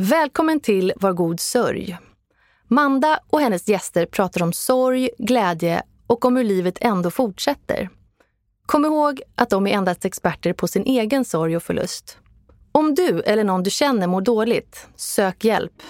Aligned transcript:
Välkommen 0.00 0.60
till 0.60 0.92
Var 0.96 1.12
god 1.12 1.40
sörj. 1.40 1.98
Manda 2.68 3.20
och 3.30 3.40
hennes 3.40 3.68
gäster 3.68 4.06
pratar 4.06 4.42
om 4.42 4.52
sorg, 4.52 5.10
glädje 5.18 5.82
och 6.06 6.24
om 6.24 6.36
hur 6.36 6.44
livet 6.44 6.78
ändå 6.80 7.10
fortsätter. 7.10 7.88
Kom 8.66 8.84
ihåg 8.84 9.22
att 9.34 9.50
de 9.50 9.66
är 9.66 9.70
endast 9.70 10.04
experter 10.04 10.52
på 10.52 10.68
sin 10.68 10.82
egen 10.84 11.24
sorg 11.24 11.56
och 11.56 11.62
förlust. 11.62 12.18
Om 12.72 12.94
du 12.94 13.20
eller 13.20 13.44
någon 13.44 13.62
du 13.62 13.70
känner 13.70 14.06
mår 14.06 14.20
dåligt, 14.20 14.88
sök 14.96 15.44
hjälp. 15.44 15.82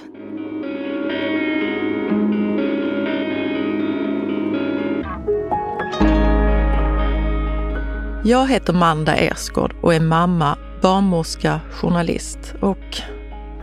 Jag 8.24 8.48
heter 8.48 8.72
Manda 8.72 9.16
Ersgård 9.16 9.74
och 9.82 9.94
är 9.94 10.00
mamma, 10.00 10.58
barnmorska, 10.82 11.60
journalist 11.72 12.54
och 12.60 13.17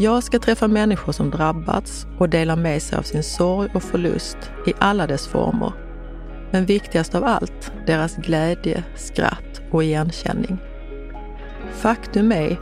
Jag 0.00 0.24
ska 0.24 0.38
träffa 0.38 0.68
människor 0.68 1.12
som 1.12 1.30
drabbats 1.30 2.06
och 2.18 2.28
dela 2.28 2.56
med 2.56 2.82
sig 2.82 2.98
av 2.98 3.02
sin 3.02 3.22
sorg 3.22 3.70
och 3.74 3.82
förlust 3.82 4.38
i 4.66 4.72
alla 4.78 5.06
dess 5.06 5.26
former. 5.26 5.72
Men 6.50 6.66
viktigast 6.66 7.14
av 7.14 7.24
allt, 7.24 7.72
deras 7.86 8.16
glädje, 8.16 8.84
skratt 8.96 9.60
och 9.70 9.84
igenkänning. 9.84 10.58
Faktum 11.72 12.32
är 12.32 12.60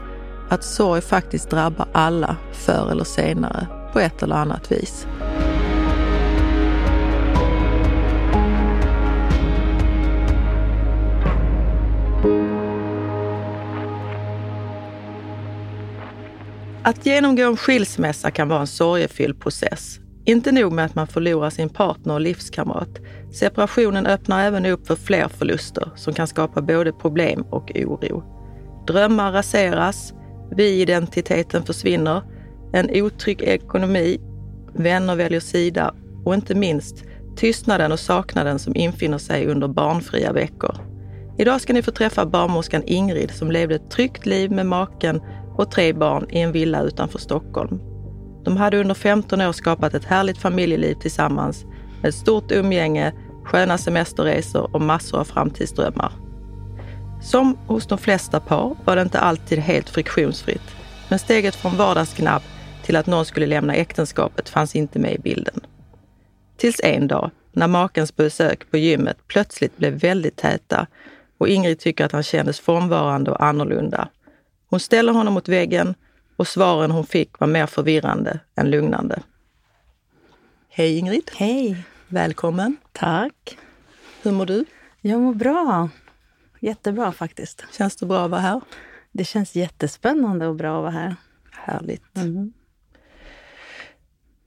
att 0.49 0.63
sorg 0.63 1.01
faktiskt 1.01 1.49
drabbar 1.49 1.87
alla 1.91 2.35
förr 2.51 2.91
eller 2.91 3.03
senare 3.03 3.67
på 3.93 3.99
ett 3.99 4.23
eller 4.23 4.35
annat 4.35 4.71
vis. 4.71 5.07
Att 16.87 17.05
genomgå 17.05 17.43
en 17.43 17.57
skilsmässa 17.57 18.31
kan 18.31 18.47
vara 18.47 18.59
en 18.59 18.67
sorgefylld 18.67 19.41
process. 19.41 19.99
Inte 20.25 20.51
nog 20.51 20.73
med 20.73 20.85
att 20.85 20.95
man 20.95 21.07
förlorar 21.07 21.49
sin 21.49 21.69
partner 21.69 22.13
och 22.13 22.21
livskamrat. 22.21 22.89
Separationen 23.33 24.05
öppnar 24.05 24.45
även 24.45 24.65
upp 24.65 24.87
för 24.87 24.95
fler 24.95 25.27
förluster 25.27 25.89
som 25.95 26.13
kan 26.13 26.27
skapa 26.27 26.61
både 26.61 26.91
problem 26.91 27.41
och 27.41 27.71
oro. 27.75 28.23
Drömmar 28.87 29.31
raseras, 29.31 30.13
vi-identiteten 30.55 31.63
försvinner, 31.63 32.21
en 32.73 32.89
otrygg 33.03 33.41
ekonomi, 33.41 34.19
vänner 34.75 35.15
väljer 35.15 35.39
sida 35.39 35.93
och 36.25 36.33
inte 36.33 36.55
minst 36.55 37.03
tystnaden 37.35 37.91
och 37.91 37.99
saknaden 37.99 38.59
som 38.59 38.75
infinner 38.75 39.17
sig 39.17 39.47
under 39.47 39.67
barnfria 39.67 40.33
veckor. 40.33 40.75
Idag 41.37 41.61
ska 41.61 41.73
ni 41.73 41.81
få 41.81 41.91
träffa 41.91 42.25
barnmorskan 42.25 42.83
Ingrid 42.85 43.31
som 43.31 43.51
levde 43.51 43.75
ett 43.75 43.91
tryggt 43.91 44.25
liv 44.25 44.51
med 44.51 44.65
maken 44.65 45.21
och 45.57 45.71
tre 45.71 45.93
barn 45.93 46.25
i 46.29 46.39
en 46.39 46.51
villa 46.51 46.81
utanför 46.81 47.19
Stockholm. 47.19 47.79
De 48.43 48.57
hade 48.57 48.79
under 48.79 48.95
15 48.95 49.41
år 49.41 49.51
skapat 49.51 49.93
ett 49.93 50.05
härligt 50.05 50.37
familjeliv 50.37 50.95
tillsammans 50.95 51.65
med 52.01 52.09
ett 52.09 52.15
stort 52.15 52.51
umgänge, 52.51 53.13
sköna 53.43 53.77
semesterresor 53.77 54.75
och 54.75 54.81
massor 54.81 55.19
av 55.19 55.23
framtidsdrömmar. 55.23 56.11
Som 57.21 57.57
hos 57.67 57.87
de 57.87 57.97
flesta 57.97 58.39
par 58.39 58.75
var 58.85 58.95
det 58.95 59.01
inte 59.01 59.19
alltid 59.19 59.59
helt 59.59 59.89
friktionsfritt, 59.89 60.75
men 61.09 61.19
steget 61.19 61.55
från 61.55 61.77
vardagsgnabb 61.77 62.41
till 62.83 62.95
att 62.95 63.07
någon 63.07 63.25
skulle 63.25 63.45
lämna 63.45 63.75
äktenskapet 63.75 64.49
fanns 64.49 64.75
inte 64.75 64.99
med 64.99 65.13
i 65.13 65.19
bilden. 65.19 65.59
Tills 66.57 66.81
en 66.83 67.07
dag, 67.07 67.31
när 67.51 67.67
makens 67.67 68.15
besök 68.15 68.71
på 68.71 68.77
gymmet 68.77 69.17
plötsligt 69.27 69.77
blev 69.77 69.93
väldigt 69.93 70.35
täta 70.35 70.87
och 71.37 71.47
Ingrid 71.47 71.79
tycker 71.79 72.05
att 72.05 72.11
han 72.11 72.23
kändes 72.23 72.59
frånvarande 72.59 73.31
och 73.31 73.43
annorlunda. 73.43 74.07
Hon 74.69 74.79
ställer 74.79 75.13
honom 75.13 75.33
mot 75.33 75.47
väggen 75.47 75.95
och 76.35 76.47
svaren 76.47 76.91
hon 76.91 77.05
fick 77.05 77.39
var 77.39 77.47
mer 77.47 77.65
förvirrande 77.65 78.39
än 78.55 78.71
lugnande. 78.71 79.19
Hej 80.69 80.97
Ingrid! 80.97 81.31
Hej! 81.35 81.83
Välkommen! 82.07 82.77
Tack! 82.91 83.57
Hur 84.21 84.31
mår 84.31 84.45
du? 84.45 84.65
Jag 85.01 85.21
mår 85.21 85.33
bra. 85.33 85.89
Jättebra 86.59 87.11
faktiskt. 87.11 87.63
Känns 87.77 87.95
det 87.95 88.05
bra 88.05 88.25
att 88.25 88.31
vara 88.31 88.41
här? 88.41 88.61
Det 89.11 89.23
känns 89.23 89.55
jättespännande 89.55 90.47
och 90.47 90.55
bra 90.55 90.77
att 90.77 90.81
vara 90.81 90.91
här. 90.91 91.15
Härligt. 91.51 92.17
Mm. 92.17 92.53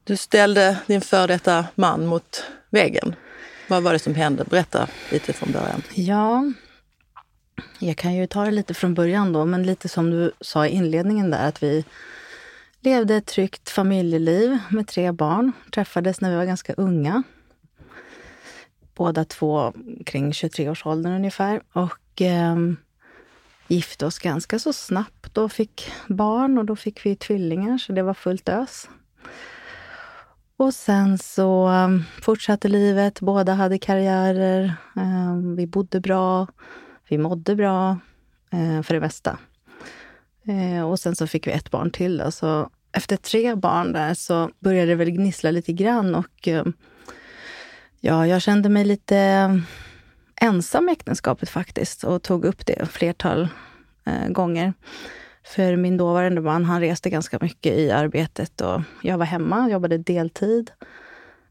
Du 0.05 0.17
ställde 0.17 0.79
din 0.87 1.01
före 1.01 1.27
detta 1.27 1.67
man 1.75 2.07
mot 2.07 2.45
väggen. 2.71 3.15
Vad 3.69 3.83
var 3.83 3.93
det 3.93 3.99
som 3.99 4.15
hände? 4.15 4.45
Berätta 4.45 4.89
lite 5.13 5.33
från 5.33 5.53
början. 5.53 5.83
Ja, 5.95 6.53
jag 7.79 7.97
kan 7.97 8.15
ju 8.15 8.27
ta 8.27 8.45
det 8.45 8.51
lite 8.51 8.75
från 8.75 8.95
början 8.95 9.33
då, 9.33 9.45
men 9.45 9.63
lite 9.63 9.89
som 9.89 10.11
du 10.11 10.33
sa 10.41 10.67
i 10.67 10.71
inledningen 10.71 11.31
där 11.31 11.49
att 11.49 11.63
vi 11.63 11.85
levde 12.81 13.17
ett 13.17 13.27
tryggt 13.27 13.71
familjeliv 13.71 14.59
med 14.69 14.87
tre 14.87 15.13
barn. 15.13 15.53
Träffades 15.73 16.21
när 16.21 16.31
vi 16.31 16.37
var 16.37 16.45
ganska 16.45 16.73
unga. 16.73 17.23
Båda 18.95 19.25
två 19.25 19.73
kring 20.07 20.31
23-årsåldern 20.31 21.13
ungefär. 21.13 21.61
Och 21.73 22.23
eh, 22.23 22.57
gifte 23.69 24.07
oss 24.07 24.19
ganska 24.19 24.59
så 24.59 24.73
snabbt 24.73 25.39
och 25.39 25.53
fick 25.53 25.93
barn 26.09 26.59
och 26.59 26.65
då 26.65 26.77
fick 26.77 27.07
vi 27.07 27.17
tvillingar 27.17 27.79
så 27.79 27.93
det 27.93 28.03
var 28.03 28.15
fullt 28.15 28.49
ös. 28.49 28.89
Och 30.57 30.75
sen 30.75 31.19
så 31.19 31.67
ehm, 31.67 32.05
fortsatte 32.23 32.69
livet. 32.69 33.21
Båda 33.21 33.53
hade 33.55 33.79
karriärer. 33.79 34.65
Eh, 34.97 35.37
vi 35.57 35.67
bodde 35.67 36.01
bra. 36.01 36.47
Vi 37.11 37.19
mådde 37.19 37.57
bra 37.57 37.99
eh, 38.51 38.83
för 38.83 38.95
det 38.95 39.01
mesta. 39.01 39.39
Eh, 40.47 40.91
och 40.91 41.01
sen 41.01 41.17
så 41.17 41.27
fick 41.27 41.47
vi 41.47 41.51
ett 41.51 41.71
barn 41.71 41.91
till. 41.91 42.19
Då. 42.19 42.31
Så 42.31 42.71
efter 42.93 43.17
tre 43.17 43.55
barn 43.55 43.93
där 43.93 44.15
så 44.15 44.51
började 44.61 44.87
det 44.87 44.95
väl 44.95 45.11
gnissla 45.11 45.51
lite 45.51 45.73
grann 45.73 46.15
och 46.15 46.49
eh, 46.49 46.65
ja, 48.01 48.27
jag 48.27 48.43
kände 48.43 48.69
mig 48.69 48.85
lite 48.85 49.17
ensam 50.41 50.89
i 50.89 50.93
äktenskapet 50.93 51.49
faktiskt 51.49 52.05
och 52.05 52.23
tog 52.23 52.45
upp 52.45 52.67
det 52.67 52.87
flertal 52.87 53.49
eh, 54.05 54.29
gånger. 54.29 54.73
För 55.45 55.77
min 55.77 55.97
dåvarande 55.97 56.41
man, 56.41 56.65
han 56.65 56.81
reste 56.81 57.11
ganska 57.11 57.39
mycket 57.41 57.73
i 57.73 57.91
arbetet 57.91 58.61
och 58.61 58.83
jag 59.03 59.19
var 59.19 59.27
hemma, 59.27 59.71
jobbade 59.71 59.99
deltid 59.99 60.71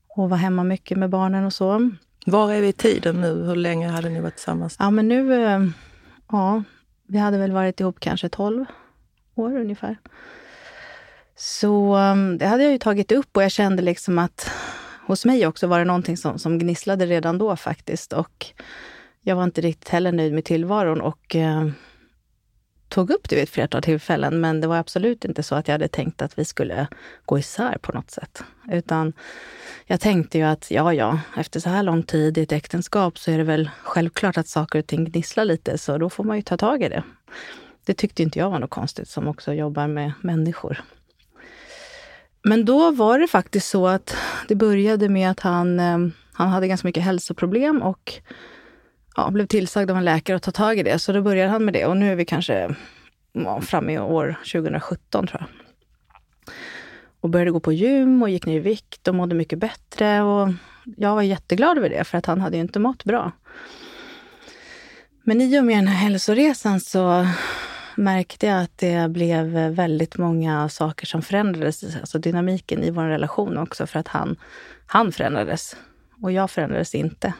och 0.07 0.29
var 0.29 0.37
hemma 0.37 0.63
mycket 0.63 0.97
med 0.97 1.09
barnen 1.09 1.45
och 1.45 1.53
så. 1.53 1.91
Var 2.29 2.53
är 2.53 2.62
vi 2.62 2.67
i 2.67 2.73
tiden 2.73 3.22
nu? 3.22 3.44
Hur 3.44 3.56
länge 3.56 3.88
hade 3.88 4.09
ni 4.09 4.19
varit 4.19 4.35
tillsammans? 4.35 4.75
Ja, 4.79 4.91
men 4.91 5.07
nu... 5.07 5.45
Eh, 5.45 5.59
ja, 6.31 6.63
vi 7.07 7.17
hade 7.17 7.38
väl 7.38 7.51
varit 7.51 7.79
ihop 7.79 8.00
kanske 8.00 8.29
12 8.29 8.66
år 9.35 9.57
ungefär. 9.57 9.97
Så 11.35 11.95
ehm, 11.95 12.38
det 12.38 12.45
hade 12.45 12.63
jag 12.63 12.72
ju 12.72 12.78
tagit 12.78 13.12
upp 13.12 13.38
och 13.38 13.44
jag 13.44 13.51
kände 13.51 13.81
liksom 13.81 14.19
att 14.19 14.51
hos 15.07 15.25
mig 15.25 15.47
också 15.47 15.68
var 15.68 15.79
det 15.79 15.85
någonting 15.85 16.18
som, 16.18 16.39
som 16.39 16.59
gnisslade 16.59 17.06
redan 17.06 17.38
då 17.38 17.56
faktiskt. 17.56 18.13
Och 18.13 18.45
jag 19.22 19.35
var 19.35 19.44
inte 19.44 19.62
riktigt 19.62 19.89
heller 19.89 20.12
nöjd 20.12 20.34
med 20.34 20.45
tillvaron 20.45 21.01
och 21.01 21.35
ehm, 21.35 21.73
tog 22.89 23.11
upp 23.11 23.29
det 23.29 23.35
vid 23.35 23.44
ett 23.44 23.50
flertal 23.50 23.81
tillfällen. 23.81 24.41
Men 24.41 24.61
det 24.61 24.67
var 24.67 24.77
absolut 24.77 25.25
inte 25.25 25.44
så 25.44 25.55
att 25.55 25.67
jag 25.67 25.73
hade 25.73 25.88
tänkt 25.88 26.22
att 26.22 26.39
vi 26.39 26.45
skulle 26.45 26.88
gå 27.25 27.39
isär 27.39 27.77
på 27.81 27.91
något 27.91 28.11
sätt. 28.11 28.44
Utan 28.72 29.13
jag 29.85 30.00
tänkte 30.00 30.38
ju 30.38 30.44
att 30.44 30.71
ja, 30.71 30.94
ja, 30.94 31.19
efter 31.38 31.59
så 31.59 31.69
här 31.69 31.83
lång 31.83 32.03
tid 32.03 32.38
i 32.38 32.41
ett 32.41 32.51
äktenskap 32.51 33.19
så 33.19 33.31
är 33.31 33.38
det 33.38 33.44
väl 33.44 33.69
självklart 33.83 34.38
att 34.38 34.47
saker 34.47 34.80
och 34.80 34.88
ting 34.88 35.06
gnisslar 35.06 35.45
lite, 35.45 35.77
så 35.77 35.97
då 35.97 36.09
får 36.09 36.24
man 36.24 36.36
ju 36.36 36.41
ta 36.41 36.57
tag 36.57 36.83
i 36.83 36.89
det. 36.89 37.03
Det 37.86 37.94
tyckte 37.94 38.24
inte 38.24 38.39
jag 38.39 38.50
var 38.50 38.59
något 38.59 38.69
konstigt, 38.69 39.09
som 39.09 39.27
också 39.27 39.53
jobbar 39.53 39.88
med 39.88 40.12
människor. 40.21 40.83
Men 42.44 42.65
då 42.65 42.91
var 42.91 43.19
det 43.19 43.27
faktiskt 43.27 43.69
så 43.69 43.88
att 43.88 44.15
det 44.47 44.56
började 44.56 45.09
med 45.09 45.31
att 45.31 45.39
han, 45.39 45.80
eh, 45.80 45.97
han 46.33 46.47
hade 46.47 46.68
ganska 46.68 46.88
mycket 46.88 47.03
hälsoproblem 47.03 47.81
och 47.81 48.13
ja, 49.19 49.31
blev 49.31 49.45
tillsagd 49.45 49.92
av 49.92 49.98
en 49.98 50.06
läkare 50.06 50.38
att 50.38 50.44
ta 50.44 50.51
tag 50.51 50.80
i 50.80 50.83
det. 50.83 51.00
Så 51.00 51.12
då 51.12 51.21
började 51.21 51.51
han 51.51 51.66
med 51.66 51.74
det 51.74 51.86
och 51.86 51.98
nu 51.98 52.12
är 52.12 52.16
vi 52.16 52.25
kanske 52.25 52.75
ja, 53.31 53.62
framme 53.62 53.94
i 53.94 54.00
år 54.00 54.36
2017 54.51 55.27
tror 55.27 55.42
jag. 55.42 55.50
Och 57.21 57.30
började 57.30 57.51
gå 57.51 57.60
på 57.60 57.71
gym 57.71 58.21
och 58.24 58.30
gick 58.30 58.45
ner 58.45 58.56
i 58.56 58.60
vikt 58.60 59.07
och 59.07 59.16
mådde 59.16 59.36
mycket 59.36 59.60
bättre. 59.60 60.21
Och 60.21 60.50
jag 60.98 61.16
var 61.16 61.21
jätteglad 61.21 61.77
över 61.77 61.89
det, 61.89 62.04
för 62.04 62.18
att 62.18 62.25
han 62.25 62.42
hade 62.42 62.57
ju 62.57 62.62
inte 62.62 62.80
mått 62.80 63.04
bra. 63.04 63.31
Men 65.24 65.42
i 65.42 65.60
och 65.60 65.63
med 65.63 65.77
den 65.77 65.88
här 65.88 65.95
hälsoresan 65.95 66.80
så 66.80 67.27
märkte 67.95 68.48
jag 68.48 68.62
att 68.62 68.77
det 68.77 69.10
blev 69.10 69.45
väldigt 69.51 70.18
många 70.18 70.69
saker 70.69 71.06
som 71.06 71.22
förändrades. 71.22 71.95
Alltså 71.95 72.19
dynamiken 72.19 72.83
i 72.83 72.92
vår 72.92 73.04
relation 73.04 73.57
också 73.57 73.88
för 73.88 74.00
att 74.00 74.07
han, 74.07 74.36
han 74.86 75.12
förändrades. 75.12 75.75
Och 76.22 76.31
jag 76.31 76.51
förändrades 76.51 76.95
inte, 76.95 77.33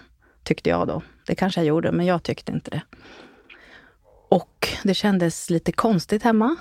tyckte 0.44 0.70
jag 0.70 0.88
då. 0.88 1.02
Det 1.30 1.36
kanske 1.36 1.60
jag 1.60 1.68
gjorde, 1.68 1.92
men 1.92 2.06
jag 2.06 2.24
tyckte 2.24 2.52
inte 2.52 2.72
det. 2.72 2.82
Och 4.30 4.68
det 4.84 4.94
kändes 4.94 5.50
lite 5.50 5.72
konstigt 5.72 6.24
hemma. 6.24 6.56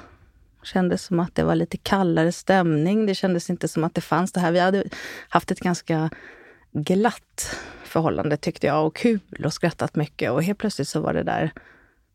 Det 0.61 0.67
kändes 0.67 1.05
som 1.05 1.21
att 1.21 1.35
det 1.35 1.43
var 1.43 1.55
lite 1.55 1.77
kallare 1.77 2.33
stämning. 2.33 3.07
Det 3.07 3.15
kändes 3.15 3.51
inte 3.51 3.69
som 3.69 3.85
att 3.85 3.95
det 3.95 4.01
fanns 4.01 4.33
det 4.33 4.41
här. 4.41 4.53
Vi 4.53 4.59
hade 4.59 4.85
haft 5.29 5.51
ett 5.51 5.61
ganska 5.61 6.11
glatt 6.73 7.57
förhållande 7.85 8.37
tyckte 8.37 8.67
jag 8.67 8.87
och 8.87 8.97
kul 8.97 9.45
och 9.45 9.53
skrattat 9.53 9.97
mycket 9.97 10.31
och 10.31 10.43
helt 10.43 10.59
plötsligt 10.59 10.89
så 10.89 11.01
var 11.01 11.15
det 11.15 11.23
där 11.23 11.53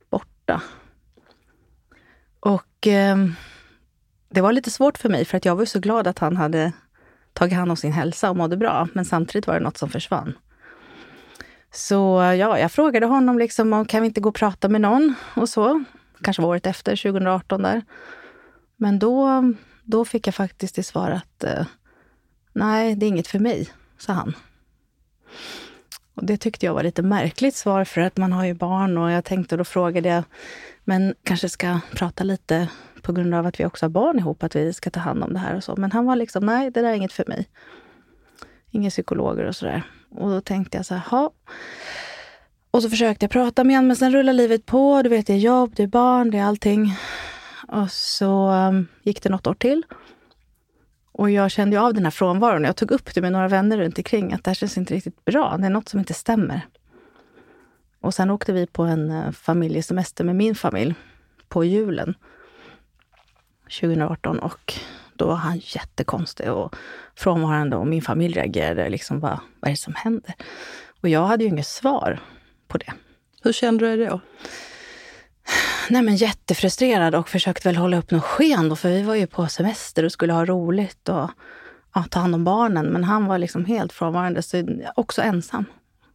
borta. 0.10 0.62
Och 2.40 2.88
eh, 2.88 3.18
det 4.30 4.42
var 4.42 4.52
lite 4.52 4.72
svårt 4.72 4.98
för 4.98 5.10
mig 5.10 5.26
för 5.26 5.38
att 5.38 5.46
jag 5.46 5.56
var 5.56 5.66
så 5.66 5.80
glad 5.80 6.08
att 6.08 6.20
han 6.20 6.38
hade 6.38 6.72
tagit 7.34 7.58
hand 7.58 7.72
om 7.72 7.78
sin 7.78 7.92
hälsa 7.92 8.30
och 8.30 8.38
mådde 8.38 8.58
bra. 8.58 8.88
Men 8.94 9.06
samtidigt 9.06 9.48
var 9.48 9.54
det 9.54 9.64
något 9.64 9.78
som 9.78 9.90
försvann. 9.90 10.34
Så 11.76 11.96
ja, 12.40 12.60
jag 12.60 12.72
frågade 12.72 13.06
honom 13.06 13.40
liksom 13.40 13.74
om 13.74 13.86
kan 13.86 14.02
vi 14.02 14.08
inte 14.08 14.22
gå 14.22 14.30
och 14.30 14.36
prata 14.36 14.70
med 14.70 14.82
någon 14.82 15.16
och 15.36 15.50
så. 15.50 15.84
Kanske 16.22 16.42
var 16.42 16.50
året 16.50 16.66
efter, 16.66 16.96
2018 16.96 17.62
där. 17.62 17.82
Men 18.78 19.00
då, 19.00 19.44
då 19.84 20.06
fick 20.06 20.28
jag 20.28 20.36
faktiskt 20.36 20.76
till 20.76 20.86
svar 20.86 21.12
att 21.12 21.44
eh, 21.44 21.66
nej, 22.54 22.96
det 22.96 23.06
är 23.06 23.08
inget 23.08 23.28
för 23.28 23.40
mig, 23.40 23.70
sa 23.98 24.14
han. 24.14 24.36
Och 26.16 26.26
det 26.26 26.38
tyckte 26.38 26.66
jag 26.66 26.74
var 26.74 26.84
lite 26.84 27.02
märkligt 27.02 27.56
svar 27.56 27.84
för 27.84 28.02
att 28.02 28.18
man 28.18 28.34
har 28.34 28.46
ju 28.46 28.54
barn 28.54 28.98
och 28.98 29.12
jag 29.12 29.26
tänkte 29.26 29.58
då 29.58 29.64
frågade 29.64 30.10
jag, 30.10 30.24
men 30.84 31.16
kanske 31.24 31.50
ska 31.50 31.80
prata 31.92 32.24
lite 32.24 32.70
på 33.02 33.14
grund 33.14 33.34
av 33.34 33.46
att 33.46 33.60
vi 33.60 33.66
också 33.66 33.86
har 33.86 33.90
barn 33.90 34.20
ihop, 34.20 34.44
att 34.44 34.56
vi 34.56 34.74
ska 34.74 34.90
ta 34.90 35.00
hand 35.00 35.24
om 35.24 35.34
det 35.34 35.40
här 35.40 35.56
och 35.56 35.64
så. 35.64 35.76
Men 35.76 35.92
han 35.92 36.06
var 36.06 36.16
liksom, 36.16 36.46
nej, 36.46 36.72
det 36.72 36.82
där 36.82 36.90
är 36.90 36.94
inget 36.94 37.14
för 37.14 37.26
mig. 37.28 37.50
Inga 38.72 38.90
psykologer 38.90 39.46
och 39.46 39.56
sådär. 39.56 39.84
Och 40.16 40.30
då 40.30 40.42
tänkte 40.42 40.78
jag 40.78 40.86
så 40.86 40.94
här, 40.94 41.10
ha. 41.10 41.32
Och 42.72 42.84
så 42.84 42.90
försökte 42.90 43.24
jag 43.24 43.32
prata 43.32 43.64
med 43.64 43.76
honom, 43.76 43.88
men 43.88 43.96
sen 43.96 44.12
rullar 44.12 44.34
livet 44.34 44.66
på. 44.66 45.02
Du 45.02 45.10
vet, 45.10 45.28
det 45.28 45.34
är 45.34 45.38
jobb, 45.38 45.74
det 45.76 45.84
är 45.84 45.88
barn, 45.88 46.32
det 46.32 46.38
är 46.38 46.44
allting. 46.44 46.98
Och 47.68 47.92
så 47.92 48.52
um, 48.52 48.88
gick 49.04 49.24
det 49.24 49.30
något 49.30 49.48
år 49.48 49.54
till. 49.54 49.84
Och 51.12 51.32
jag 51.32 51.52
kände 51.52 51.82
av 51.82 51.94
den 51.94 52.04
här 52.04 52.12
frånvaron. 52.12 52.64
Jag 52.64 52.76
tog 52.76 52.92
upp 52.92 53.16
det 53.16 53.22
med 53.22 53.32
några 53.32 53.48
vänner 53.48 53.78
runt 53.78 53.98
omkring 53.98 54.34
att 54.34 54.44
det 54.44 54.50
här 54.50 54.56
känns 54.56 54.78
inte 54.78 54.94
riktigt 54.94 55.26
bra. 55.26 55.58
Det 55.58 55.66
är 55.66 55.70
något 55.70 55.90
som 55.90 56.00
inte 56.00 56.14
stämmer. 56.14 56.62
Och 58.02 58.14
sen 58.14 58.30
åkte 58.30 58.54
vi 58.54 58.68
på 58.68 58.84
en 58.84 59.12
eh, 59.12 59.32
familjesemester 59.32 60.24
med 60.24 60.36
min 60.36 60.56
familj 60.56 60.96
på 61.48 61.66
julen 61.66 62.16
2018 63.80 64.40
och 64.40 64.74
då 65.24 65.28
var 65.28 65.36
han 65.36 65.58
jättekonstig 65.58 66.52
och 66.52 66.76
frånvarande 67.16 67.76
och 67.76 67.88
min 67.88 68.02
familj 68.02 68.34
reagerade 68.34 68.90
liksom 68.90 69.20
bara, 69.20 69.42
vad 69.60 69.70
är 69.70 69.74
det 69.74 69.78
som 69.78 69.96
händer? 69.96 70.34
Och 71.02 71.10
jag 71.10 71.26
hade 71.26 71.44
ju 71.44 71.50
inget 71.50 71.68
svar 71.68 72.20
på 72.68 72.78
det. 72.78 72.94
Hur 73.44 73.54
kände 73.54 73.86
du 73.86 73.98
dig 73.98 74.08
då? 74.08 74.20
Nej, 75.90 76.02
men 76.02 76.16
jättefrustrerad 76.16 77.16
och 77.16 77.30
försökte 77.30 77.68
väl 77.70 77.76
hålla 77.76 77.98
upp 77.98 78.12
något 78.12 78.24
sken 78.24 78.70
då, 78.70 78.76
för 78.76 78.90
vi 78.90 79.04
var 79.04 79.16
ju 79.16 79.28
på 79.28 79.48
semester 79.48 80.06
och 80.06 80.12
skulle 80.12 80.34
ha 80.34 80.46
roligt 80.46 81.10
och 81.10 81.30
ja, 81.94 82.06
ta 82.10 82.20
hand 82.20 82.36
om 82.36 82.44
barnen. 82.44 82.86
Men 82.86 83.04
han 83.04 83.26
var 83.26 83.38
liksom 83.38 83.66
helt 83.66 83.94
frånvarande, 83.94 84.42
så 84.42 84.64
också 84.96 85.22
ensam. 85.22 85.66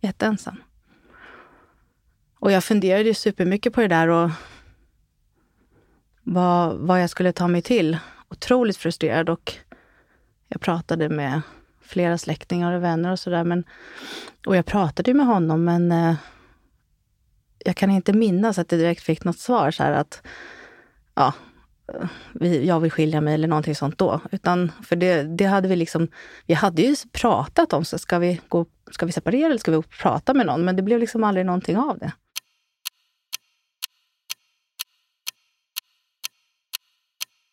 Jätteensam. 0.00 0.56
Och 2.40 2.52
jag 2.52 2.64
funderade 2.64 3.04
ju 3.04 3.14
supermycket 3.14 3.72
på 3.72 3.80
det 3.80 3.88
där 3.88 4.08
och 4.08 4.30
vad, 6.22 6.76
vad 6.76 7.02
jag 7.02 7.10
skulle 7.10 7.32
ta 7.32 7.48
mig 7.48 7.62
till. 7.62 7.98
Otroligt 8.30 8.76
frustrerad 8.76 9.28
och 9.28 9.54
jag 10.48 10.60
pratade 10.60 11.08
med 11.08 11.40
flera 11.80 12.18
släktingar 12.18 12.72
och 12.72 12.82
vänner 12.82 13.12
och 13.12 13.18
sådär. 13.18 13.64
Och 14.46 14.56
jag 14.56 14.66
pratade 14.66 15.10
ju 15.10 15.16
med 15.16 15.26
honom, 15.26 15.64
men 15.64 15.92
eh, 15.92 16.14
jag 17.58 17.76
kan 17.76 17.90
inte 17.90 18.12
minnas 18.12 18.58
att 18.58 18.72
jag 18.72 18.80
direkt 18.80 19.02
fick 19.02 19.24
något 19.24 19.38
svar 19.38 19.70
så 19.70 19.82
här 19.82 19.92
att 19.92 20.22
ja, 21.14 21.32
eh, 21.94 22.08
vi, 22.32 22.66
jag 22.66 22.80
vill 22.80 22.90
skilja 22.90 23.20
mig 23.20 23.34
eller 23.34 23.48
någonting 23.48 23.74
sånt 23.74 23.98
då. 23.98 24.20
Utan, 24.30 24.72
för 24.82 24.96
det, 24.96 25.22
det 25.22 25.44
hade 25.44 25.68
vi 25.68 25.76
liksom, 25.76 26.08
vi 26.46 26.54
hade 26.54 26.82
ju 26.82 26.96
pratat 27.12 27.72
om, 27.72 27.84
så 27.84 27.98
ska 27.98 28.18
vi, 28.18 28.40
gå, 28.48 28.66
ska 28.90 29.06
vi 29.06 29.12
separera 29.12 29.46
eller 29.46 29.58
ska 29.58 29.70
vi 29.70 29.82
prata 29.82 30.34
med 30.34 30.46
någon? 30.46 30.64
Men 30.64 30.76
det 30.76 30.82
blev 30.82 30.98
liksom 30.98 31.24
aldrig 31.24 31.46
någonting 31.46 31.76
av 31.76 31.98
det. 31.98 32.12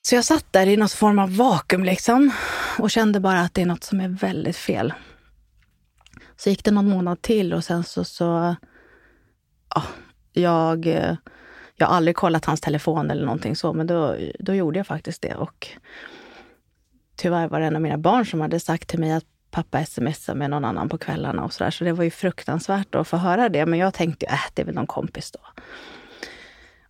Så 0.05 0.15
jag 0.15 0.25
satt 0.25 0.45
där 0.51 0.67
i 0.67 0.77
någon 0.77 0.89
form 0.89 1.19
av 1.19 1.35
vakuum 1.35 1.83
liksom 1.83 2.31
och 2.79 2.91
kände 2.91 3.19
bara 3.19 3.41
att 3.41 3.53
det 3.53 3.61
är 3.61 3.65
något 3.65 3.83
som 3.83 3.99
är 3.99 4.07
väldigt 4.07 4.57
fel. 4.57 4.93
Så 6.35 6.49
gick 6.49 6.63
det 6.63 6.71
någon 6.71 6.89
månad 6.89 7.21
till 7.21 7.53
och 7.53 7.63
sen 7.63 7.83
så, 7.83 8.03
så 8.03 8.55
ja, 9.75 9.83
jag, 10.33 10.85
jag 11.75 11.87
har 11.87 11.95
aldrig 11.95 12.15
kollat 12.15 12.45
hans 12.45 12.61
telefon 12.61 13.11
eller 13.11 13.25
någonting 13.25 13.55
så, 13.55 13.73
men 13.73 13.87
då, 13.87 14.17
då 14.39 14.53
gjorde 14.53 14.79
jag 14.79 14.87
faktiskt 14.87 15.21
det. 15.21 15.35
Och 15.35 15.67
tyvärr 17.15 17.47
var 17.47 17.59
det 17.59 17.65
en 17.65 17.75
av 17.75 17.81
mina 17.81 17.97
barn 17.97 18.25
som 18.25 18.41
hade 18.41 18.59
sagt 18.59 18.89
till 18.89 18.99
mig 18.99 19.11
att 19.11 19.25
pappa 19.51 19.85
smsar 19.85 20.35
med 20.35 20.49
någon 20.49 20.65
annan 20.65 20.89
på 20.89 20.97
kvällarna 20.97 21.43
och 21.43 21.53
sådär. 21.53 21.71
Så 21.71 21.83
det 21.83 21.91
var 21.91 22.03
ju 22.03 22.11
fruktansvärt 22.11 22.95
att 22.95 23.07
få 23.07 23.17
höra 23.17 23.49
det. 23.49 23.65
Men 23.65 23.79
jag 23.79 23.93
tänkte, 23.93 24.25
äh, 24.25 24.39
det 24.53 24.61
är 24.61 24.65
väl 24.65 24.75
någon 24.75 24.87
kompis 24.87 25.31
då. 25.31 25.39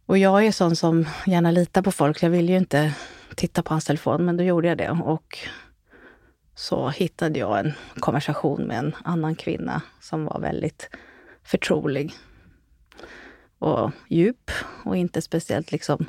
Och 0.06 0.18
jag 0.18 0.46
är 0.46 0.52
sån 0.52 0.76
som 0.76 1.06
gärna 1.26 1.52
litar 1.52 1.82
på 1.82 1.92
folk. 1.92 2.24
Jag 2.24 2.30
vill 2.30 2.50
ju 2.50 2.58
inte 2.58 2.94
titta 3.36 3.64
på 3.64 3.74
hans 3.74 3.86
telefon, 3.86 4.26
men 4.26 4.38
då 4.38 4.44
gjorde 4.44 4.68
jag 4.68 4.78
det. 4.78 4.90
Och 4.90 5.38
så 6.56 6.90
hittade 6.90 7.40
jag 7.40 7.60
en 7.60 7.74
konversation 8.00 8.64
med 8.64 8.78
en 8.78 8.96
annan 9.04 9.36
kvinna 9.36 9.82
som 10.02 10.26
var 10.26 10.40
väldigt 10.40 10.90
förtrolig 11.44 12.14
och 13.60 13.92
djup 14.10 14.52
och 14.84 14.98
inte 14.98 15.22
speciellt 15.22 15.72
liksom 15.72 16.06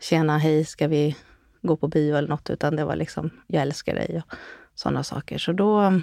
tjena, 0.00 0.38
hej, 0.38 0.64
ska 0.64 0.88
vi 0.88 1.16
gå 1.62 1.76
på 1.76 1.88
bio 1.88 2.16
eller 2.16 2.28
något, 2.28 2.50
utan 2.50 2.76
det 2.76 2.84
var 2.84 2.96
liksom 2.96 3.30
jag 3.46 3.62
älskar 3.62 3.94
dig 3.94 4.22
och 4.26 4.34
sådana 4.74 5.04
saker. 5.04 5.38
Så 5.38 5.52
då, 5.52 6.00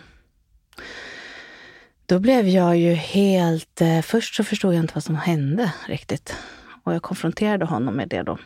då 2.05 2.19
blev 2.19 2.47
jag 2.47 2.77
ju 2.77 2.93
helt... 2.93 3.81
Eh, 3.81 4.01
först 4.01 4.35
så 4.35 4.43
förstod 4.43 4.73
jag 4.73 4.83
inte 4.83 4.93
vad 4.93 5.03
som 5.03 5.15
hände 5.15 5.73
riktigt. 5.87 6.35
Och 6.83 6.93
jag 6.93 7.01
konfronterade 7.01 7.65
honom 7.65 7.95
med 7.95 8.09
det 8.09 8.23
då. 8.23 8.37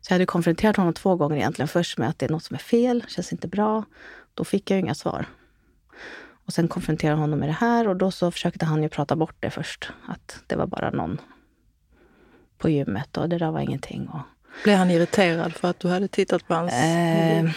Så 0.00 0.12
jag 0.12 0.14
hade 0.14 0.26
konfronterat 0.26 0.76
honom 0.76 0.92
två 0.92 1.16
gånger 1.16 1.36
egentligen. 1.36 1.68
Först 1.68 1.98
med 1.98 2.08
att 2.08 2.18
det 2.18 2.26
är 2.26 2.30
något 2.30 2.44
som 2.44 2.54
är 2.54 2.58
fel, 2.58 3.04
känns 3.08 3.32
inte 3.32 3.48
bra. 3.48 3.84
Då 4.34 4.44
fick 4.44 4.70
jag 4.70 4.80
inga 4.80 4.94
svar. 4.94 5.26
Och 6.46 6.52
sen 6.52 6.68
konfronterade 6.68 7.16
jag 7.16 7.20
honom 7.20 7.38
med 7.38 7.48
det 7.48 7.52
här 7.52 7.88
och 7.88 7.96
då 7.96 8.10
så 8.10 8.30
försökte 8.30 8.64
han 8.64 8.82
ju 8.82 8.88
prata 8.88 9.16
bort 9.16 9.36
det 9.40 9.50
först. 9.50 9.90
Att 10.08 10.42
det 10.46 10.56
var 10.56 10.66
bara 10.66 10.90
någon 10.90 11.20
på 12.58 12.68
gymmet 12.68 13.16
och 13.16 13.28
det 13.28 13.38
där 13.38 13.50
var 13.50 13.60
ingenting. 13.60 14.08
Och, 14.08 14.20
blev 14.64 14.78
han 14.78 14.90
irriterad 14.90 15.52
för 15.52 15.70
att 15.70 15.80
du 15.80 15.88
hade 15.88 16.08
tittat 16.08 16.48
på 16.48 16.54
hans... 16.54 16.72
Eh, 16.72 17.50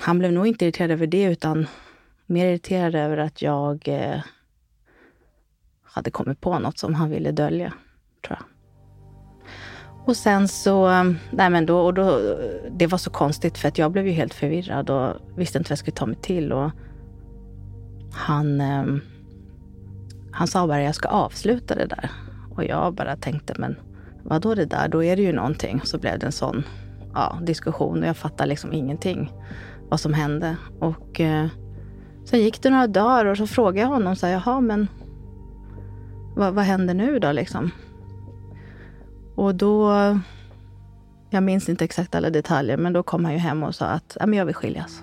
han 0.00 0.18
blev 0.18 0.32
nog 0.32 0.46
inte 0.46 0.64
irriterad 0.64 0.90
över 0.90 1.06
det 1.06 1.24
utan 1.24 1.66
mer 2.26 2.46
irriterad 2.46 2.94
över 2.94 3.16
att 3.16 3.42
jag 3.42 3.88
eh, 3.88 4.20
hade 5.82 6.10
kommit 6.10 6.40
på 6.40 6.58
något 6.58 6.78
som 6.78 6.94
han 6.94 7.10
ville 7.10 7.32
dölja, 7.32 7.72
tror 8.26 8.38
jag. 8.40 8.46
Och 10.06 10.16
sen 10.16 10.48
så, 10.48 10.88
nej 11.30 11.50
men 11.50 11.66
då, 11.66 11.78
och 11.78 11.94
då, 11.94 12.20
det 12.70 12.86
var 12.86 12.98
så 12.98 13.10
konstigt 13.10 13.58
för 13.58 13.68
att 13.68 13.78
jag 13.78 13.92
blev 13.92 14.06
ju 14.06 14.12
helt 14.12 14.34
förvirrad 14.34 14.90
och 14.90 15.16
visste 15.36 15.58
inte 15.58 15.68
vad 15.68 15.72
jag 15.72 15.78
skulle 15.78 15.96
ta 15.96 16.06
mig 16.06 16.16
till. 16.16 16.52
Och 16.52 16.70
han, 18.12 18.60
ehm, 18.60 19.00
han 20.32 20.46
sa 20.46 20.66
bara 20.66 20.82
jag 20.82 20.94
ska 20.94 21.08
avsluta 21.08 21.74
det 21.74 21.86
där. 21.86 22.10
Och 22.50 22.64
jag 22.64 22.94
bara 22.94 23.16
tänkte, 23.16 23.54
men 23.58 23.76
vad 24.22 24.42
då 24.42 24.54
det 24.54 24.64
där? 24.64 24.88
Då 24.88 25.04
är 25.04 25.16
det 25.16 25.22
ju 25.22 25.32
någonting. 25.32 25.80
Så 25.84 25.98
blev 25.98 26.18
det 26.18 26.26
en 26.26 26.32
sån 26.32 26.62
ja, 27.14 27.38
diskussion 27.42 28.02
och 28.02 28.08
jag 28.08 28.16
fattade 28.16 28.48
liksom 28.48 28.72
ingenting 28.72 29.32
vad 29.88 30.00
som 30.00 30.14
hände. 30.14 30.56
Och 30.80 31.20
eh, 31.20 31.46
sen 32.24 32.40
gick 32.40 32.62
det 32.62 32.70
några 32.70 32.86
dagar 32.86 33.24
och 33.24 33.36
så 33.36 33.46
frågade 33.46 33.80
jag 33.80 33.88
honom, 33.88 34.16
så 34.16 34.26
här, 34.26 34.32
jaha 34.32 34.60
men 34.60 34.88
vad, 36.36 36.54
vad 36.54 36.64
händer 36.64 36.94
nu 36.94 37.18
då 37.18 37.32
liksom? 37.32 37.70
Och 39.34 39.54
då, 39.54 39.90
jag 41.30 41.42
minns 41.42 41.68
inte 41.68 41.84
exakt 41.84 42.14
alla 42.14 42.30
detaljer, 42.30 42.76
men 42.76 42.92
då 42.92 43.02
kom 43.02 43.24
han 43.24 43.34
ju 43.34 43.40
hem 43.40 43.62
och 43.62 43.74
sa 43.74 43.86
att 43.86 44.16
ja, 44.20 44.26
men 44.26 44.38
jag 44.38 44.46
vill 44.46 44.54
skiljas. 44.54 45.02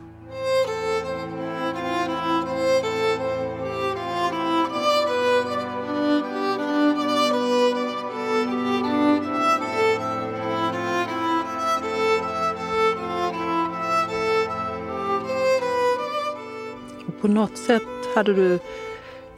på 17.22 17.28
något 17.28 17.58
sätt 17.58 17.84
hade 18.16 18.34
du, 18.34 18.60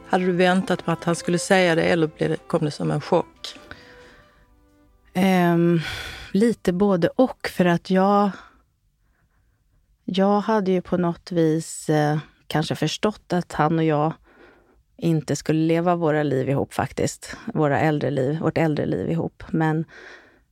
hade 0.08 0.24
du 0.24 0.32
väntat 0.32 0.84
på 0.84 0.90
att 0.90 1.04
han 1.04 1.16
skulle 1.16 1.38
säga 1.38 1.74
det 1.74 1.82
eller 1.82 2.36
kom 2.36 2.64
det 2.64 2.70
som 2.70 2.90
en 2.90 3.00
chock? 3.00 3.58
Um, 5.16 5.80
lite 6.32 6.72
både 6.72 7.08
och. 7.08 7.48
För 7.48 7.64
att 7.64 7.90
jag... 7.90 8.30
Jag 10.04 10.40
hade 10.40 10.70
ju 10.70 10.80
på 10.82 10.96
något 10.96 11.32
vis 11.32 11.88
eh, 11.88 12.18
kanske 12.46 12.74
förstått 12.74 13.32
att 13.32 13.52
han 13.52 13.78
och 13.78 13.84
jag 13.84 14.12
inte 14.96 15.36
skulle 15.36 15.66
leva 15.66 15.96
våra 15.96 16.22
liv 16.22 16.48
ihop 16.48 16.74
faktiskt. 16.74 17.36
Våra 17.54 17.80
äldre 17.80 18.10
liv, 18.10 18.38
vårt 18.38 18.58
äldre 18.58 18.86
liv 18.86 19.10
ihop. 19.10 19.42
Men 19.50 19.84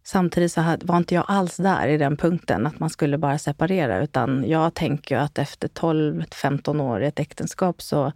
samtidigt 0.04 0.52
så 0.52 0.76
var 0.82 0.96
inte 0.96 1.14
jag 1.14 1.24
alls 1.28 1.56
där 1.56 1.88
i 1.88 1.98
den 1.98 2.16
punkten 2.16 2.66
att 2.66 2.78
man 2.78 2.90
skulle 2.90 3.18
bara 3.18 3.38
separera. 3.38 4.02
Utan 4.02 4.44
jag 4.48 4.74
tänker 4.74 5.16
att 5.16 5.38
efter 5.38 5.68
12-15 5.68 6.82
år 6.82 7.02
i 7.02 7.06
ett 7.06 7.20
äktenskap 7.20 7.82
så 7.82 8.12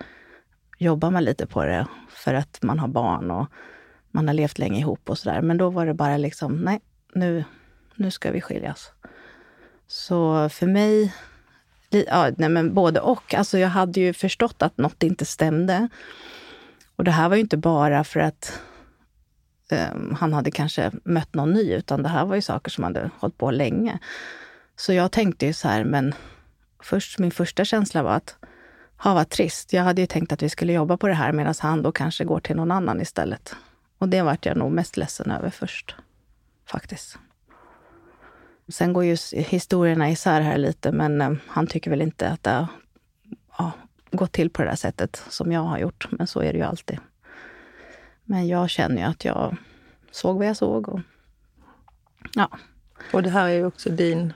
jobbar 0.79 1.11
man 1.11 1.25
lite 1.25 1.47
på 1.47 1.65
det 1.65 1.87
för 2.09 2.35
att 2.35 2.59
man 2.62 2.79
har 2.79 2.88
barn 2.88 3.31
och 3.31 3.47
man 4.17 4.29
har 4.29 4.35
levt 4.35 4.59
länge 4.59 4.81
ihop 4.81 5.11
och 5.11 5.19
sådär. 5.19 5.43
Men 5.43 5.57
då 5.57 5.71
var 5.71 5.87
det 5.87 5.95
bara 5.95 6.17
liksom, 6.17 6.57
nej, 6.57 6.81
nu, 7.15 7.45
nu 7.95 8.11
ska 8.11 8.31
vi 8.31 8.41
skiljas. 8.41 8.93
Så 9.87 10.49
för 10.49 10.67
mig, 10.67 11.15
ja, 11.91 12.31
nej 12.37 12.49
men 12.49 12.75
både 12.75 13.01
och. 13.01 13.35
Alltså 13.35 13.59
jag 13.59 13.69
hade 13.69 14.01
ju 14.01 14.13
förstått 14.13 14.63
att 14.63 14.79
något 14.79 15.03
inte 15.03 15.25
stämde. 15.25 15.89
Och 16.97 17.05
det 17.05 17.11
här 17.11 17.29
var 17.29 17.37
ju 17.37 17.43
inte 17.43 17.57
bara 17.57 18.05
för 18.05 18.21
att 18.21 18.61
um, 19.71 20.17
han 20.21 20.33
hade 20.33 20.51
kanske 20.51 20.91
mött 21.05 21.35
någon 21.35 21.53
ny, 21.53 21.73
utan 21.73 22.03
det 22.03 22.09
här 22.09 22.25
var 22.25 22.35
ju 22.35 22.43
saker 22.43 22.71
som 22.71 22.85
hade 22.85 23.11
hållit 23.19 23.39
på 23.39 23.51
länge. 23.51 23.99
Så 24.77 24.93
jag 24.93 25.13
tänkte 25.13 25.47
ju 25.47 25.53
så 25.53 25.69
här, 25.69 25.85
men 25.85 26.15
först, 26.83 27.19
min 27.19 27.31
första 27.31 27.65
känsla 27.65 28.03
var 28.03 28.13
att 28.13 28.37
ha 28.97 29.15
vad 29.15 29.29
trist. 29.29 29.73
Jag 29.73 29.83
hade 29.83 30.01
ju 30.01 30.07
tänkt 30.07 30.33
att 30.33 30.43
vi 30.43 30.49
skulle 30.49 30.73
jobba 30.73 30.97
på 30.97 31.09
det 31.09 31.15
här 31.15 31.33
medan 31.33 31.55
han 31.59 31.83
då 31.83 31.93
kanske 31.93 32.25
går 32.25 32.41
till 32.41 32.57
någon 32.57 32.71
annan 32.71 33.01
istället. 33.01 33.57
Och 33.99 34.09
det 34.09 34.23
vart 34.23 34.47
jag 34.47 34.57
nog 34.57 34.73
mest 34.73 34.97
ledsen 34.97 35.31
över 35.31 35.50
först, 35.50 35.95
faktiskt. 36.65 37.19
Sen 38.69 38.93
går 38.93 39.05
ju 39.05 39.17
historierna 39.33 40.11
isär 40.11 40.41
här 40.41 40.59
lite, 40.59 40.93
men 40.93 41.21
eh, 41.21 41.33
han 41.47 41.67
tycker 41.67 41.91
väl 41.91 42.03
inte 42.03 42.29
att 42.29 42.43
det 42.43 42.69
ja, 43.59 43.73
gått 44.11 44.33
till 44.33 44.50
på 44.50 44.62
det 44.62 44.69
där 44.69 44.76
sättet 44.76 45.23
som 45.29 45.53
jag 45.53 45.61
har 45.61 45.79
gjort. 45.79 46.09
Men 46.11 46.26
så 46.26 46.41
är 46.41 46.53
det 46.53 46.59
ju 46.59 46.65
alltid. 46.65 46.99
Men 48.25 48.49
jag 48.49 48.71
känner 48.71 48.97
ju 48.97 49.03
att 49.03 49.25
jag 49.25 49.57
såg 50.11 50.37
vad 50.37 50.47
jag 50.47 50.57
såg. 50.57 50.88
Och, 50.88 51.00
ja. 52.35 52.50
och 53.12 53.23
det 53.23 53.31
här 53.31 53.49
är 53.49 53.55
ju 53.55 53.67
också 53.67 53.91
din, 53.91 54.33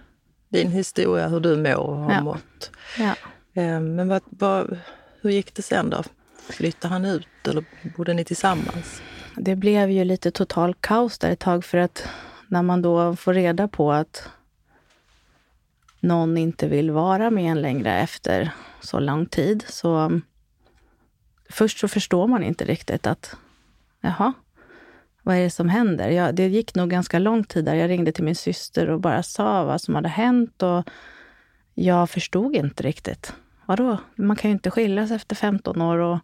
din 0.49 0.71
historia, 0.71 1.29
hur 1.29 1.41
du 1.41 1.57
mår 1.57 1.77
och 1.77 1.97
har 1.97 2.13
ja. 2.13 2.23
mått. 2.23 2.71
Ja. 2.99 3.15
Eh, 3.63 3.81
men 3.81 4.09
vad, 4.09 4.23
vad, 4.25 4.79
hur 5.21 5.31
gick 5.31 5.55
det 5.55 5.63
sen 5.63 5.91
då? 5.91 6.03
Flyttade 6.51 6.95
han 6.95 7.05
ut 7.05 7.29
eller 7.49 7.65
bodde 7.97 8.15
ni 8.15 8.25
tillsammans? 8.25 9.03
Det 9.43 9.57
blev 9.57 9.91
ju 9.91 10.05
lite 10.05 10.31
total 10.31 10.75
kaos 10.75 11.19
där 11.19 11.31
ett 11.31 11.39
tag 11.39 11.65
för 11.65 11.79
att 11.79 12.09
när 12.49 12.63
man 12.63 12.83
då 12.83 13.17
får 13.17 13.35
reda 13.35 13.69
på 13.69 13.93
att 13.93 14.29
någon 16.01 16.37
inte 16.37 16.69
vill 16.69 16.91
vara 16.91 17.31
med 17.31 17.45
en 17.45 17.63
längre 17.63 18.01
efter 18.01 18.53
så 18.81 19.01
lång 19.01 19.27
tid 19.27 19.65
så 19.69 20.21
först 21.51 21.79
så 21.79 21.89
förstår 21.89 22.27
man 22.27 22.43
inte 22.43 22.65
riktigt 22.65 23.07
att 23.07 23.37
jaha, 24.01 24.33
vad 25.23 25.37
är 25.37 25.43
det 25.43 25.51
som 25.51 25.69
händer? 25.69 26.09
Jag, 26.09 26.35
det 26.35 26.49
gick 26.49 26.75
nog 26.75 26.91
ganska 26.91 27.19
lång 27.19 27.45
tid 27.45 27.65
där. 27.65 27.75
Jag 27.75 27.91
ringde 27.91 28.13
till 28.13 28.25
min 28.25 28.37
syster 28.37 28.91
och 28.91 29.01
bara 29.01 29.23
sa 29.23 29.65
vad 29.65 29.81
som 29.81 29.95
hade 29.95 30.09
hänt 30.09 30.63
och 30.63 30.91
jag 31.75 32.11
förstod 32.11 32.57
inte 32.57 32.83
riktigt. 32.83 33.35
Vadå? 33.67 33.99
Man 34.15 34.37
kan 34.37 34.51
ju 34.51 34.53
inte 34.53 34.71
skiljas 34.71 35.11
efter 35.11 35.37
15 35.37 35.83
år 35.83 35.99
och 35.99 36.19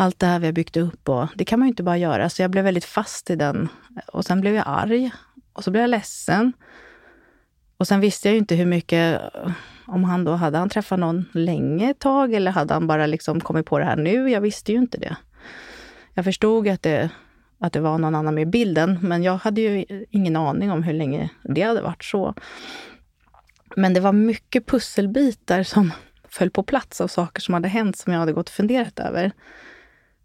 allt 0.00 0.18
det 0.18 0.26
här 0.26 0.38
vi 0.38 0.46
har 0.46 0.52
byggt 0.52 0.76
upp. 0.76 1.08
Och 1.08 1.26
det 1.34 1.44
kan 1.44 1.58
man 1.58 1.68
ju 1.68 1.70
inte 1.70 1.82
bara 1.82 1.96
göra. 1.96 2.28
Så 2.28 2.42
jag 2.42 2.50
blev 2.50 2.64
väldigt 2.64 2.84
fast 2.84 3.30
i 3.30 3.36
den. 3.36 3.68
Och 4.06 4.24
sen 4.24 4.40
blev 4.40 4.54
jag 4.54 4.64
arg. 4.66 5.10
Och 5.52 5.64
så 5.64 5.70
blev 5.70 5.80
jag 5.80 5.90
ledsen. 5.90 6.52
Och 7.76 7.88
sen 7.88 8.00
visste 8.00 8.28
jag 8.28 8.32
ju 8.32 8.38
inte 8.38 8.54
hur 8.54 8.66
mycket, 8.66 9.20
eh, 9.34 9.52
om 9.86 10.04
han 10.04 10.24
då, 10.24 10.32
hade 10.32 10.58
han 10.58 10.68
träffat 10.68 10.98
någon 10.98 11.24
länge 11.32 11.90
ett 11.90 11.98
tag 11.98 12.34
eller 12.34 12.50
hade 12.50 12.74
han 12.74 12.86
bara 12.86 13.06
liksom 13.06 13.40
kommit 13.40 13.66
på 13.66 13.78
det 13.78 13.84
här 13.84 13.96
nu? 13.96 14.30
Jag 14.30 14.40
visste 14.40 14.72
ju 14.72 14.78
inte 14.78 14.98
det. 14.98 15.16
Jag 16.14 16.24
förstod 16.24 16.68
att 16.68 16.82
det, 16.82 17.10
att 17.60 17.72
det 17.72 17.80
var 17.80 17.98
någon 17.98 18.14
annan 18.14 18.34
med 18.34 18.42
i 18.42 18.46
bilden, 18.46 18.98
men 19.02 19.22
jag 19.22 19.36
hade 19.36 19.60
ju 19.60 19.84
ingen 20.10 20.36
aning 20.36 20.70
om 20.70 20.82
hur 20.82 20.92
länge 20.92 21.30
det 21.42 21.62
hade 21.62 21.82
varit 21.82 22.04
så. 22.04 22.34
Men 23.76 23.94
det 23.94 24.00
var 24.00 24.12
mycket 24.12 24.66
pusselbitar 24.66 25.62
som 25.62 25.92
föll 26.28 26.50
på 26.50 26.62
plats 26.62 27.00
av 27.00 27.08
saker 27.08 27.40
som 27.40 27.54
hade 27.54 27.68
hänt 27.68 27.96
som 27.96 28.12
jag 28.12 28.20
hade 28.20 28.32
gått 28.32 28.48
och 28.48 28.54
funderat 28.54 28.98
över. 28.98 29.32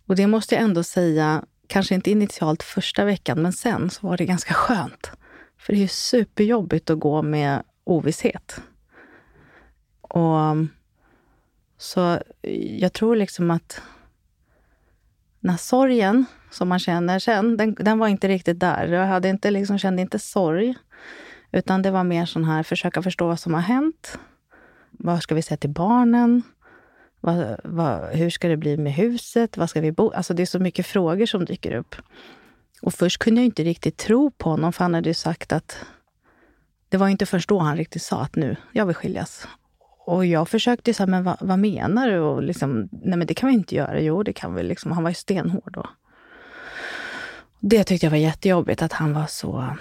Och 0.08 0.16
det 0.16 0.28
måste 0.28 0.56
jag 0.56 0.64
ändå 0.64 0.84
säga, 0.84 1.46
kanske 1.68 1.96
inte 1.96 2.12
initialt 2.12 2.64
första 2.64 3.06
veckan, 3.06 3.42
men 3.42 3.54
sen 3.54 3.90
så 3.90 4.08
var 4.08 4.18
det 4.18 4.26
ganska 4.26 4.54
skönt. 4.54 5.12
För 5.58 5.74
det 5.74 5.80
är 5.80 5.82
ju 5.82 5.88
superjobbigt 5.88 6.90
att 6.90 7.00
gå 7.00 7.22
med 7.22 7.64
ovisshet. 7.84 8.62
Och 10.02 10.36
um, 10.36 10.70
så 11.78 12.20
jag 12.78 12.94
tror 12.94 13.16
liksom 13.16 13.52
att 13.52 13.82
den 15.40 15.50
här 15.50 15.58
sorgen 15.58 16.26
som 16.52 16.70
man 16.70 16.80
känner 16.80 17.20
sen, 17.20 17.58
den, 17.58 17.74
den 17.74 18.00
var 18.00 18.08
inte 18.08 18.28
riktigt 18.28 18.60
där. 18.60 18.88
Jag 18.88 19.06
hade 19.06 19.30
inte, 19.30 19.52
liksom, 19.52 19.78
kände 19.78 20.02
inte 20.02 20.20
sorg. 20.20 20.76
Utan 21.52 21.82
det 21.82 21.92
var 21.92 22.04
mer 22.04 22.26
sån 22.26 22.44
här, 22.44 22.64
försöka 22.64 23.02
förstå 23.02 23.28
vad 23.28 23.40
som 23.40 23.54
har 23.54 23.62
hänt. 23.62 24.20
Vad 24.92 25.24
ska 25.24 25.36
vi 25.36 25.42
säga 25.42 25.58
till 25.58 25.70
barnen? 25.70 26.42
Vad, 27.26 27.58
vad, 27.64 28.10
hur 28.10 28.30
ska 28.30 28.48
det 28.48 28.58
bli 28.58 28.78
med 28.78 28.94
huset? 28.94 29.58
Vad 29.58 29.70
ska 29.70 29.82
vi 29.82 29.92
bo? 29.92 30.12
Alltså 30.12 30.34
det 30.34 30.42
är 30.42 30.46
så 30.46 30.60
mycket 30.60 30.86
frågor 30.86 31.26
som 31.26 31.46
dyker 31.46 31.72
upp. 31.72 31.96
Och 32.82 32.94
först 32.94 33.18
kunde 33.18 33.42
jag 33.42 33.46
inte 33.46 33.64
riktigt 33.64 33.98
tro 33.98 34.32
på 34.32 34.50
honom, 34.50 34.74
för 34.74 34.84
han 34.84 34.94
hade 34.94 35.10
ju 35.10 35.14
sagt 35.14 35.52
att... 35.54 35.86
Det 36.90 36.98
var 36.98 37.08
inte 37.08 37.26
först 37.26 37.50
då 37.50 37.60
han 37.60 37.78
riktigt 37.78 38.02
sa 38.02 38.22
att 38.22 38.36
nu, 38.36 38.56
jag 38.72 38.86
vill 38.86 38.96
skiljas. 38.96 39.48
Och 40.06 40.26
jag 40.26 40.50
försökte 40.50 40.94
säga, 40.94 41.08
men 41.08 41.24
vad, 41.24 41.38
vad, 41.40 41.60
menar 41.60 42.08
du? 42.08 42.20
Och 42.20 42.44
liksom, 42.44 42.90
nej 42.92 43.18
men 43.18 43.28
det 43.28 43.34
kan 43.34 43.50
vi 43.50 43.56
inte 43.56 43.76
göra. 43.76 44.00
Jo, 44.00 44.24
det 44.24 44.34
kan 44.34 44.56
vi. 44.56 44.64
Liksom. 44.64 44.92
Han 44.92 45.04
var 45.04 45.10
ju 45.10 45.16
stenhård 45.16 45.74
då. 45.74 45.90
Det 47.60 47.84
tyckte 47.84 48.06
jag 48.06 48.12
var 48.12 48.18
jättejobbigt, 48.18 48.82
att 48.82 48.94
han 48.94 49.14
var 49.14 49.26
så... 49.28 49.78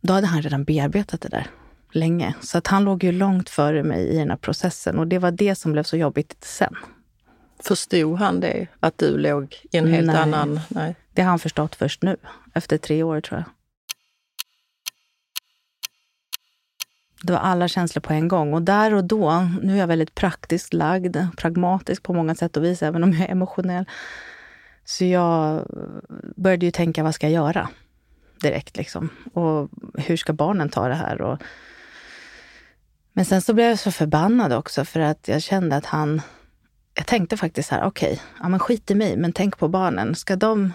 Då 0.00 0.12
hade 0.12 0.26
han 0.26 0.42
redan 0.42 0.64
bearbetat 0.64 1.20
det 1.20 1.28
där 1.28 1.46
länge. 1.94 2.34
Så 2.40 2.58
att 2.58 2.66
han 2.66 2.84
låg 2.84 3.04
ju 3.04 3.12
långt 3.12 3.50
före 3.50 3.82
mig 3.82 4.08
i 4.08 4.18
den 4.18 4.30
här 4.30 4.36
processen. 4.36 4.98
Och 4.98 5.06
det 5.06 5.18
var 5.18 5.30
det 5.30 5.54
som 5.54 5.72
blev 5.72 5.82
så 5.82 5.96
jobbigt 5.96 6.36
sen. 6.40 6.74
Förstod 7.62 8.18
han 8.18 8.40
det? 8.40 8.66
Att 8.80 8.98
du 8.98 9.18
låg 9.18 9.56
i 9.72 9.76
en 9.76 9.86
helt 9.86 10.06
Nej. 10.06 10.16
annan... 10.16 10.60
Nej. 10.68 10.94
Det 11.12 11.22
har 11.22 11.28
han 11.28 11.38
förstått 11.38 11.74
först 11.74 12.02
nu, 12.02 12.16
efter 12.54 12.78
tre 12.78 13.02
år 13.02 13.20
tror 13.20 13.38
jag. 13.38 13.46
Det 17.22 17.32
var 17.32 17.40
alla 17.40 17.68
känslor 17.68 18.00
på 18.00 18.12
en 18.12 18.28
gång. 18.28 18.54
Och 18.54 18.62
där 18.62 18.94
och 18.94 19.04
då, 19.04 19.48
nu 19.62 19.72
är 19.74 19.76
jag 19.76 19.86
väldigt 19.86 20.14
praktiskt 20.14 20.74
lagd, 20.74 21.16
pragmatisk 21.36 22.02
på 22.02 22.12
många 22.12 22.34
sätt 22.34 22.56
och 22.56 22.64
vis, 22.64 22.82
även 22.82 23.04
om 23.04 23.12
jag 23.12 23.20
är 23.20 23.32
emotionell. 23.32 23.84
Så 24.84 25.04
jag 25.04 25.66
började 26.36 26.66
ju 26.66 26.72
tänka, 26.72 27.02
vad 27.02 27.14
ska 27.14 27.26
jag 27.28 27.44
göra? 27.46 27.68
Direkt 28.40 28.76
liksom. 28.76 29.08
Och 29.32 29.70
hur 29.94 30.16
ska 30.16 30.32
barnen 30.32 30.68
ta 30.68 30.88
det 30.88 30.94
här? 30.94 31.20
Och... 31.20 31.38
Men 33.16 33.24
sen 33.24 33.42
så 33.42 33.54
blev 33.54 33.68
jag 33.68 33.78
så 33.78 33.90
förbannad 33.90 34.52
också 34.52 34.84
för 34.84 35.00
att 35.00 35.28
jag 35.28 35.42
kände 35.42 35.76
att 35.76 35.86
han... 35.86 36.22
Jag 36.94 37.06
tänkte 37.06 37.36
faktiskt 37.36 37.68
så 37.68 37.74
här, 37.74 37.84
okej, 37.84 38.12
okay, 38.12 38.24
ja 38.40 38.48
men 38.48 38.60
skit 38.60 38.90
i 38.90 38.94
mig, 38.94 39.16
men 39.16 39.32
tänk 39.32 39.58
på 39.58 39.68
barnen. 39.68 40.14
Ska 40.14 40.36
de... 40.36 40.72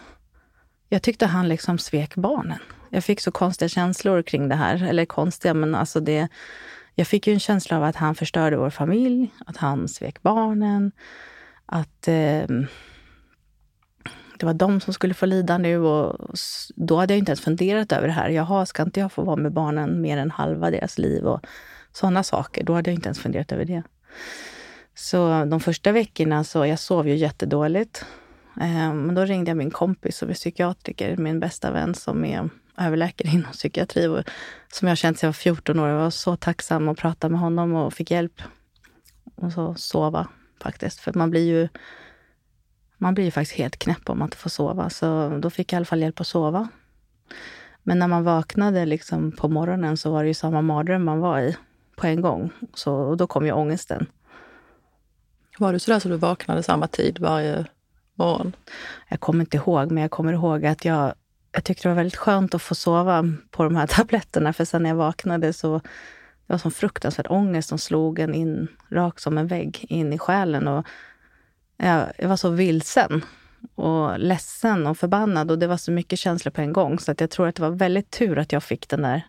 Jag 0.89 1.01
tyckte 1.01 1.25
han 1.25 1.47
liksom 1.47 1.77
svek 1.77 2.15
barnen. 2.15 2.59
Jag 2.89 3.03
fick 3.03 3.21
så 3.21 3.31
konstiga 3.31 3.69
känslor 3.69 4.21
kring 4.21 4.49
det 4.49 4.55
här. 4.55 4.83
Eller 4.83 5.05
konstiga, 5.05 5.53
men 5.53 5.75
alltså 5.75 5.99
det... 5.99 6.27
Jag 6.95 7.07
fick 7.07 7.27
ju 7.27 7.33
en 7.33 7.39
känsla 7.39 7.77
av 7.77 7.83
att 7.83 7.95
han 7.95 8.15
förstörde 8.15 8.57
vår 8.57 8.69
familj, 8.69 9.33
att 9.45 9.57
han 9.57 9.87
svek 9.87 10.21
barnen. 10.21 10.91
Att 11.65 12.07
eh, 12.07 12.47
det 14.37 14.45
var 14.45 14.53
de 14.53 14.81
som 14.81 14.93
skulle 14.93 15.13
få 15.13 15.25
lida 15.25 15.57
nu. 15.57 15.77
Och 15.77 16.29
då 16.75 16.97
hade 16.97 17.13
jag 17.13 17.19
inte 17.19 17.29
ens 17.29 17.41
funderat 17.41 17.91
över 17.91 18.07
det 18.07 18.13
här. 18.13 18.29
Jaha, 18.29 18.65
ska 18.65 18.83
inte 18.83 18.99
jag 18.99 19.11
få 19.11 19.23
vara 19.23 19.35
med 19.35 19.53
barnen 19.53 20.01
mer 20.01 20.17
än 20.17 20.31
halva 20.31 20.71
deras 20.71 20.97
liv? 20.97 21.23
Och 21.23 21.41
sådana 21.99 22.23
saker. 22.23 22.63
Då 22.63 22.73
hade 22.73 22.89
jag 22.89 22.95
inte 22.95 23.07
ens 23.07 23.19
funderat 23.19 23.51
över 23.51 23.65
det. 23.65 23.83
Så 24.95 25.45
de 25.45 25.59
första 25.59 25.91
veckorna 25.91 26.43
så 26.43 26.65
jag 26.65 26.79
sov 26.79 27.07
ju 27.07 27.15
jättedåligt. 27.15 28.05
Ehm, 28.61 29.01
men 29.01 29.15
då 29.15 29.25
ringde 29.25 29.49
jag 29.49 29.57
min 29.57 29.71
kompis 29.71 30.17
som 30.17 30.29
är 30.29 30.33
psykiatriker, 30.33 31.17
min 31.17 31.39
bästa 31.39 31.71
vän 31.71 31.95
som 31.95 32.25
är 32.25 32.49
överläkare 32.77 33.31
inom 33.31 33.51
psykiatri 33.51 34.07
och 34.07 34.23
som 34.73 34.87
jag 34.87 34.97
känt 34.97 35.19
sedan 35.19 35.27
jag 35.27 35.29
var 35.29 35.33
14 35.33 35.79
år. 35.79 35.89
Jag 35.89 35.97
var 35.97 36.09
så 36.09 36.35
tacksam 36.35 36.89
att 36.89 36.97
prata 36.97 37.29
med 37.29 37.39
honom 37.39 37.73
och 37.73 37.93
fick 37.93 38.11
hjälp. 38.11 38.41
Och 39.35 39.53
så 39.53 39.75
sova 39.75 40.27
faktiskt. 40.61 40.99
För 40.99 41.13
man 41.13 41.29
blir 41.29 41.47
ju 41.47 41.67
man 42.97 43.13
blir 43.13 43.25
ju 43.25 43.31
faktiskt 43.31 43.57
helt 43.57 43.79
knäpp 43.79 44.09
om 44.09 44.19
man 44.19 44.25
inte 44.25 44.37
får 44.37 44.49
sova. 44.49 44.89
Så 44.89 45.37
då 45.41 45.49
fick 45.49 45.73
jag 45.73 45.77
i 45.77 45.79
alla 45.79 45.85
fall 45.85 46.01
hjälp 46.01 46.19
att 46.19 46.27
sova. 46.27 46.67
Men 47.83 47.99
när 47.99 48.07
man 48.07 48.23
vaknade 48.23 48.85
liksom 48.85 49.31
på 49.31 49.47
morgonen 49.47 49.97
så 49.97 50.11
var 50.11 50.23
det 50.23 50.27
ju 50.27 50.33
samma 50.33 50.61
mardröm 50.61 51.05
man 51.05 51.19
var 51.19 51.39
i 51.39 51.57
på 51.99 52.07
en 52.07 52.21
gång. 52.21 52.51
Så, 52.73 52.93
och 52.93 53.17
då 53.17 53.27
kom 53.27 53.45
ju 53.45 53.51
ångesten. 53.51 54.05
Var 55.57 55.73
du 55.73 55.79
sådär 55.79 55.99
så 55.99 56.09
du 56.09 56.15
vaknade 56.15 56.63
samma 56.63 56.87
tid 56.87 57.19
varje 57.19 57.65
morgon? 58.15 58.55
Jag 59.09 59.19
kommer 59.19 59.39
inte 59.39 59.57
ihåg, 59.57 59.91
men 59.91 60.01
jag 60.01 60.11
kommer 60.11 60.33
ihåg 60.33 60.65
att 60.65 60.85
jag 60.85 61.13
jag 61.51 61.63
tyckte 61.63 61.83
det 61.83 61.89
var 61.89 61.95
väldigt 61.95 62.15
skönt 62.15 62.55
att 62.55 62.61
få 62.61 62.75
sova 62.75 63.25
på 63.51 63.63
de 63.63 63.75
här 63.75 63.87
tabletterna. 63.97 64.53
För 64.53 64.65
sen 64.65 64.83
när 64.83 64.89
jag 64.89 64.95
vaknade 64.95 65.53
så 65.53 65.77
det 66.47 66.53
var 66.53 66.57
som 66.57 66.71
fruktansvärd 66.71 67.27
ångest 67.29 67.69
som 67.69 67.77
slog 67.77 68.19
en 68.19 68.33
in 68.33 68.67
rakt 68.89 69.21
som 69.21 69.37
en 69.37 69.47
vägg 69.47 69.85
in 69.89 70.13
i 70.13 70.17
själen. 70.17 70.67
Och 70.67 70.85
jag, 71.77 72.11
jag 72.17 72.29
var 72.29 72.37
så 72.37 72.49
vilsen 72.49 73.25
och 73.75 74.19
ledsen 74.19 74.87
och 74.87 74.97
förbannad 74.97 75.51
och 75.51 75.59
det 75.59 75.67
var 75.67 75.77
så 75.77 75.91
mycket 75.91 76.19
känslor 76.19 76.51
på 76.51 76.61
en 76.61 76.73
gång. 76.73 76.99
Så 76.99 77.11
att 77.11 77.21
jag 77.21 77.29
tror 77.29 77.47
att 77.47 77.55
det 77.55 77.61
var 77.61 77.69
väldigt 77.69 78.11
tur 78.11 78.37
att 78.37 78.51
jag 78.51 78.63
fick 78.63 78.89
den 78.89 79.01
där 79.01 79.21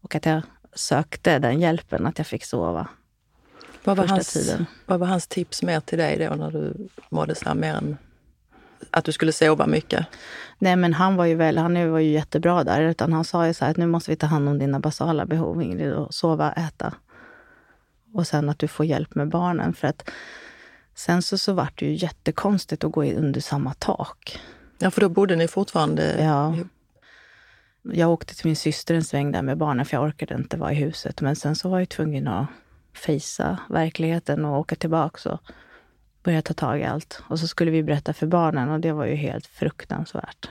och 0.00 0.14
att 0.14 0.26
jag 0.26 0.42
sökte 0.74 1.38
den 1.38 1.60
hjälpen, 1.60 2.06
att 2.06 2.18
jag 2.18 2.26
fick 2.26 2.44
sova. 2.44 2.88
Vad 3.84 3.96
var, 3.96 4.06
hans, 4.06 4.32
tiden. 4.32 4.66
vad 4.86 5.00
var 5.00 5.06
hans 5.06 5.26
tips 5.26 5.62
mer 5.62 5.80
till 5.80 5.98
dig 5.98 6.18
då 6.18 6.34
när 6.34 6.50
du 6.50 6.88
mådde 7.08 7.34
så 7.34 7.44
här 7.44 7.54
mer 7.54 7.74
än 7.74 7.96
att 8.90 9.04
du 9.04 9.12
skulle 9.12 9.32
sova 9.32 9.66
mycket? 9.66 10.06
Nej, 10.58 10.76
men 10.76 10.94
han 10.94 11.16
var 11.16 11.24
ju 11.24 11.34
väl, 11.34 11.58
han 11.58 11.90
var 11.90 11.98
ju 11.98 12.10
jättebra 12.10 12.64
där. 12.64 12.80
Utan 12.80 13.12
han 13.12 13.24
sa 13.24 13.46
ju 13.46 13.54
så 13.54 13.64
här 13.64 13.70
att 13.70 13.76
nu 13.76 13.86
måste 13.86 14.10
vi 14.10 14.16
ta 14.16 14.26
hand 14.26 14.48
om 14.48 14.58
dina 14.58 14.80
basala 14.80 15.26
behov, 15.26 15.62
Ingrid. 15.62 15.92
Och 15.92 16.14
sova, 16.14 16.52
äta. 16.52 16.94
Och 18.14 18.26
sen 18.26 18.48
att 18.48 18.58
du 18.58 18.68
får 18.68 18.86
hjälp 18.86 19.14
med 19.14 19.28
barnen. 19.28 19.74
För 19.74 19.88
att 19.88 20.10
sen 20.94 21.22
så, 21.22 21.38
så 21.38 21.52
vart 21.52 21.78
det 21.78 21.86
ju 21.86 21.94
jättekonstigt 21.94 22.84
att 22.84 22.92
gå 22.92 23.04
under 23.04 23.40
samma 23.40 23.74
tak. 23.74 24.40
Ja, 24.78 24.90
för 24.90 25.00
då 25.00 25.08
bodde 25.08 25.36
ni 25.36 25.48
fortfarande 25.48 26.22
ja. 26.22 26.54
Jag 27.82 28.10
åkte 28.10 28.34
till 28.34 28.46
min 28.46 28.56
syster 28.56 28.94
en 28.94 29.04
sväng 29.04 29.32
där 29.32 29.42
med 29.42 29.58
barnen 29.58 29.86
för 29.86 29.96
jag 29.96 30.04
orkade 30.04 30.34
inte 30.34 30.56
vara 30.56 30.72
i 30.72 30.74
huset. 30.74 31.20
Men 31.20 31.36
sen 31.36 31.56
så 31.56 31.68
var 31.68 31.78
jag 31.78 31.88
tvungen 31.88 32.28
att 32.28 32.46
fejsa 32.94 33.58
verkligheten 33.68 34.44
och 34.44 34.58
åka 34.58 34.74
tillbaka 34.74 35.32
och 35.32 35.40
börja 36.22 36.42
ta 36.42 36.54
tag 36.54 36.80
i 36.80 36.84
allt. 36.84 37.22
Och 37.28 37.40
så 37.40 37.48
skulle 37.48 37.70
vi 37.70 37.82
berätta 37.82 38.12
för 38.12 38.26
barnen 38.26 38.68
och 38.68 38.80
det 38.80 38.92
var 38.92 39.06
ju 39.06 39.14
helt 39.14 39.46
fruktansvärt. 39.46 40.48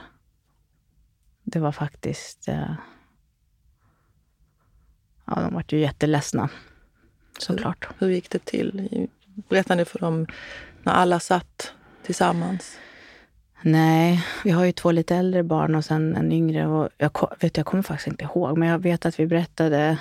Det 1.44 1.58
var 1.58 1.72
faktiskt... 1.72 2.48
Eh, 2.48 2.74
ja, 5.24 5.34
de 5.34 5.54
var 5.54 5.64
ju 5.68 5.78
jätteledsna. 5.78 6.48
Såklart. 7.38 7.88
Hur, 7.98 8.06
hur 8.06 8.14
gick 8.14 8.30
det 8.30 8.44
till? 8.44 9.08
Berättade 9.48 9.80
ni 9.80 9.84
för 9.84 9.98
dem 9.98 10.26
när 10.82 10.92
alla 10.92 11.20
satt 11.20 11.74
tillsammans? 12.02 12.78
Nej, 13.62 14.24
vi 14.44 14.50
har 14.50 14.64
ju 14.64 14.72
två 14.72 14.90
lite 14.90 15.16
äldre 15.16 15.42
barn 15.42 15.74
och 15.74 15.84
sen 15.84 16.16
en 16.16 16.32
yngre. 16.32 16.66
Och 16.66 16.88
jag, 16.98 17.10
vet, 17.40 17.56
jag 17.56 17.66
kommer 17.66 17.82
faktiskt 17.82 18.08
inte 18.08 18.24
ihåg, 18.24 18.58
men 18.58 18.68
jag 18.68 18.78
vet 18.78 19.06
att 19.06 19.20
vi 19.20 19.26
berättade 19.26 19.98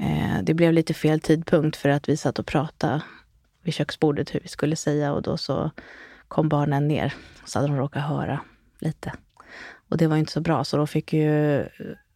Eh, 0.00 0.42
det 0.42 0.54
blev 0.54 0.72
lite 0.72 0.94
fel 0.94 1.20
tidpunkt 1.20 1.76
för 1.76 1.88
att 1.88 2.08
vi 2.08 2.16
satt 2.16 2.38
och 2.38 2.46
pratade 2.46 3.02
vid 3.62 3.74
köksbordet 3.74 4.34
hur 4.34 4.40
vi 4.40 4.48
skulle 4.48 4.76
säga 4.76 5.12
och 5.12 5.22
då 5.22 5.36
så 5.36 5.70
kom 6.28 6.48
barnen 6.48 6.88
ner. 6.88 7.14
Så 7.44 7.58
hade 7.58 7.68
de 7.68 7.76
råkat 7.76 8.02
höra 8.02 8.40
lite. 8.78 9.12
Och 9.88 9.96
det 9.96 10.06
var 10.06 10.16
inte 10.16 10.32
så 10.32 10.40
bra, 10.40 10.64
så 10.64 10.76
då 10.76 10.86
fick 10.86 11.12
ju... 11.12 11.64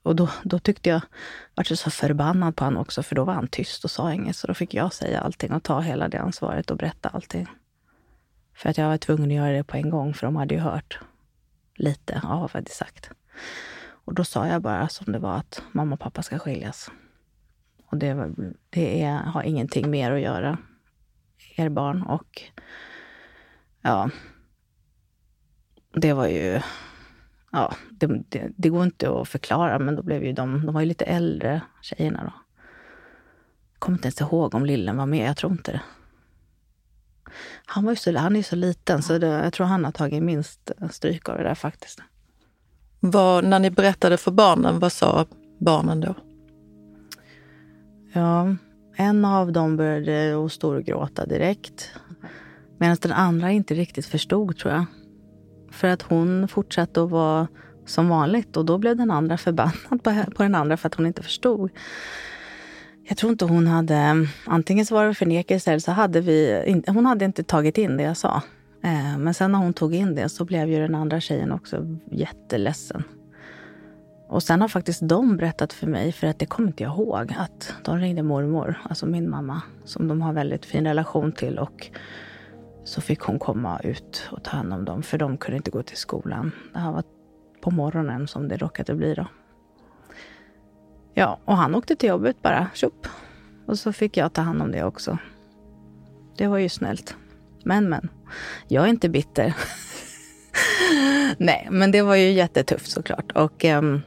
Och 0.02 0.16
då, 0.16 0.28
då 0.42 0.58
tyckte 0.58 0.88
jag, 0.88 1.00
vart 1.54 1.66
så 1.66 1.90
förbannad 1.90 2.56
på 2.56 2.64
honom 2.64 2.82
också, 2.82 3.02
för 3.02 3.14
då 3.14 3.24
var 3.24 3.34
han 3.34 3.48
tyst 3.48 3.84
och 3.84 3.90
sa 3.90 4.12
inget. 4.12 4.36
Så 4.36 4.46
då 4.46 4.54
fick 4.54 4.74
jag 4.74 4.92
säga 4.92 5.20
allting 5.20 5.52
och 5.52 5.62
ta 5.62 5.80
hela 5.80 6.08
det 6.08 6.18
ansvaret 6.18 6.70
och 6.70 6.76
berätta 6.76 7.08
allting. 7.08 7.48
För 8.54 8.70
att 8.70 8.78
jag 8.78 8.88
var 8.88 8.98
tvungen 8.98 9.30
att 9.30 9.36
göra 9.36 9.52
det 9.52 9.64
på 9.64 9.76
en 9.76 9.90
gång, 9.90 10.14
för 10.14 10.26
de 10.26 10.36
hade 10.36 10.54
ju 10.54 10.60
hört 10.60 10.98
lite 11.74 12.20
av 12.24 12.40
vad 12.40 12.50
jag 12.50 12.58
hade 12.58 12.70
sagt. 12.70 13.10
Och 13.86 14.14
då 14.14 14.24
sa 14.24 14.46
jag 14.46 14.62
bara 14.62 14.88
som 14.88 15.12
det 15.12 15.18
var 15.18 15.36
att 15.36 15.62
mamma 15.72 15.94
och 15.94 16.00
pappa 16.00 16.22
ska 16.22 16.38
skiljas. 16.38 16.90
Och 17.86 17.96
det, 17.96 18.34
det 18.70 19.02
är, 19.02 19.16
har 19.16 19.42
ingenting 19.42 19.90
mer 19.90 20.12
att 20.12 20.20
göra, 20.20 20.58
er 21.56 21.68
barn. 21.68 22.02
Och 22.02 22.42
ja, 23.80 24.10
det 25.92 26.12
var 26.12 26.26
ju... 26.26 26.60
Ja, 27.52 27.74
det, 27.90 28.06
det, 28.28 28.50
det, 28.56 28.68
går 28.68 28.84
inte 28.84 29.20
att 29.20 29.28
förklara, 29.28 29.78
men 29.78 29.96
då 29.96 30.02
blev 30.02 30.24
ju 30.24 30.32
de... 30.32 30.66
De 30.66 30.74
var 30.74 30.80
ju 30.80 30.86
lite 30.86 31.04
äldre, 31.04 31.60
tjejerna 31.82 32.24
då. 32.24 32.32
Jag 33.72 33.80
kommer 33.80 33.98
inte 33.98 34.06
ens 34.06 34.20
ihåg 34.20 34.54
om 34.54 34.66
lillen 34.66 34.96
var 34.96 35.06
med. 35.06 35.28
Jag 35.28 35.36
tror 35.36 35.52
inte 35.52 35.72
det. 35.72 35.80
Han, 37.66 37.84
var 37.84 37.92
ju 37.92 37.96
så, 37.96 38.16
han 38.18 38.32
är 38.32 38.36
ju 38.36 38.42
så 38.42 38.56
liten, 38.56 39.02
så 39.02 39.18
det, 39.18 39.26
jag 39.26 39.52
tror 39.52 39.66
han 39.66 39.84
har 39.84 39.92
tagit 39.92 40.22
minst 40.22 40.70
stryk 40.90 41.28
av 41.28 41.36
det 41.38 41.44
där 41.44 41.54
faktiskt. 41.54 42.00
Vad, 43.00 43.44
när 43.44 43.58
ni 43.58 43.70
berättade 43.70 44.16
för 44.16 44.30
barnen, 44.30 44.78
vad 44.78 44.92
sa 44.92 45.26
barnen 45.58 46.00
då? 46.00 46.14
Ja, 48.12 48.56
en 48.96 49.24
av 49.24 49.52
dem 49.52 49.76
började 49.76 50.50
storgråta 50.50 51.26
direkt. 51.26 51.90
Medan 52.78 52.96
den 53.00 53.12
andra 53.12 53.50
inte 53.50 53.74
riktigt 53.74 54.06
förstod, 54.06 54.58
tror 54.58 54.72
jag. 54.74 54.84
För 55.70 55.88
att 55.88 56.02
hon 56.02 56.48
fortsatte 56.48 57.02
att 57.02 57.10
vara 57.10 57.48
som 57.86 58.08
vanligt 58.08 58.56
och 58.56 58.64
då 58.64 58.78
blev 58.78 58.96
den 58.96 59.10
andra 59.10 59.38
förbannad 59.38 60.02
på, 60.02 60.24
på 60.36 60.42
den 60.42 60.54
andra 60.54 60.76
för 60.76 60.86
att 60.86 60.94
hon 60.94 61.06
inte 61.06 61.22
förstod. 61.22 61.70
Jag 63.08 63.16
tror 63.16 63.32
inte 63.32 63.44
hon 63.44 63.66
hade... 63.66 64.26
Antingen 64.46 64.86
så 64.86 64.94
var 64.94 65.06
det 65.06 65.14
förnekelse 65.14 65.70
eller 65.70 65.80
så 65.80 65.92
hade 65.92 66.20
vi... 66.20 66.82
Hon 66.86 67.06
hade 67.06 67.24
inte 67.24 67.42
tagit 67.42 67.78
in 67.78 67.96
det 67.96 68.02
jag 68.02 68.16
sa. 68.16 68.42
Eh, 68.82 69.18
men 69.18 69.34
sen 69.34 69.52
när 69.52 69.58
hon 69.58 69.72
tog 69.72 69.94
in 69.94 70.14
det 70.14 70.28
så 70.28 70.44
blev 70.44 70.68
ju 70.68 70.78
den 70.78 70.94
andra 70.94 71.20
tjejen 71.20 71.52
också 71.52 71.98
jätteledsen. 72.10 73.04
Och 74.28 74.42
sen 74.42 74.60
har 74.60 74.68
faktiskt 74.68 75.08
de 75.08 75.36
berättat 75.36 75.72
för 75.72 75.86
mig, 75.86 76.12
för 76.12 76.26
att 76.26 76.38
det 76.38 76.46
kommer 76.46 76.68
inte 76.68 76.82
jag 76.82 76.92
ihåg, 76.92 77.34
att 77.38 77.74
de 77.84 77.98
ringde 77.98 78.22
mormor, 78.22 78.78
alltså 78.82 79.06
min 79.06 79.30
mamma, 79.30 79.62
som 79.84 80.08
de 80.08 80.22
har 80.22 80.32
väldigt 80.32 80.66
fin 80.66 80.86
relation 80.86 81.32
till. 81.32 81.58
Och 81.58 81.90
så 82.84 83.00
fick 83.00 83.20
hon 83.20 83.38
komma 83.38 83.80
ut 83.84 84.28
och 84.30 84.44
ta 84.44 84.50
hand 84.50 84.72
om 84.72 84.84
dem, 84.84 85.02
för 85.02 85.18
de 85.18 85.36
kunde 85.36 85.56
inte 85.56 85.70
gå 85.70 85.82
till 85.82 85.96
skolan. 85.96 86.52
Det 86.72 86.78
här 86.78 86.92
var 86.92 87.04
på 87.60 87.70
morgonen 87.70 88.28
som 88.28 88.48
det 88.48 88.56
råkade 88.56 88.94
bli 88.94 89.14
då. 89.14 89.26
Ja, 91.14 91.38
och 91.44 91.56
han 91.56 91.74
åkte 91.74 91.96
till 91.96 92.08
jobbet 92.08 92.42
bara, 92.42 92.68
tjopp. 92.74 93.06
Och 93.66 93.78
så 93.78 93.92
fick 93.92 94.16
jag 94.16 94.32
ta 94.32 94.42
hand 94.42 94.62
om 94.62 94.72
det 94.72 94.84
också. 94.84 95.18
Det 96.36 96.46
var 96.46 96.58
ju 96.58 96.68
snällt. 96.68 97.16
Men, 97.64 97.88
men. 97.88 98.08
Jag 98.68 98.84
är 98.84 98.88
inte 98.88 99.08
bitter. 99.08 99.54
Nej, 101.38 101.68
men 101.70 101.90
det 101.90 102.02
var 102.02 102.14
ju 102.14 102.30
jättetufft 102.30 102.90
såklart. 102.90 103.32
Och 103.32 103.64
um, 103.64 104.02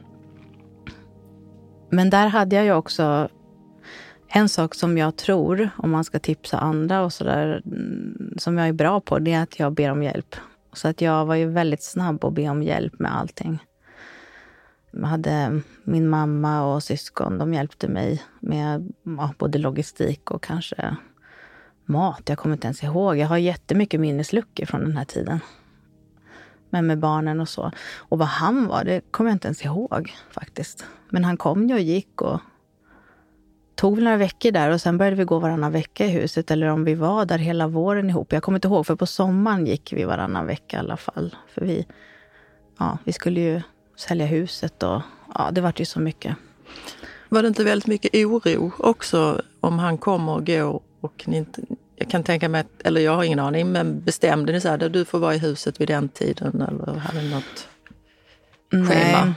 men 1.90 2.10
där 2.10 2.26
hade 2.26 2.56
jag 2.56 2.64
ju 2.64 2.72
också 2.72 3.28
en 4.28 4.48
sak 4.48 4.74
som 4.74 4.98
jag 4.98 5.16
tror, 5.16 5.70
om 5.76 5.90
man 5.90 6.04
ska 6.04 6.18
tipsa 6.18 6.58
andra 6.58 7.04
och 7.04 7.12
sådär, 7.12 7.62
mm, 7.66 8.34
som 8.36 8.58
jag 8.58 8.68
är 8.68 8.72
bra 8.72 9.00
på, 9.00 9.18
det 9.18 9.32
är 9.32 9.42
att 9.42 9.58
jag 9.58 9.72
ber 9.72 9.90
om 9.90 10.02
hjälp. 10.02 10.36
Så 10.72 10.88
att 10.88 11.00
jag 11.00 11.26
var 11.26 11.34
ju 11.34 11.46
väldigt 11.46 11.82
snabb 11.82 12.24
att 12.24 12.34
be 12.34 12.48
om 12.48 12.62
hjälp 12.62 12.98
med 12.98 13.16
allting. 13.16 13.58
Jag 14.90 15.06
hade 15.06 15.60
min 15.84 16.08
mamma 16.08 16.64
och 16.74 16.82
syskon, 16.82 17.38
de 17.38 17.54
hjälpte 17.54 17.88
mig 17.88 18.22
med 18.40 18.92
ja, 19.02 19.34
både 19.38 19.58
logistik 19.58 20.30
och 20.30 20.42
kanske 20.42 20.96
mat. 21.84 22.22
Jag 22.28 22.38
kommer 22.38 22.54
inte 22.54 22.66
ens 22.66 22.82
ihåg. 22.82 23.16
Jag 23.16 23.26
har 23.26 23.36
jättemycket 23.36 24.00
minnesluckor 24.00 24.66
från 24.66 24.80
den 24.80 24.96
här 24.96 25.04
tiden. 25.04 25.40
Men 26.70 26.86
med 26.86 26.98
barnen 26.98 27.40
och 27.40 27.48
så. 27.48 27.72
Och 27.96 28.18
vad 28.18 28.28
han 28.28 28.66
var, 28.66 28.84
det 28.84 29.00
kommer 29.10 29.30
jag 29.30 29.34
inte 29.34 29.48
ens 29.48 29.64
ihåg 29.64 30.14
faktiskt. 30.30 30.84
Men 31.08 31.24
han 31.24 31.36
kom 31.36 31.68
ju 31.68 31.74
och 31.74 31.80
gick 31.80 32.22
och 32.22 32.40
tog 33.74 33.94
väl 33.94 34.04
några 34.04 34.16
veckor 34.16 34.50
där 34.50 34.70
och 34.70 34.80
sen 34.80 34.98
började 34.98 35.16
vi 35.16 35.24
gå 35.24 35.38
varannan 35.38 35.72
vecka 35.72 36.06
i 36.06 36.08
huset. 36.08 36.50
Eller 36.50 36.66
om 36.66 36.84
vi 36.84 36.94
var 36.94 37.24
där 37.24 37.38
hela 37.38 37.68
våren 37.68 38.10
ihop. 38.10 38.32
Jag 38.32 38.42
kommer 38.42 38.58
inte 38.58 38.68
ihåg, 38.68 38.86
för 38.86 38.96
på 38.96 39.06
sommaren 39.06 39.66
gick 39.66 39.92
vi 39.92 40.04
varannan 40.04 40.46
vecka 40.46 40.76
i 40.76 40.80
alla 40.80 40.96
fall. 40.96 41.36
För 41.48 41.60
vi, 41.64 41.86
ja, 42.78 42.98
vi 43.04 43.12
skulle 43.12 43.40
ju 43.40 43.62
sälja 43.98 44.26
huset 44.26 44.82
och 44.82 45.02
ja, 45.34 45.50
det 45.52 45.60
vart 45.60 45.80
ju 45.80 45.84
så 45.84 46.00
mycket. 46.00 46.36
Var 47.28 47.42
det 47.42 47.48
inte 47.48 47.64
väldigt 47.64 47.86
mycket 47.86 48.14
oro 48.14 48.72
också 48.78 49.42
om 49.60 49.78
han 49.78 49.98
kommer 49.98 50.32
och 50.32 50.46
går 50.46 50.82
och 51.00 51.24
ni 51.26 51.36
inte, 51.36 51.62
jag 51.96 52.10
kan 52.10 52.24
tänka 52.24 52.48
mig, 52.48 52.60
att, 52.60 52.82
eller 52.86 53.00
jag 53.00 53.16
har 53.16 53.24
ingen 53.24 53.38
aning, 53.38 53.72
men 53.72 54.00
bestämde 54.00 54.52
ni 54.52 54.60
så 54.60 54.68
här, 54.68 54.78
du 54.78 55.04
får 55.04 55.18
vara 55.18 55.34
i 55.34 55.38
huset 55.38 55.80
vid 55.80 55.88
den 55.88 56.08
tiden 56.08 56.62
eller 56.62 56.94
hade 56.94 57.22
ni 57.22 57.30
något 57.30 57.68
schema? 58.70 59.24
Nej. 59.24 59.34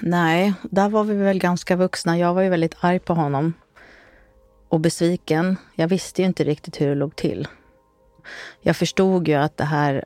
Nej, 0.00 0.54
där 0.62 0.88
var 0.88 1.04
vi 1.04 1.14
väl 1.14 1.38
ganska 1.38 1.76
vuxna. 1.76 2.18
Jag 2.18 2.34
var 2.34 2.42
ju 2.42 2.48
väldigt 2.48 2.76
arg 2.80 2.98
på 2.98 3.14
honom 3.14 3.52
och 4.68 4.80
besviken. 4.80 5.56
Jag 5.74 5.88
visste 5.88 6.22
ju 6.22 6.26
inte 6.26 6.44
riktigt 6.44 6.80
hur 6.80 6.88
det 6.88 6.94
låg 6.94 7.16
till. 7.16 7.48
Jag 8.60 8.76
förstod 8.76 9.28
ju 9.28 9.34
att 9.34 9.56
det 9.56 9.64
här, 9.64 10.04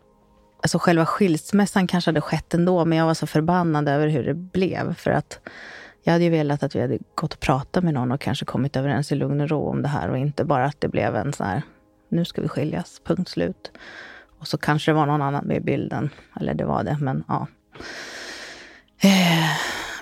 alltså 0.62 0.79
själva 0.79 1.07
skilsmässan 1.07 1.87
kanske 1.87 2.09
hade 2.09 2.20
skett 2.20 2.55
ändå, 2.55 2.85
men 2.85 2.98
jag 2.98 3.07
var 3.07 3.14
så 3.14 3.27
förbannad 3.27 3.88
över 3.88 4.09
hur 4.09 4.25
det 4.25 4.35
blev. 4.35 4.94
För 4.94 5.11
att 5.11 5.40
jag 6.03 6.12
hade 6.12 6.25
ju 6.25 6.31
velat 6.31 6.62
att 6.62 6.77
vi 6.77 6.81
hade 6.81 6.98
gått 7.14 7.35
och 7.35 7.40
pratat 7.40 7.85
med 7.85 7.94
någon 7.94 8.12
och 8.12 8.20
kanske 8.20 8.44
kommit 8.44 8.77
överens 8.77 9.12
i 9.12 9.14
lugn 9.14 9.40
och 9.40 9.48
ro 9.48 9.68
om 9.68 9.83
det 9.83 9.88
här 9.88 10.11
och 10.11 10.18
inte 10.18 10.44
bara 10.44 10.64
att 10.64 10.81
det 10.81 10.88
blev 10.88 11.16
en 11.16 11.33
sån 11.33 11.46
här, 11.46 11.62
nu 12.09 12.25
ska 12.25 12.42
vi 12.42 12.48
skiljas, 12.48 13.01
punkt 13.05 13.29
slut. 13.29 13.70
Och 14.38 14.48
så 14.48 14.59
kanske 14.59 14.90
det 14.90 14.94
var 14.94 15.07
någon 15.07 15.22
annan 15.22 15.44
med 15.44 15.57
i 15.57 15.61
bilden. 15.61 16.11
Eller 16.40 16.55
det 16.55 16.64
var 16.64 16.85
det, 16.85 16.96
men 17.01 17.25
ja. 17.29 17.46
Eh, 19.03 19.51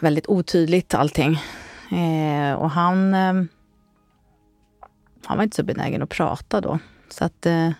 väldigt 0.00 0.26
otydligt 0.28 0.94
allting. 0.94 1.38
Eh, 1.90 2.54
och 2.54 2.70
han, 2.70 3.14
eh, 3.14 3.34
han 5.24 5.36
var 5.36 5.42
inte 5.42 5.56
så 5.56 5.62
benägen 5.62 6.02
att 6.02 6.08
prata 6.08 6.60
då. 6.60 6.78
Så 7.08 7.24
att 7.24 7.46
eh, 7.46 7.70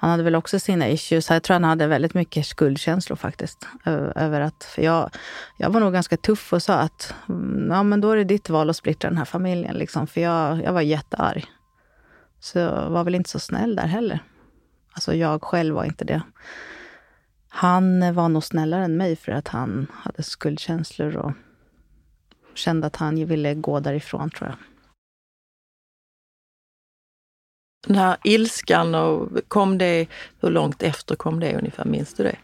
han 0.00 0.10
hade 0.10 0.22
väl 0.22 0.34
också 0.34 0.58
sina 0.58 0.88
issues. 0.88 1.30
Jag 1.30 1.42
tror 1.42 1.54
han 1.54 1.64
hade 1.64 1.86
väldigt 1.86 2.14
mycket 2.14 2.46
skuldkänslor 2.46 3.16
faktiskt. 3.16 3.66
Över 4.14 4.40
att, 4.40 4.64
för 4.64 4.82
jag, 4.82 5.10
jag 5.56 5.70
var 5.70 5.80
nog 5.80 5.92
ganska 5.92 6.16
tuff 6.16 6.52
och 6.52 6.62
sa 6.62 6.74
att 6.74 7.14
mm, 7.28 7.70
ja, 7.70 7.82
men 7.82 8.00
då 8.00 8.10
är 8.10 8.16
det 8.16 8.24
ditt 8.24 8.50
val 8.50 8.70
att 8.70 8.76
splittra 8.76 9.10
den 9.10 9.18
här 9.18 9.24
familjen. 9.24 9.76
Liksom, 9.76 10.06
för 10.06 10.20
jag, 10.20 10.62
jag 10.62 10.72
var 10.72 10.80
jättearg. 10.80 11.44
Så 12.40 12.58
jag 12.58 12.90
var 12.90 13.04
väl 13.04 13.14
inte 13.14 13.30
så 13.30 13.38
snäll 13.38 13.76
där 13.76 13.86
heller. 13.86 14.18
Alltså 14.92 15.14
jag 15.14 15.42
själv 15.42 15.74
var 15.74 15.84
inte 15.84 16.04
det. 16.04 16.22
Han 17.48 18.14
var 18.14 18.28
nog 18.28 18.44
snällare 18.44 18.84
än 18.84 18.96
mig 18.96 19.16
för 19.16 19.32
att 19.32 19.48
han 19.48 19.86
hade 19.94 20.22
skuldkänslor 20.22 21.16
och 21.16 21.32
kände 22.54 22.86
att 22.86 22.96
han 22.96 23.26
ville 23.26 23.54
gå 23.54 23.80
därifrån 23.80 24.30
tror 24.30 24.50
jag. 24.50 24.58
Den 27.86 27.96
här 27.96 28.16
ilskan, 28.24 28.94
och 28.94 29.28
kom 29.48 29.78
det, 29.78 30.06
hur 30.40 30.50
långt 30.50 30.82
efter 30.82 31.16
kom 31.16 31.40
det 31.40 31.56
ungefär? 31.56 31.84
Minns 31.84 32.14
du 32.14 32.22
det? 32.22 32.36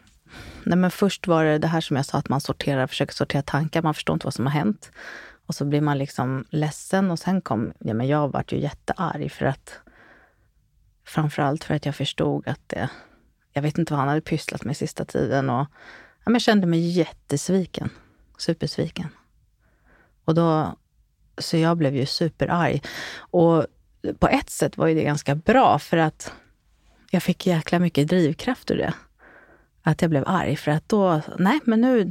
Nej, 0.62 0.79
men 0.79 0.90
först 0.90 1.27
var 1.27 1.44
det 1.44 1.59
det 1.59 1.66
här 1.66 1.81
som 1.81 1.96
jag 1.96 2.07
sa, 2.07 2.18
att 2.18 2.29
man 2.29 2.40
sorterar, 2.40 2.87
försöker 2.87 3.14
sortera 3.14 3.42
tankar. 3.42 3.83
Man 3.83 3.94
förstår 3.94 4.14
inte 4.14 4.27
vad 4.27 4.35
som 4.35 4.46
har 4.46 4.53
hänt. 4.53 4.90
Och 5.46 5.55
så 5.55 5.64
blir 5.64 5.81
man 5.81 5.99
liksom 5.99 6.44
ledsen 6.51 7.11
och 7.11 7.18
sen 7.18 7.40
kom, 7.40 7.72
ja 7.79 7.94
men 7.94 8.09
jag 8.09 8.33
vart 8.33 8.53
ju 8.53 8.61
jättearg 8.61 9.33
för 9.33 9.46
att 9.46 9.79
framförallt 11.05 11.64
för 11.64 11.75
att 11.75 11.87
jag 11.87 11.96
förstod 11.96 12.49
att 12.49 12.61
det, 12.66 12.88
jag 13.53 13.62
vet 13.62 13.79
inte 13.79 13.92
vad 13.92 14.01
han 14.01 14.09
hade 14.09 14.20
pysslat 14.20 14.64
med 14.64 14.77
sista 14.77 15.05
tiden 15.05 15.51
och 15.51 15.66
ja, 15.66 16.25
men 16.25 16.35
jag 16.35 16.42
kände 16.42 16.66
mig 16.66 16.88
jättesviken. 16.88 17.90
Supersviken. 18.38 19.09
Och 20.25 20.35
då, 20.35 20.77
så 21.38 21.57
jag 21.57 21.77
blev 21.77 21.96
ju 21.96 22.07
superarg. 22.07 22.83
Och 23.18 23.66
på 24.14 24.29
ett 24.29 24.51
sätt 24.51 24.77
var 24.77 24.87
ju 24.87 24.95
det 24.95 25.05
ganska 25.05 25.35
bra 25.35 25.79
för 25.79 25.97
att 25.97 26.33
jag 27.11 27.23
fick 27.23 27.47
jäkla 27.47 27.79
mycket 27.79 28.09
drivkraft 28.09 28.71
ur 28.71 28.77
det. 28.77 28.95
Att 29.83 30.03
jag 30.03 30.11
blev 30.11 30.25
arg 30.27 30.57
för 30.57 30.71
att 30.71 30.88
då, 30.88 31.21
nej 31.38 31.61
men 31.64 31.81
nu, 31.81 32.11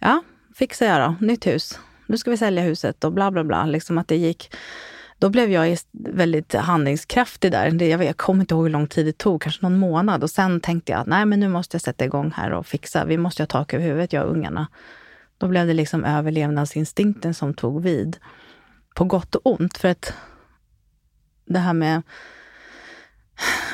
ja, 0.00 0.22
fixar 0.54 0.86
jag 0.86 1.00
då, 1.00 1.26
nytt 1.26 1.46
hus. 1.46 1.78
Nu 2.06 2.18
ska 2.18 2.30
vi 2.30 2.36
sälja 2.36 2.62
huset 2.62 3.04
och 3.04 3.12
bla 3.12 3.30
bla 3.30 3.44
bla. 3.44 3.66
Liksom 3.66 3.98
att 3.98 4.08
det 4.08 4.16
gick. 4.16 4.54
Då 5.18 5.28
blev 5.28 5.50
jag 5.50 5.78
väldigt 5.92 6.54
handlingskraftig 6.54 7.52
där. 7.52 7.82
Jag, 7.82 8.04
jag 8.04 8.16
kommer 8.16 8.40
inte 8.40 8.54
ihåg 8.54 8.64
hur 8.64 8.70
lång 8.70 8.86
tid 8.86 9.06
det 9.06 9.18
tog, 9.18 9.42
kanske 9.42 9.62
någon 9.62 9.78
månad. 9.78 10.22
Och 10.22 10.30
sen 10.30 10.60
tänkte 10.60 10.92
jag 10.92 11.00
att 11.00 11.06
nej 11.06 11.26
men 11.26 11.40
nu 11.40 11.48
måste 11.48 11.74
jag 11.74 11.82
sätta 11.82 12.04
igång 12.04 12.32
här 12.36 12.52
och 12.52 12.66
fixa. 12.66 13.04
Vi 13.04 13.18
måste 13.18 13.42
ha 13.42 13.46
tak 13.46 13.74
över 13.74 13.84
huvudet, 13.84 14.12
jag 14.12 14.24
och 14.26 14.32
ungarna. 14.32 14.66
Då 15.38 15.48
blev 15.48 15.66
det 15.66 15.74
liksom 15.74 16.04
överlevnadsinstinkten 16.04 17.34
som 17.34 17.54
tog 17.54 17.82
vid. 17.82 18.16
På 18.94 19.04
gott 19.04 19.34
och 19.34 19.40
ont. 19.44 19.78
För 19.78 19.88
att 19.88 20.14
det 21.46 21.58
här 21.58 21.72
med 21.72 22.02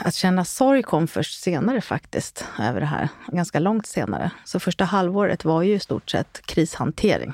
att 0.01 0.15
känna 0.15 0.45
sorg 0.45 0.83
kom 0.83 1.09
först 1.09 1.43
senare 1.43 1.81
faktiskt, 1.81 2.45
över 2.61 2.81
det 2.81 2.87
här. 2.87 3.09
Ganska 3.27 3.59
långt 3.59 3.87
senare. 3.87 4.31
Så 4.45 4.61
första 4.61 4.85
halvåret 4.85 5.45
var 5.45 5.63
ju 5.63 5.75
i 5.75 5.79
stort 5.79 6.11
sett 6.11 6.43
krishantering. 6.47 7.33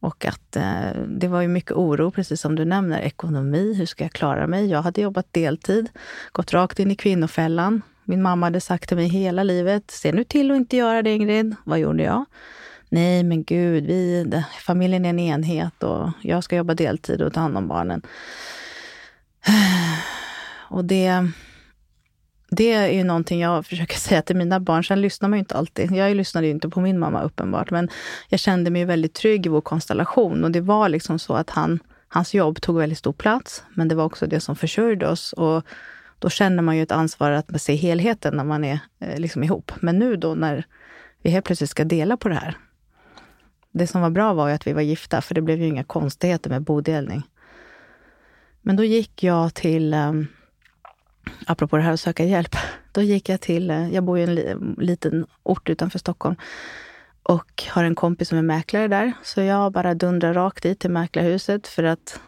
Och 0.00 0.26
att 0.26 0.56
eh, 0.56 0.90
det 1.06 1.28
var 1.28 1.40
ju 1.40 1.48
mycket 1.48 1.72
oro, 1.72 2.10
precis 2.10 2.40
som 2.40 2.54
du 2.54 2.64
nämner. 2.64 3.00
Ekonomi, 3.00 3.74
hur 3.74 3.86
ska 3.86 4.04
jag 4.04 4.12
klara 4.12 4.46
mig? 4.46 4.66
Jag 4.66 4.82
hade 4.82 5.00
jobbat 5.00 5.32
deltid, 5.32 5.88
gått 6.32 6.52
rakt 6.52 6.78
in 6.78 6.90
i 6.90 6.96
kvinnofällan. 6.96 7.82
Min 8.04 8.22
mamma 8.22 8.46
hade 8.46 8.60
sagt 8.60 8.88
till 8.88 8.96
mig 8.96 9.08
hela 9.08 9.42
livet, 9.42 9.90
se 9.90 10.12
nu 10.12 10.24
till 10.24 10.50
att 10.50 10.56
inte 10.56 10.76
göra 10.76 11.02
det 11.02 11.10
Ingrid. 11.10 11.56
Vad 11.64 11.78
gjorde 11.78 12.02
jag? 12.02 12.24
Nej, 12.88 13.22
men 13.22 13.44
gud, 13.44 13.84
vi, 13.84 14.32
familjen 14.60 15.04
är 15.04 15.10
en 15.10 15.18
enhet 15.18 15.82
och 15.82 16.10
jag 16.20 16.44
ska 16.44 16.56
jobba 16.56 16.74
deltid 16.74 17.22
och 17.22 17.32
ta 17.32 17.40
hand 17.40 17.56
om 17.56 17.68
barnen. 17.68 18.02
Och 20.68 20.84
det, 20.84 21.30
det 22.50 22.72
är 22.72 22.88
ju 22.88 23.04
någonting 23.04 23.40
jag 23.40 23.66
försöker 23.66 23.96
säga 23.98 24.22
till 24.22 24.36
mina 24.36 24.60
barn. 24.60 24.84
Sen 24.84 25.00
lyssnar 25.00 25.28
man 25.28 25.36
ju 25.36 25.40
inte 25.40 25.54
alltid. 25.54 25.92
Jag 25.92 26.16
lyssnade 26.16 26.46
ju 26.46 26.52
inte 26.52 26.68
på 26.68 26.80
min 26.80 26.98
mamma 26.98 27.22
uppenbart, 27.22 27.70
men 27.70 27.88
jag 28.28 28.40
kände 28.40 28.70
mig 28.70 28.84
väldigt 28.84 29.14
trygg 29.14 29.46
i 29.46 29.48
vår 29.48 29.60
konstellation. 29.60 30.44
Och 30.44 30.50
det 30.50 30.60
var 30.60 30.88
liksom 30.88 31.18
så 31.18 31.34
att 31.34 31.50
han, 31.50 31.78
hans 32.08 32.34
jobb 32.34 32.60
tog 32.60 32.78
väldigt 32.78 32.98
stor 32.98 33.12
plats, 33.12 33.64
men 33.74 33.88
det 33.88 33.94
var 33.94 34.04
också 34.04 34.26
det 34.26 34.40
som 34.40 34.56
försörjde 34.56 35.08
oss. 35.08 35.32
Och 35.32 35.64
då 36.18 36.30
känner 36.30 36.62
man 36.62 36.76
ju 36.76 36.82
ett 36.82 36.92
ansvar 36.92 37.30
att 37.30 37.62
se 37.62 37.74
helheten 37.74 38.36
när 38.36 38.44
man 38.44 38.64
är 38.64 38.78
eh, 39.00 39.18
liksom 39.18 39.44
ihop. 39.44 39.72
Men 39.80 39.98
nu 39.98 40.16
då 40.16 40.34
när 40.34 40.66
vi 41.22 41.30
helt 41.30 41.44
plötsligt 41.44 41.70
ska 41.70 41.84
dela 41.84 42.16
på 42.16 42.28
det 42.28 42.34
här. 42.34 42.58
Det 43.72 43.86
som 43.86 44.00
var 44.00 44.10
bra 44.10 44.34
var 44.34 44.48
ju 44.48 44.54
att 44.54 44.66
vi 44.66 44.72
var 44.72 44.82
gifta, 44.82 45.20
för 45.20 45.34
det 45.34 45.40
blev 45.42 45.60
ju 45.60 45.66
inga 45.66 45.84
konstigheter 45.84 46.50
med 46.50 46.62
bodelning. 46.62 47.22
Men 48.66 48.76
då 48.76 48.84
gick 48.84 49.22
jag 49.22 49.54
till, 49.54 49.94
um, 49.94 50.26
apropå 51.46 51.76
det 51.76 51.82
här 51.82 51.92
att 51.92 52.00
söka 52.00 52.24
hjälp, 52.24 52.56
då 52.92 53.02
gick 53.02 53.28
jag 53.28 53.40
till, 53.40 53.70
uh, 53.70 53.94
jag 53.94 54.04
bor 54.04 54.18
i 54.18 54.22
en 54.22 54.34
li, 54.34 54.54
liten 54.78 55.26
ort 55.42 55.68
utanför 55.68 55.98
Stockholm 55.98 56.36
och 57.22 57.64
har 57.68 57.84
en 57.84 57.94
kompis 57.94 58.28
som 58.28 58.38
är 58.38 58.42
mäklare 58.42 58.88
där. 58.88 59.12
Så 59.22 59.40
jag 59.40 59.72
bara 59.72 59.94
dundrar 59.94 60.34
rakt 60.34 60.62
dit 60.62 60.78
till 60.80 60.90
mäklarhuset 60.90 61.68
för 61.68 61.82
att 61.82 62.20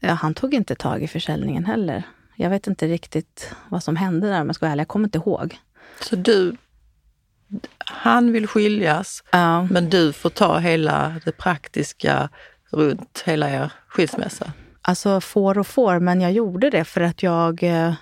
ja, 0.00 0.12
han 0.12 0.34
tog 0.34 0.54
inte 0.54 0.74
tag 0.74 1.02
i 1.02 1.08
försäljningen 1.08 1.64
heller. 1.64 2.02
Jag 2.36 2.50
vet 2.50 2.66
inte 2.66 2.86
riktigt 2.86 3.54
vad 3.68 3.82
som 3.82 3.96
hände 3.96 4.28
där 4.28 4.40
om 4.40 4.46
jag 4.46 4.54
ska 4.54 4.66
vara 4.66 4.72
ärlig. 4.72 4.80
Jag 4.80 4.88
kommer 4.88 5.06
inte 5.06 5.18
ihåg. 5.18 5.58
Så 6.00 6.16
du, 6.16 6.56
han 7.78 8.32
vill 8.32 8.46
skiljas, 8.46 9.24
ja. 9.32 9.62
men 9.62 9.90
du 9.90 10.12
får 10.12 10.30
ta 10.30 10.58
hela 10.58 11.20
det 11.24 11.32
praktiska 11.32 12.28
runt 12.70 13.22
hela 13.26 13.50
er 13.50 13.72
skilsmässa? 13.88 14.52
Alltså 14.86 15.20
får 15.20 15.58
och 15.58 15.66
får, 15.66 15.98
men 15.98 16.20
jag 16.20 16.32
gjorde 16.32 16.70
det 16.70 16.84
för 16.84 17.00
att 17.00 17.22
jag... 17.22 17.62
Eh, 17.62 17.94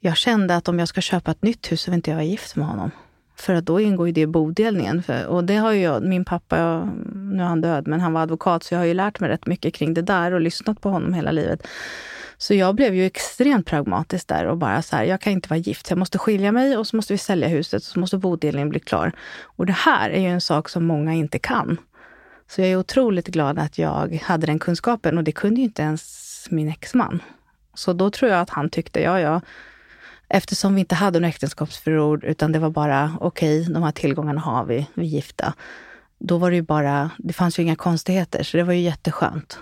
jag 0.00 0.16
kände 0.16 0.56
att 0.56 0.68
om 0.68 0.78
jag 0.78 0.88
ska 0.88 1.00
köpa 1.00 1.30
ett 1.30 1.42
nytt 1.42 1.72
hus 1.72 1.82
så 1.82 1.90
vill 1.90 1.98
inte 1.98 2.10
jag 2.10 2.16
vara 2.16 2.24
gift 2.24 2.56
med 2.56 2.66
honom. 2.66 2.90
För 3.36 3.54
att 3.54 3.66
då 3.66 3.80
ingår 3.80 4.06
ju 4.06 4.12
det 4.12 4.20
i 4.20 4.26
bodelningen. 4.26 5.02
För, 5.02 5.26
och 5.26 5.44
det 5.44 5.56
har 5.56 5.72
ju 5.72 5.80
jag, 5.80 6.02
min 6.02 6.24
pappa, 6.24 6.84
nu 7.14 7.42
är 7.42 7.46
han 7.46 7.60
död, 7.60 7.86
men 7.86 8.00
han 8.00 8.12
var 8.12 8.22
advokat 8.22 8.62
så 8.62 8.74
jag 8.74 8.78
har 8.78 8.86
ju 8.86 8.94
lärt 8.94 9.20
mig 9.20 9.30
rätt 9.30 9.46
mycket 9.46 9.74
kring 9.74 9.94
det 9.94 10.02
där 10.02 10.32
och 10.32 10.40
lyssnat 10.40 10.80
på 10.80 10.88
honom 10.88 11.14
hela 11.14 11.30
livet. 11.30 11.66
Så 12.38 12.54
jag 12.54 12.74
blev 12.74 12.94
ju 12.94 13.06
extremt 13.06 13.66
pragmatisk 13.66 14.28
där 14.28 14.44
och 14.44 14.56
bara 14.56 14.82
så 14.82 14.96
här, 14.96 15.04
jag 15.04 15.20
kan 15.20 15.32
inte 15.32 15.48
vara 15.48 15.58
gift. 15.58 15.90
Jag 15.90 15.98
måste 15.98 16.18
skilja 16.18 16.52
mig 16.52 16.76
och 16.76 16.86
så 16.86 16.96
måste 16.96 17.12
vi 17.12 17.18
sälja 17.18 17.48
huset 17.48 17.82
och 17.82 17.88
så 17.88 18.00
måste 18.00 18.18
bodelningen 18.18 18.68
bli 18.68 18.80
klar. 18.80 19.12
Och 19.42 19.66
det 19.66 19.72
här 19.72 20.10
är 20.10 20.20
ju 20.20 20.28
en 20.28 20.40
sak 20.40 20.68
som 20.68 20.84
många 20.84 21.14
inte 21.14 21.38
kan. 21.38 21.78
Så 22.48 22.60
jag 22.60 22.70
är 22.70 22.76
otroligt 22.76 23.26
glad 23.26 23.58
att 23.58 23.78
jag 23.78 24.20
hade 24.22 24.46
den 24.46 24.58
kunskapen 24.58 25.18
och 25.18 25.24
det 25.24 25.32
kunde 25.32 25.60
ju 25.60 25.64
inte 25.64 25.82
ens 25.82 26.46
min 26.50 26.68
exman. 26.68 27.22
Så 27.74 27.92
då 27.92 28.10
tror 28.10 28.30
jag 28.30 28.40
att 28.40 28.50
han 28.50 28.70
tyckte, 28.70 29.00
ja, 29.00 29.20
ja, 29.20 29.40
eftersom 30.28 30.74
vi 30.74 30.80
inte 30.80 30.94
hade 30.94 31.20
något 31.20 31.28
äktenskapsförord 31.28 32.24
utan 32.24 32.52
det 32.52 32.58
var 32.58 32.70
bara, 32.70 33.12
okej, 33.20 33.60
okay, 33.60 33.74
de 33.74 33.82
här 33.82 33.92
tillgångarna 33.92 34.40
har 34.40 34.64
vi, 34.64 34.86
vi 34.94 35.02
är 35.02 35.10
gifta. 35.10 35.54
Då 36.18 36.38
var 36.38 36.50
det 36.50 36.56
ju 36.56 36.62
bara, 36.62 37.10
det 37.18 37.32
fanns 37.32 37.58
ju 37.58 37.62
inga 37.62 37.76
konstigheter, 37.76 38.42
så 38.42 38.56
det 38.56 38.62
var 38.62 38.72
ju 38.72 38.80
jätteskönt. 38.80 39.58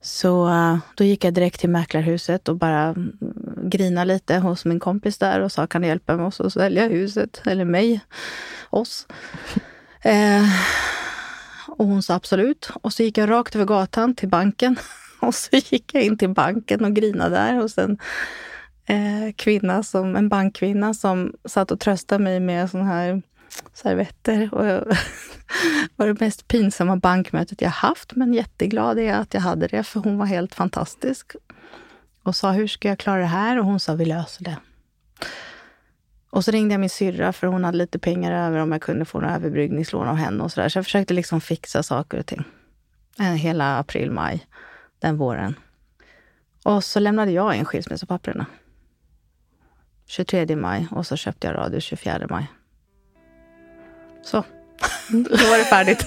Så 0.00 0.50
då 0.94 1.04
gick 1.04 1.24
jag 1.24 1.34
direkt 1.34 1.60
till 1.60 1.70
mäklarhuset 1.70 2.48
och 2.48 2.56
bara 2.56 2.82
mm, 2.82 3.16
grina 3.62 4.04
lite 4.04 4.36
hos 4.36 4.64
min 4.64 4.80
kompis 4.80 5.18
där 5.18 5.40
och 5.40 5.52
sa, 5.52 5.66
kan 5.66 5.82
du 5.82 5.88
hjälpa 5.88 6.16
mig 6.16 6.26
att 6.26 6.52
sälja 6.52 6.88
huset? 6.88 7.42
Eller 7.46 7.64
mig, 7.64 8.00
oss. 8.70 9.06
Eh, 10.06 10.44
och 11.76 11.86
hon 11.86 12.02
sa 12.02 12.14
absolut. 12.14 12.70
Och 12.82 12.92
så 12.92 13.02
gick 13.02 13.18
jag 13.18 13.30
rakt 13.30 13.54
över 13.54 13.64
gatan 13.64 14.14
till 14.14 14.28
banken. 14.28 14.76
Och 15.20 15.34
så 15.34 15.56
gick 15.56 15.94
jag 15.94 16.02
in 16.02 16.18
till 16.18 16.28
banken 16.28 16.84
och 16.84 16.92
grinade 16.92 17.34
där 17.36 17.54
hos 17.54 17.78
en 17.78 17.98
eh, 18.86 19.32
kvinna, 19.36 19.82
som, 19.82 20.16
en 20.16 20.28
bankkvinna 20.28 20.94
som 20.94 21.34
satt 21.44 21.70
och 21.70 21.80
tröstade 21.80 22.24
mig 22.24 22.40
med 22.40 22.70
såna 22.70 22.84
här 22.84 23.22
servetter. 23.72 24.54
Och 24.54 24.66
jag, 24.66 24.84
var 25.96 26.06
det 26.06 26.20
mest 26.20 26.48
pinsamma 26.48 26.96
bankmötet 26.96 27.60
jag 27.60 27.70
haft, 27.70 28.14
men 28.14 28.34
jätteglad 28.34 28.98
är 28.98 29.02
jag 29.02 29.16
att 29.16 29.34
jag 29.34 29.40
hade 29.40 29.66
det, 29.66 29.82
för 29.82 30.00
hon 30.00 30.18
var 30.18 30.26
helt 30.26 30.54
fantastisk. 30.54 31.32
Och 32.22 32.36
sa, 32.36 32.52
hur 32.52 32.66
ska 32.66 32.88
jag 32.88 32.98
klara 32.98 33.20
det 33.20 33.26
här? 33.26 33.58
Och 33.58 33.64
hon 33.64 33.80
sa, 33.80 33.94
vi 33.94 34.04
löser 34.04 34.44
det. 34.44 34.56
Och 36.34 36.44
så 36.44 36.50
ringde 36.50 36.74
jag 36.74 36.80
min 36.80 36.90
syrra 36.90 37.32
för 37.32 37.46
hon 37.46 37.64
hade 37.64 37.78
lite 37.78 37.98
pengar 37.98 38.46
över 38.46 38.58
om 38.58 38.72
jag 38.72 38.82
kunde 38.82 39.04
få 39.04 39.20
några 39.20 39.34
överbryggningslån 39.34 40.08
av 40.08 40.16
henne 40.16 40.44
och 40.44 40.52
så 40.52 40.60
där. 40.60 40.68
Så 40.68 40.78
jag 40.78 40.84
försökte 40.84 41.14
liksom 41.14 41.40
fixa 41.40 41.82
saker 41.82 42.18
och 42.18 42.26
ting. 42.26 42.44
Eh, 43.18 43.24
hela 43.24 43.78
april, 43.78 44.10
maj, 44.10 44.46
den 44.98 45.16
våren. 45.16 45.54
Och 46.64 46.84
så 46.84 47.00
lämnade 47.00 47.30
jag 47.30 47.56
in 47.56 47.64
skilsmässopapperna. 47.64 48.46
23 50.06 50.56
maj 50.56 50.88
och 50.90 51.06
så 51.06 51.16
köpte 51.16 51.46
jag 51.46 51.56
radio 51.56 51.80
24 51.80 52.26
maj. 52.30 52.46
Så, 54.22 54.36
då 55.08 55.36
var 55.50 55.58
det 55.58 55.64
färdigt. 55.64 56.06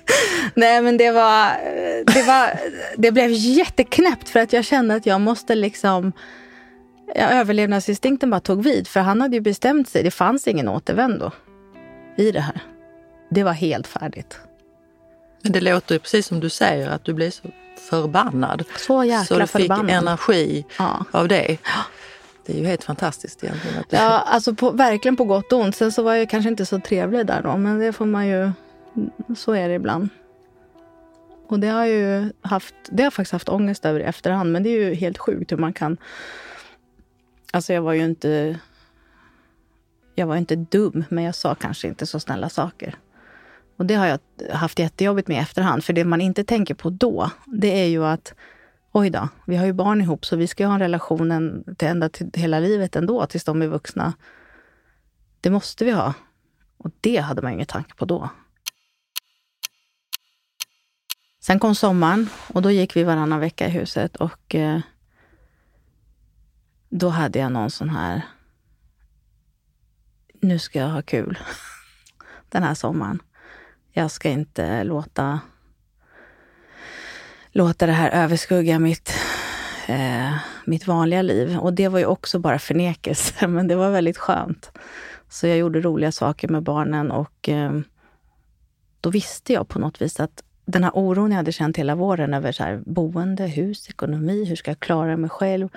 Nej, 0.54 0.82
men 0.82 0.96
det 0.96 1.10
var, 1.10 1.52
det 2.14 2.22
var... 2.22 2.60
Det 2.96 3.12
blev 3.12 3.30
jätteknäppt 3.30 4.28
för 4.28 4.40
att 4.40 4.52
jag 4.52 4.64
kände 4.64 4.94
att 4.94 5.06
jag 5.06 5.20
måste 5.20 5.54
liksom 5.54 6.12
överlevnadsinstinkten 7.14 8.30
bara 8.30 8.40
tog 8.40 8.62
vid. 8.64 8.88
För 8.88 9.00
han 9.00 9.20
hade 9.20 9.36
ju 9.36 9.40
bestämt 9.40 9.88
sig. 9.88 10.02
Det 10.02 10.10
fanns 10.10 10.48
ingen 10.48 10.68
återvändo 10.68 11.30
i 12.16 12.32
det 12.32 12.40
här. 12.40 12.60
Det 13.30 13.42
var 13.42 13.52
helt 13.52 13.86
färdigt. 13.86 14.38
Men 15.42 15.52
det 15.52 15.60
låter 15.60 15.94
ju 15.94 15.98
precis 15.98 16.26
som 16.26 16.40
du 16.40 16.50
säger 16.50 16.90
att 16.90 17.04
du 17.04 17.14
blir 17.14 17.30
så 17.30 17.42
förbannad. 17.90 18.64
Så 18.78 19.04
jäkla 19.04 19.24
Så 19.24 19.38
du 19.38 19.46
fick 19.46 19.50
förbannad. 19.62 19.90
energi 19.90 20.64
Ja. 20.78 21.04
av 21.10 21.28
det. 21.28 21.58
Det 22.46 22.52
är 22.52 22.58
ju 22.58 22.66
helt 22.66 22.84
fantastiskt 22.84 23.44
egentligen. 23.44 23.78
Att 23.80 23.90
du... 23.90 23.96
Ja, 23.96 24.02
alltså 24.18 24.54
på, 24.54 24.70
verkligen 24.70 25.16
på 25.16 25.24
gott 25.24 25.52
och 25.52 25.60
ont. 25.60 25.76
Sen 25.76 25.92
så 25.92 26.02
var 26.02 26.14
jag 26.14 26.30
kanske 26.30 26.48
inte 26.50 26.66
så 26.66 26.80
trevlig 26.80 27.26
där 27.26 27.42
då, 27.42 27.56
men 27.56 27.78
det 27.78 27.92
får 27.92 28.06
man 28.06 28.26
ju... 28.28 28.50
Så 29.36 29.52
är 29.52 29.68
det 29.68 29.74
ibland. 29.74 30.08
Och 31.48 31.60
det 31.60 31.68
har 31.68 31.84
jag 31.84 31.88
ju 31.96 32.32
haft, 32.42 32.74
det 32.90 33.02
har 33.02 33.06
jag 33.06 33.12
faktiskt 33.12 33.32
haft 33.32 33.48
ångest 33.48 33.84
över 33.84 34.00
i 34.00 34.02
efterhand, 34.02 34.52
men 34.52 34.62
det 34.62 34.68
är 34.68 34.78
ju 34.88 34.94
helt 34.94 35.18
sjukt 35.18 35.52
hur 35.52 35.56
man 35.56 35.72
kan... 35.72 35.96
Alltså 37.50 37.72
jag 37.72 37.82
var 37.82 37.92
ju 37.92 38.04
inte... 38.04 38.58
Jag 40.14 40.26
var 40.26 40.36
inte 40.36 40.56
dum, 40.56 41.04
men 41.08 41.24
jag 41.24 41.34
sa 41.34 41.54
kanske 41.54 41.88
inte 41.88 42.06
så 42.06 42.20
snälla 42.20 42.48
saker. 42.48 42.94
Och 43.76 43.86
det 43.86 43.94
har 43.94 44.06
jag 44.06 44.18
haft 44.52 44.78
jättejobbigt 44.78 45.28
med 45.28 45.36
i 45.36 45.40
efterhand, 45.40 45.84
för 45.84 45.92
det 45.92 46.04
man 46.04 46.20
inte 46.20 46.44
tänker 46.44 46.74
på 46.74 46.90
då, 46.90 47.30
det 47.46 47.80
är 47.80 47.86
ju 47.86 48.04
att 48.04 48.34
oj 48.92 49.10
då, 49.10 49.28
vi 49.44 49.56
har 49.56 49.66
ju 49.66 49.72
barn 49.72 50.00
ihop 50.00 50.26
så 50.26 50.36
vi 50.36 50.46
ska 50.46 50.62
ju 50.62 50.66
ha 50.66 50.74
en 50.74 50.80
relation 50.80 51.64
till 51.78 51.88
ända 51.88 52.08
till 52.08 52.30
hela 52.34 52.60
livet 52.60 52.96
ändå, 52.96 53.26
tills 53.26 53.44
de 53.44 53.62
är 53.62 53.66
vuxna. 53.66 54.12
Det 55.40 55.50
måste 55.50 55.84
vi 55.84 55.90
ha. 55.90 56.14
Och 56.76 56.90
det 57.00 57.16
hade 57.16 57.42
man 57.42 57.50
ju 57.50 57.54
ingen 57.54 57.66
tanke 57.66 57.94
på 57.94 58.04
då. 58.04 58.28
Sen 61.40 61.58
kom 61.58 61.74
sommaren 61.74 62.28
och 62.46 62.62
då 62.62 62.70
gick 62.70 62.96
vi 62.96 63.04
varannan 63.04 63.40
vecka 63.40 63.66
i 63.66 63.70
huset 63.70 64.16
och 64.16 64.54
eh, 64.54 64.80
då 66.90 67.08
hade 67.08 67.38
jag 67.38 67.52
någon 67.52 67.70
sån 67.70 67.90
här, 67.90 68.22
nu 70.40 70.58
ska 70.58 70.78
jag 70.78 70.88
ha 70.88 71.02
kul 71.02 71.38
den 72.48 72.62
här 72.62 72.74
sommaren. 72.74 73.22
Jag 73.92 74.10
ska 74.10 74.28
inte 74.28 74.84
låta 74.84 75.40
låta 77.52 77.86
det 77.86 77.92
här 77.92 78.10
överskugga 78.10 78.78
mitt, 78.78 79.12
eh, 79.88 80.34
mitt 80.64 80.86
vanliga 80.86 81.22
liv. 81.22 81.58
Och 81.58 81.72
det 81.72 81.88
var 81.88 81.98
ju 81.98 82.06
också 82.06 82.38
bara 82.38 82.58
förnekelse, 82.58 83.46
men 83.46 83.68
det 83.68 83.74
var 83.74 83.90
väldigt 83.90 84.18
skönt. 84.18 84.72
Så 85.28 85.46
jag 85.46 85.58
gjorde 85.58 85.80
roliga 85.80 86.12
saker 86.12 86.48
med 86.48 86.62
barnen 86.62 87.10
och 87.10 87.48
eh, 87.48 87.80
då 89.00 89.10
visste 89.10 89.52
jag 89.52 89.68
på 89.68 89.78
något 89.78 90.02
vis 90.02 90.20
att 90.20 90.42
den 90.64 90.84
här 90.84 90.92
oron 90.94 91.30
jag 91.30 91.36
hade 91.36 91.52
känt 91.52 91.76
hela 91.76 91.94
våren 91.94 92.34
över 92.34 92.52
så 92.52 92.62
här, 92.62 92.82
boende, 92.86 93.46
hus, 93.46 93.88
ekonomi, 93.88 94.44
hur 94.44 94.56
ska 94.56 94.70
jag 94.70 94.80
klara 94.80 95.16
mig 95.16 95.30
själv? 95.30 95.68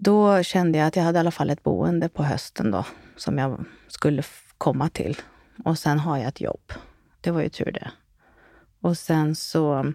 Då 0.00 0.42
kände 0.42 0.78
jag 0.78 0.86
att 0.86 0.96
jag 0.96 1.02
hade 1.02 1.18
i 1.18 1.20
alla 1.20 1.30
fall 1.30 1.50
ett 1.50 1.62
boende 1.62 2.08
på 2.08 2.22
hösten 2.22 2.70
då, 2.70 2.84
som 3.16 3.38
jag 3.38 3.64
skulle 3.88 4.22
komma 4.58 4.88
till. 4.88 5.16
Och 5.64 5.78
sen 5.78 5.98
har 5.98 6.18
jag 6.18 6.28
ett 6.28 6.40
jobb. 6.40 6.72
Det 7.20 7.30
var 7.30 7.42
ju 7.42 7.48
tur 7.48 7.72
det. 7.72 7.90
Och 8.80 8.98
sen 8.98 9.34
så, 9.34 9.92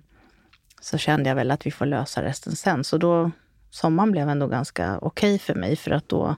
så 0.82 0.98
kände 0.98 1.30
jag 1.30 1.36
väl 1.36 1.52
att 1.52 1.66
vi 1.66 1.72
får 1.72 1.86
lösa 1.86 2.24
resten 2.24 2.56
sen. 2.56 2.84
Så 2.84 2.98
då, 2.98 3.32
sommaren 3.70 4.12
blev 4.12 4.30
ändå 4.30 4.48
ganska 4.48 5.00
okej 5.00 5.40
för 5.40 5.56
mig 5.56 5.76
för 5.76 5.92
att 5.92 6.10
då, 6.10 6.36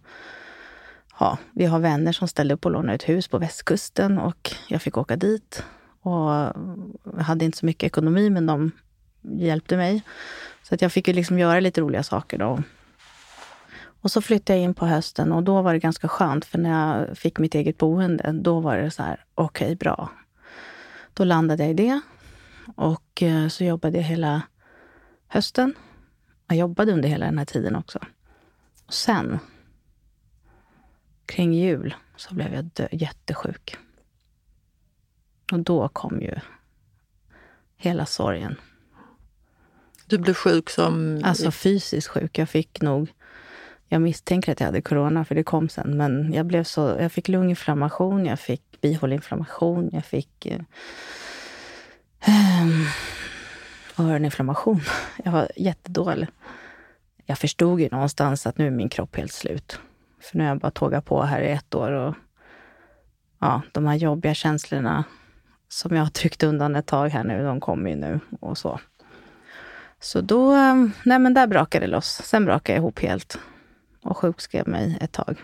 ja, 1.20 1.38
vi 1.52 1.66
har 1.66 1.80
vänner 1.80 2.12
som 2.12 2.28
ställde 2.28 2.54
upp 2.54 2.66
och 2.66 2.72
lånade 2.72 2.96
ett 2.96 3.10
hus 3.10 3.28
på 3.28 3.38
västkusten 3.38 4.18
och 4.18 4.52
jag 4.68 4.82
fick 4.82 4.98
åka 4.98 5.16
dit. 5.16 5.64
Och 6.02 6.30
jag 7.04 7.24
hade 7.24 7.46
inte 7.46 7.58
så 7.58 7.66
mycket 7.66 7.88
ekonomi 7.88 8.30
men 8.30 8.46
de 8.46 8.72
hjälpte 9.22 9.78
mig. 9.78 10.02
Så 10.64 10.76
att 10.76 10.82
jag 10.82 10.92
fick 10.92 11.08
ju 11.08 11.14
liksom 11.14 11.40
göra 11.40 11.60
lite 11.60 11.82
roliga 11.82 12.04
saker 12.04 12.38
då. 12.38 12.64
Och 14.06 14.12
så 14.12 14.22
flyttade 14.22 14.60
jag 14.60 14.64
in 14.64 14.74
på 14.74 14.86
hösten 14.86 15.32
och 15.32 15.44
då 15.44 15.62
var 15.62 15.74
det 15.74 15.80
ganska 15.80 16.08
skönt 16.08 16.46
för 16.46 16.58
när 16.58 16.70
jag 16.70 17.18
fick 17.18 17.40
mitt 17.40 17.56
eget 17.56 17.78
boende, 17.78 18.32
då 18.32 18.60
var 18.60 18.78
det 18.78 18.92
så 18.92 19.04
här, 19.04 19.26
okej, 19.36 19.76
bra. 19.76 20.10
Då 21.14 21.24
landade 21.24 21.64
jag 21.64 21.70
i 21.72 21.74
det 21.74 22.02
och 22.76 23.24
eh, 23.24 23.48
så 23.48 23.64
jobbade 23.64 23.98
jag 23.98 24.04
hela 24.04 24.42
hösten. 25.28 25.74
Jag 26.48 26.58
jobbade 26.58 26.92
under 26.92 27.10
hela 27.10 27.26
den 27.26 27.38
här 27.38 27.46
tiden 27.46 27.76
också. 27.76 28.00
Och 28.86 28.94
sen, 28.94 29.40
kring 31.26 31.54
jul, 31.54 31.96
så 32.16 32.36
blev 32.36 32.54
jag 32.54 32.66
dö- 32.66 32.88
jättesjuk. 32.92 33.78
Och 35.52 35.60
då 35.60 35.88
kom 35.88 36.22
ju 36.22 36.36
hela 37.78 38.06
sorgen. 38.06 38.56
Du 40.06 40.18
blev 40.18 40.34
sjuk 40.34 40.70
som... 40.70 41.22
Alltså 41.24 41.52
fysiskt 41.52 42.08
sjuk. 42.08 42.38
Jag 42.38 42.50
fick 42.50 42.82
nog... 42.82 43.14
Jag 43.88 44.02
misstänker 44.02 44.52
att 44.52 44.60
jag 44.60 44.68
hade 44.68 44.82
corona, 44.82 45.26
för 45.26 45.36
det 45.36 45.44
kom 45.44 45.70
sen. 45.70 45.98
Men 45.98 46.34
jag, 46.34 46.46
blev 46.46 46.64
så, 46.64 46.98
jag 47.00 47.12
fick 47.12 47.28
lunginflammation, 47.28 48.26
jag 48.26 48.40
fick 48.40 48.82
bihåleinflammation, 48.82 49.90
jag 49.94 50.06
fick 50.06 50.46
eh, 50.46 50.60
eh, 52.22 52.68
öroninflammation. 53.98 54.82
Jag 55.24 55.32
var 55.32 55.48
jättedålig. 55.56 56.28
Jag 57.26 57.38
förstod 57.38 57.82
ju 57.82 57.90
någonstans 57.90 58.48
att 58.48 58.58
nu 58.58 58.68
är 58.68 58.72
min 58.72 58.90
kropp 58.90 59.16
helt 59.16 59.32
slut. 59.32 59.80
För 60.22 60.38
nu 60.38 60.44
har 60.44 60.50
jag 60.50 60.60
bara 60.60 60.72
tågat 60.72 61.06
på 61.06 61.24
här 61.24 61.42
i 61.42 61.52
ett 61.52 61.76
år. 61.76 61.92
Och 61.92 62.16
ja, 63.40 63.62
de 63.72 63.88
här 63.88 63.96
jobbiga 63.96 64.34
känslorna 64.34 65.04
som 65.70 65.96
jag 65.96 66.04
har 66.04 66.10
tryckt 66.10 66.44
undan 66.44 66.76
ett 66.76 66.86
tag 66.86 67.10
här 67.10 67.24
nu, 67.24 67.44
de 67.44 67.60
kommer 67.60 67.90
ju 67.90 67.96
nu 67.96 68.20
och 68.40 68.58
så. 68.58 68.80
Så 70.00 70.22
då, 70.22 70.54
eh, 70.54 70.76
nej 71.04 71.20
men 71.20 71.34
där 71.34 71.48
brakade 71.48 71.86
det 71.86 71.92
loss. 71.92 72.22
Sen 72.24 72.46
brakade 72.46 72.76
jag 72.76 72.82
ihop 72.82 73.00
helt 73.00 73.40
och 74.06 74.18
sjukskrev 74.18 74.68
mig 74.68 74.98
ett 75.02 75.12
tag. 75.12 75.44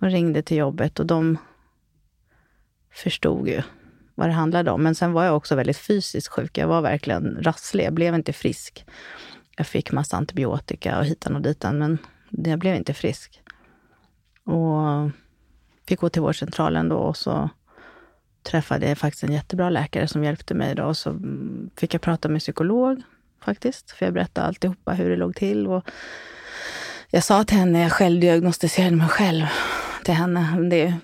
Och 0.00 0.06
ringde 0.06 0.42
till 0.42 0.56
jobbet 0.56 1.00
och 1.00 1.06
de 1.06 1.38
förstod 2.92 3.48
ju 3.48 3.62
vad 4.14 4.28
det 4.28 4.32
handlade 4.32 4.70
om. 4.70 4.82
Men 4.82 4.94
sen 4.94 5.12
var 5.12 5.24
jag 5.24 5.36
också 5.36 5.54
väldigt 5.54 5.76
fysiskt 5.76 6.28
sjuk. 6.28 6.58
Jag 6.58 6.68
var 6.68 6.82
verkligen 6.82 7.38
rasslig. 7.42 7.84
Jag 7.84 7.92
blev 7.92 8.14
inte 8.14 8.32
frisk. 8.32 8.86
Jag 9.56 9.66
fick 9.66 9.92
massa 9.92 10.16
antibiotika 10.16 10.98
och 10.98 11.04
hitan 11.04 11.36
och 11.36 11.42
ditan, 11.42 11.78
men 11.78 11.98
jag 12.30 12.58
blev 12.58 12.74
inte 12.74 12.94
frisk. 12.94 13.42
Och 14.44 15.10
fick 15.88 16.00
gå 16.00 16.08
till 16.08 16.22
vårdcentralen 16.22 16.88
då 16.88 16.96
och 16.96 17.16
så 17.16 17.50
träffade 18.42 18.88
jag 18.88 18.98
faktiskt 18.98 19.24
en 19.24 19.32
jättebra 19.32 19.70
läkare 19.70 20.08
som 20.08 20.24
hjälpte 20.24 20.54
mig. 20.54 20.74
Då, 20.74 20.84
och 20.84 20.96
så 20.96 21.20
fick 21.76 21.94
jag 21.94 22.00
prata 22.00 22.28
med 22.28 22.40
psykolog 22.40 23.02
faktiskt, 23.44 23.90
för 23.90 24.06
jag 24.06 24.14
berättade 24.14 24.46
alltihopa 24.46 24.92
hur 24.92 25.10
det 25.10 25.16
låg 25.16 25.36
till. 25.36 25.66
Och 25.66 25.90
jag 27.14 27.24
sa 27.24 27.44
till 27.44 27.56
henne, 27.58 27.82
jag 27.82 27.92
självdiagnostiserade 27.92 28.96
mig 28.96 29.08
själv 29.08 29.46
till 30.04 30.14
henne. 30.14 30.68
Det, 30.70 30.94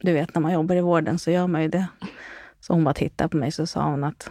du 0.00 0.12
vet, 0.12 0.34
när 0.34 0.42
man 0.42 0.52
jobbar 0.52 0.76
i 0.76 0.80
vården 0.80 1.18
så 1.18 1.30
gör 1.30 1.46
man 1.46 1.62
ju 1.62 1.68
det. 1.68 1.86
Så 2.60 2.72
hon 2.72 2.84
bara 2.84 2.94
tittade 2.94 3.28
på 3.28 3.36
mig 3.36 3.52
så 3.52 3.66
sa 3.66 3.84
hon 3.84 4.04
att 4.04 4.30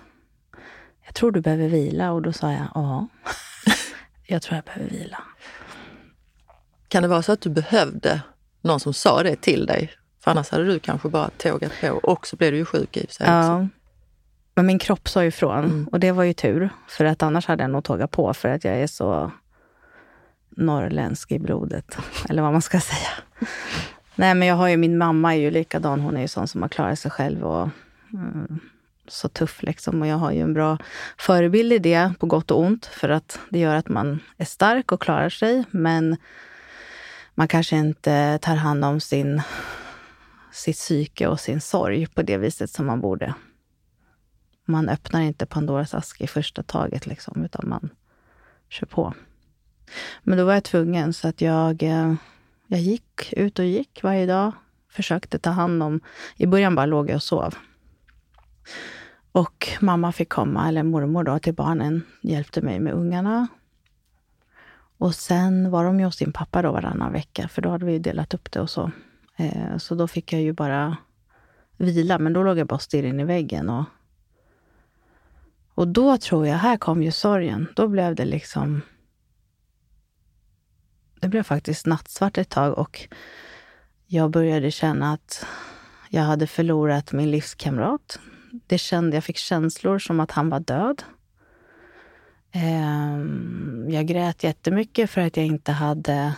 jag 1.06 1.13
tror 1.15 1.32
du 1.32 1.41
behöver 1.41 1.67
vila. 1.67 2.12
Och 2.12 2.21
då 2.21 2.34
sa 2.34 2.52
jag, 2.52 2.67
ja, 2.76 3.08
jag 4.26 4.41
tror 4.41 4.56
jag 4.56 4.63
behöver 4.65 4.89
vila. 4.89 5.24
Kan 6.88 7.02
det 7.02 7.08
vara 7.10 7.21
så 7.21 7.32
att 7.32 7.41
du 7.41 7.50
behövde 7.50 8.21
någon 8.62 8.80
som 8.80 8.93
sa 8.93 9.24
det 9.24 9.36
till 9.41 9.65
dig? 9.65 9.91
För 10.24 10.32
annars 10.32 10.52
hade 10.52 10.65
du 10.65 10.80
kanske 10.80 11.10
bara 11.10 11.30
tågat 11.30 11.71
på 11.82 11.88
och 11.88 12.28
så 12.28 12.36
blev 12.36 12.52
du 12.52 12.58
ju 12.58 12.65
sjuk 12.65 12.98
i 12.98 13.08
sig. 13.10 13.28
Ja. 13.28 13.67
Men 14.56 14.65
min 14.65 14.80
kropp 14.80 15.10
sa 15.10 15.24
ifrån 15.24 15.63
Mm. 15.65 15.88
och 15.91 16.00
det 16.00 16.12
var 16.12 16.24
ju 16.24 16.34
tur. 16.34 16.69
För 16.88 17.06
att 17.06 17.24
annars 17.24 17.48
hade 17.48 17.63
jag 17.63 17.71
nog 17.71 17.84
tågat 17.84 18.12
på 18.12 18.34
för 18.34 18.50
att 18.50 18.63
jag 18.63 18.76
är 18.76 18.88
så 18.88 19.32
norrländsk 20.56 21.32
i 21.32 21.39
blodet. 21.39 21.98
Eller 22.30 22.41
vad 22.41 22.52
man 22.52 22.62
ska 22.62 22.80
säga. 22.80 23.10
Nej 24.15 24.36
men 24.36 24.48
jag 24.48 24.56
har 24.56 24.68
ju, 24.68 24.78
min 24.78 24.98
mamma 24.98 25.36
är 25.36 25.39
ju 25.39 25.52
likadan. 25.52 26.00
Hon 26.00 26.18
är 26.18 26.22
ju 26.22 26.28
sån 26.28 26.48
som 26.48 26.62
har 26.62 26.70
klarat 26.70 27.00
sig 27.00 27.12
själv 27.12 27.44
och 27.44 27.70
mm, 28.13 28.60
så 29.08 29.30
tuff 29.30 29.63
liksom. 29.63 30.02
Och 30.02 30.08
jag 30.08 30.18
har 30.18 30.32
ju 30.32 30.41
en 30.41 30.54
bra 30.54 30.78
förebild 31.18 31.74
i 31.74 31.80
det, 31.80 32.13
på 32.20 32.26
gott 32.26 32.52
och 32.52 32.60
ont. 32.60 32.86
För 32.86 33.10
att 33.10 33.39
det 33.50 33.60
gör 33.60 33.76
att 33.76 33.89
man 33.89 34.20
är 34.38 34.46
stark 34.46 34.91
och 34.91 35.02
klarar 35.02 35.30
sig. 35.30 35.63
Men 35.72 36.18
man 37.36 37.48
kanske 37.48 37.78
inte 37.78 38.39
tar 38.41 38.56
hand 38.56 38.86
om 38.86 39.00
sin, 39.00 39.41
sitt 40.52 40.76
psyke 40.76 41.28
och 41.28 41.39
sin 41.39 41.62
sorg 41.62 42.08
på 42.08 42.22
det 42.22 42.38
viset 42.38 42.70
som 42.70 42.86
man 42.86 43.02
borde. 43.02 43.34
Man 44.65 44.89
öppnar 44.89 45.22
inte 45.22 45.46
Pandoras 45.46 45.94
ask 45.94 46.22
i 46.22 46.28
första 46.28 46.63
taget, 46.63 47.06
liksom, 47.06 47.46
utan 47.46 47.70
man 47.70 47.89
kör 48.70 48.88
på. 48.88 49.13
Men 50.24 50.38
då 50.38 50.45
var 50.45 50.54
jag 50.54 50.63
tvungen, 50.63 51.13
så 51.13 51.28
att 51.28 51.41
jag, 51.41 51.84
eh, 51.84 52.13
jag 52.67 52.80
gick 52.80 53.34
ut 53.34 53.60
och 53.60 53.65
gick 53.65 54.04
varje 54.04 54.26
dag. 54.26 54.52
Försökte 54.89 55.39
ta 55.39 55.50
hand 55.50 55.84
om... 55.84 56.00
I 56.36 56.48
början 56.48 56.76
bara 56.76 56.86
låg 56.86 57.10
jag 57.10 57.15
och 57.15 57.24
sov. 57.24 57.56
Och 59.32 59.67
mamma 59.80 60.12
fick 60.12 60.30
komma, 60.30 60.67
eller 60.69 60.84
mormor 60.84 61.24
då, 61.24 61.39
till 61.39 61.54
barnen. 61.54 62.04
Hjälpte 62.21 62.62
mig 62.62 62.80
med 62.80 62.93
ungarna. 62.93 63.48
Och 64.98 65.15
sen 65.15 65.71
var 65.71 65.84
de 65.84 66.00
ju 66.00 66.06
hos 66.06 66.15
sin 66.15 66.34
pappa 66.34 66.62
då 66.62 66.71
varannan 66.71 67.13
vecka, 67.13 67.48
för 67.48 67.62
då 67.62 67.69
hade 67.69 67.86
vi 67.86 68.00
delat 68.00 68.34
upp 68.34 68.52
det 68.52 68.60
och 68.60 68.69
så. 68.69 68.91
Eh, 69.36 69.78
så 69.78 69.95
då 69.95 70.08
fick 70.08 70.34
jag 70.34 70.41
ju 70.41 70.54
bara 70.54 70.98
vila, 71.78 72.19
men 72.19 72.34
då 72.34 72.43
låg 72.43 72.58
jag 72.58 72.67
bara 72.67 72.80
still 72.80 73.06
in 73.06 73.19
i 73.19 73.24
väggen. 73.24 73.69
Och, 73.69 73.86
och 75.74 75.88
då 75.88 76.17
tror 76.17 76.48
jag, 76.48 76.56
här 76.56 76.78
kom 76.78 77.04
ju 77.04 77.12
sorgen. 77.12 77.67
Då 77.76 77.88
blev 77.88 78.15
det 78.15 78.26
liksom... 78.26 78.82
Det 81.25 81.29
blev 81.29 81.43
faktiskt 81.43 81.85
nattsvart 81.85 82.38
ett 82.38 82.49
tag 82.49 82.77
och 82.77 83.07
jag 84.07 84.31
började 84.31 84.71
känna 84.71 85.13
att 85.13 85.45
jag 86.09 86.21
hade 86.21 86.47
förlorat 86.47 87.11
min 87.11 87.31
livskamrat. 87.31 88.19
det 88.67 88.77
kände, 88.77 89.17
jag 89.17 89.23
fick 89.23 89.38
känslor 89.38 89.99
som 89.99 90.19
att 90.19 90.31
han 90.31 90.49
var 90.49 90.59
död. 90.59 91.03
Eh, 92.51 93.17
jag 93.93 94.05
grät 94.05 94.43
jättemycket 94.43 95.09
för 95.09 95.21
att 95.21 95.38
jag 95.38 95.45
inte 95.45 95.71
hade... 95.71 96.33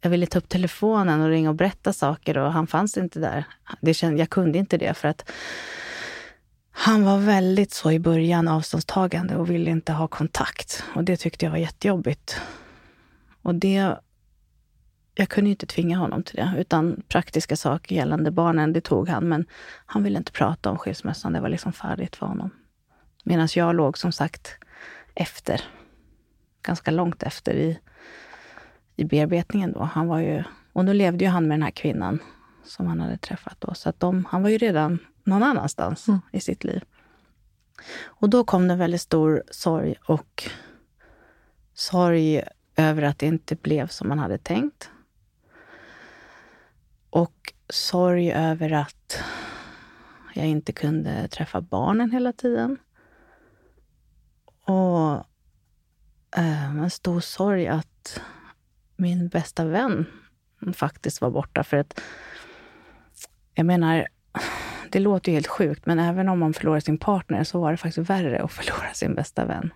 Jag 0.00 0.10
ville 0.10 0.26
ta 0.26 0.38
upp 0.38 0.48
telefonen 0.48 1.20
och 1.20 1.28
ringa 1.28 1.48
och 1.48 1.56
berätta 1.56 1.92
saker 1.92 2.38
och 2.38 2.52
han 2.52 2.66
fanns 2.66 2.96
inte 2.96 3.20
där. 3.20 3.44
Det 3.80 3.94
kände, 3.94 4.18
jag 4.18 4.30
kunde 4.30 4.58
inte 4.58 4.78
det 4.78 4.94
för 4.94 5.08
att 5.08 5.30
han 6.70 7.04
var 7.04 7.18
väldigt 7.18 7.72
så 7.72 7.90
i 7.90 7.98
början 7.98 8.48
avståndstagande 8.48 9.36
och 9.36 9.50
ville 9.50 9.70
inte 9.70 9.92
ha 9.92 10.08
kontakt. 10.08 10.84
Och 10.94 11.04
det 11.04 11.16
tyckte 11.16 11.46
jag 11.46 11.50
var 11.50 11.58
jättejobbigt. 11.58 12.40
Och 13.44 13.54
det... 13.54 13.98
Jag 15.16 15.28
kunde 15.28 15.50
inte 15.50 15.66
tvinga 15.66 15.98
honom 15.98 16.22
till 16.22 16.36
det, 16.36 16.54
utan 16.58 17.02
praktiska 17.08 17.56
saker 17.56 17.94
gällande 17.94 18.30
barnen, 18.30 18.72
det 18.72 18.80
tog 18.80 19.08
han. 19.08 19.28
Men 19.28 19.46
han 19.86 20.02
ville 20.02 20.18
inte 20.18 20.32
prata 20.32 20.70
om 20.70 20.78
skilsmässan, 20.78 21.32
det 21.32 21.40
var 21.40 21.48
liksom 21.48 21.72
färdigt 21.72 22.16
för 22.16 22.26
honom. 22.26 22.50
Medan 23.24 23.48
jag 23.54 23.74
låg 23.74 23.98
som 23.98 24.12
sagt 24.12 24.54
efter, 25.14 25.60
ganska 26.62 26.90
långt 26.90 27.22
efter 27.22 27.54
i, 27.54 27.78
i 28.96 29.04
bearbetningen 29.04 29.72
då. 29.72 29.82
Han 29.82 30.06
var 30.06 30.18
ju, 30.18 30.42
och 30.72 30.84
nu 30.84 30.94
levde 30.94 31.24
ju 31.24 31.30
han 31.30 31.48
med 31.48 31.58
den 31.58 31.62
här 31.62 31.70
kvinnan 31.70 32.18
som 32.64 32.86
han 32.86 33.00
hade 33.00 33.16
träffat 33.16 33.56
då. 33.58 33.74
Så 33.74 33.88
att 33.88 34.00
de, 34.00 34.24
han 34.24 34.42
var 34.42 34.50
ju 34.50 34.58
redan 34.58 34.98
någon 35.24 35.42
annanstans 35.42 36.08
mm. 36.08 36.20
i 36.32 36.40
sitt 36.40 36.64
liv. 36.64 36.84
Och 38.04 38.30
då 38.30 38.44
kom 38.44 38.68
det 38.68 38.76
väldigt 38.76 39.00
stor 39.00 39.42
sorg 39.50 39.94
och 40.06 40.50
sorg 41.74 42.42
över 42.76 43.02
att 43.02 43.18
det 43.18 43.26
inte 43.26 43.56
blev 43.56 43.86
som 43.86 44.08
man 44.08 44.18
hade 44.18 44.38
tänkt. 44.38 44.90
Och 47.10 47.52
sorg 47.68 48.32
över 48.32 48.72
att 48.72 49.22
jag 50.34 50.46
inte 50.46 50.72
kunde 50.72 51.28
träffa 51.28 51.60
barnen 51.60 52.10
hela 52.10 52.32
tiden. 52.32 52.78
Och 54.64 55.14
eh, 56.36 56.76
en 56.76 56.90
stor 56.90 57.20
sorg 57.20 57.66
att 57.66 58.20
min 58.96 59.28
bästa 59.28 59.64
vän 59.64 60.06
faktiskt 60.74 61.20
var 61.20 61.30
borta. 61.30 61.64
För 61.64 61.76
att 61.76 62.00
jag 63.54 63.66
menar, 63.66 64.06
det 64.90 65.00
låter 65.00 65.32
ju 65.32 65.36
helt 65.36 65.46
sjukt, 65.46 65.86
men 65.86 65.98
även 65.98 66.28
om 66.28 66.38
man 66.38 66.54
förlorar 66.54 66.80
sin 66.80 66.98
partner 66.98 67.44
så 67.44 67.60
var 67.60 67.70
det 67.70 67.76
faktiskt 67.76 68.10
värre 68.10 68.42
att 68.42 68.52
förlora 68.52 68.94
sin 68.94 69.14
bästa 69.14 69.44
vän. 69.44 69.72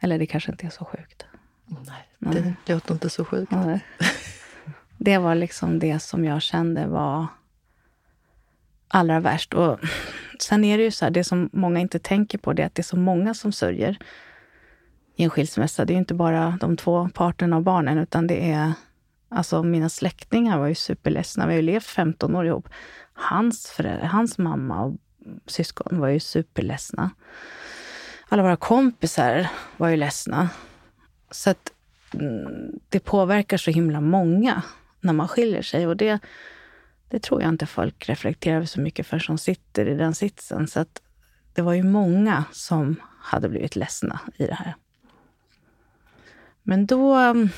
Eller 0.00 0.18
det 0.18 0.26
kanske 0.26 0.52
inte 0.52 0.66
är 0.66 0.70
så 0.70 0.84
sjukt. 0.84 1.26
Nej, 2.18 2.54
det 2.64 2.74
låter 2.74 2.94
inte 2.94 3.10
så 3.10 3.24
sjukt. 3.24 3.52
Nej. 3.52 3.84
Det 4.98 5.18
var 5.18 5.34
liksom 5.34 5.78
det 5.78 5.98
som 5.98 6.24
jag 6.24 6.42
kände 6.42 6.86
var 6.86 7.26
allra 8.88 9.20
värst. 9.20 9.54
Och 9.54 9.78
sen 10.40 10.64
är 10.64 10.78
det 10.78 10.84
ju 10.84 10.90
så 10.90 11.04
här, 11.04 11.10
det 11.10 11.24
som 11.24 11.50
många 11.52 11.80
inte 11.80 11.98
tänker 11.98 12.38
på, 12.38 12.52
det 12.52 12.62
är 12.62 12.66
att 12.66 12.74
det 12.74 12.80
är 12.80 12.84
så 12.84 12.96
många 12.96 13.34
som 13.34 13.52
sörjer 13.52 13.98
i 15.16 15.24
en 15.24 15.30
skilsmässa. 15.30 15.84
Det 15.84 15.94
är 15.94 15.98
inte 15.98 16.14
bara 16.14 16.58
de 16.60 16.76
två 16.76 17.08
parterna 17.14 17.56
och 17.56 17.62
barnen, 17.62 17.98
utan 17.98 18.26
det 18.26 18.50
är 18.50 18.72
Alltså 19.34 19.62
mina 19.62 19.88
släktingar 19.88 20.58
var 20.58 20.66
ju 20.66 20.74
superledsna. 20.74 21.46
Vi 21.46 21.52
har 21.52 21.56
ju 21.56 21.62
levt 21.62 21.86
15 21.86 22.36
år 22.36 22.46
ihop. 22.46 22.68
Hans, 23.12 23.66
föräldrar, 23.70 24.06
hans 24.06 24.38
mamma 24.38 24.84
och 24.84 24.96
syskon 25.46 26.00
var 26.00 26.08
ju 26.08 26.20
superledsna. 26.20 27.10
Alla 28.28 28.42
våra 28.42 28.56
kompisar 28.56 29.48
var 29.76 29.88
ju 29.88 29.96
ledsna. 29.96 30.48
Så 31.32 31.50
att 31.50 31.72
mm, 32.14 32.80
det 32.88 33.00
påverkar 33.00 33.56
så 33.56 33.70
himla 33.70 34.00
många 34.00 34.62
när 35.00 35.12
man 35.12 35.28
skiljer 35.28 35.62
sig. 35.62 35.86
Och 35.86 35.96
det, 35.96 36.18
det 37.08 37.22
tror 37.22 37.42
jag 37.42 37.48
inte 37.48 37.66
folk 37.66 38.08
reflekterar 38.08 38.64
så 38.64 38.80
mycket 38.80 39.06
för 39.06 39.18
som 39.18 39.38
sitter 39.38 39.88
i 39.88 39.94
den 39.94 40.14
sitsen. 40.14 40.68
Så 40.68 40.80
att 40.80 41.02
det 41.52 41.62
var 41.62 41.72
ju 41.72 41.82
många 41.82 42.44
som 42.52 42.96
hade 43.20 43.48
blivit 43.48 43.76
ledsna 43.76 44.20
i 44.36 44.46
det 44.46 44.54
här. 44.54 44.74
Men 46.62 46.86
då, 46.86 47.14
mm, 47.14 47.48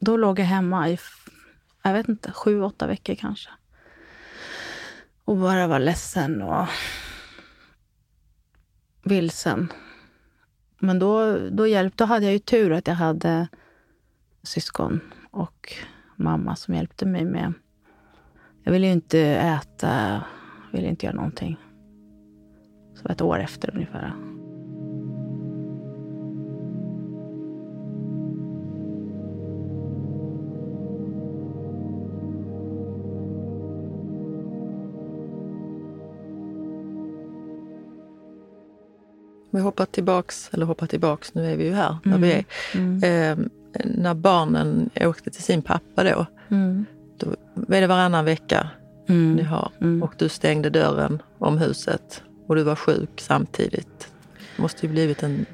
då 0.00 0.16
låg 0.16 0.38
jag 0.38 0.44
hemma 0.44 0.90
i, 0.90 0.98
jag 1.82 1.92
vet 1.92 2.08
inte, 2.08 2.32
sju, 2.32 2.62
åtta 2.62 2.86
veckor 2.86 3.14
kanske. 3.14 3.50
Och 5.24 5.36
bara 5.36 5.66
var 5.66 5.78
ledsen 5.78 6.42
och 6.42 6.66
vilsen. 9.02 9.72
Men 10.78 10.98
då, 10.98 11.38
då, 11.50 11.66
hjälp, 11.66 11.96
då 11.96 12.04
hade 12.04 12.24
jag 12.24 12.32
ju 12.32 12.38
tur 12.38 12.72
att 12.72 12.86
jag 12.86 12.94
hade 12.94 13.48
syskon 14.42 15.00
och 15.30 15.72
mamma 16.16 16.56
som 16.56 16.74
hjälpte 16.74 17.06
mig 17.06 17.24
med... 17.24 17.52
Jag 18.62 18.72
ville 18.72 18.86
ju 18.86 18.92
inte 18.92 19.20
äta, 19.20 20.24
ville 20.72 20.88
inte 20.88 21.06
göra 21.06 21.16
någonting. 21.16 21.56
Så 22.94 23.02
det 23.02 23.08
var 23.08 23.12
ett 23.14 23.22
år 23.22 23.38
efter 23.38 23.74
ungefär. 23.74 24.12
Vi 39.56 39.62
hoppar 39.62 39.86
tillbaks, 39.86 40.50
eller 40.52 40.66
hoppar 40.66 40.86
tillbaks, 40.86 41.34
nu 41.34 41.52
är 41.52 41.56
vi 41.56 41.64
ju 41.64 41.72
här 41.72 41.96
mm. 42.04 42.20
där 42.20 42.28
vi 42.28 42.32
är. 42.32 42.44
Mm. 42.74 43.02
Eh, 43.02 43.46
när 43.84 44.14
barnen 44.14 44.90
åkte 45.00 45.30
till 45.30 45.42
sin 45.42 45.62
pappa 45.62 46.04
då, 46.04 46.26
mm. 46.48 46.86
då 47.18 47.26
var 47.54 47.80
det 47.80 47.86
varannan 47.86 48.24
vecka 48.24 48.70
mm. 49.08 49.34
ni 49.34 49.42
har. 49.42 49.70
Mm. 49.80 50.02
Och 50.02 50.14
du 50.18 50.28
stängde 50.28 50.70
dörren 50.70 51.22
om 51.38 51.58
huset 51.58 52.22
och 52.46 52.56
du 52.56 52.62
var 52.62 52.76
sjuk 52.76 53.10
samtidigt. 53.16 54.08
Det 54.56 54.62
måste 54.62 54.86
ju 54.86 54.92
blivit 54.92 55.22
en 55.22 55.46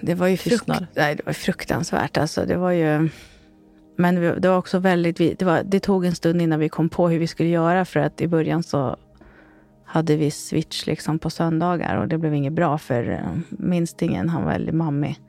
det 0.00 0.14
var 0.14 0.26
ju 0.26 0.36
frukt, 0.36 0.68
nej, 0.94 1.14
det 1.16 1.26
var 1.26 1.32
fruktansvärt. 1.32 2.16
Alltså, 2.16 2.46
det 2.46 2.56
var 2.56 2.70
ju... 2.70 3.08
Men 3.96 4.14
det 4.40 4.48
var 4.48 4.58
också 4.58 4.78
väldigt... 4.78 5.38
Det, 5.38 5.42
var, 5.42 5.62
det 5.64 5.80
tog 5.80 6.04
en 6.04 6.14
stund 6.14 6.42
innan 6.42 6.60
vi 6.60 6.68
kom 6.68 6.88
på 6.88 7.08
hur 7.08 7.18
vi 7.18 7.26
skulle 7.26 7.48
göra 7.48 7.84
för 7.84 8.00
att 8.00 8.20
i 8.20 8.28
början 8.28 8.62
så 8.62 8.96
hade 9.84 10.16
vi 10.16 10.30
switch 10.30 10.86
liksom 10.86 11.18
på 11.18 11.30
söndagar 11.30 11.96
och 11.96 12.08
det 12.08 12.18
blev 12.18 12.34
inget 12.34 12.52
bra 12.52 12.78
för 12.78 13.10
eh, 13.10 13.38
minstingen, 13.50 14.28
han 14.28 14.44
var 14.44 14.50
väldigt 14.50 14.74
mammig. 14.74 15.20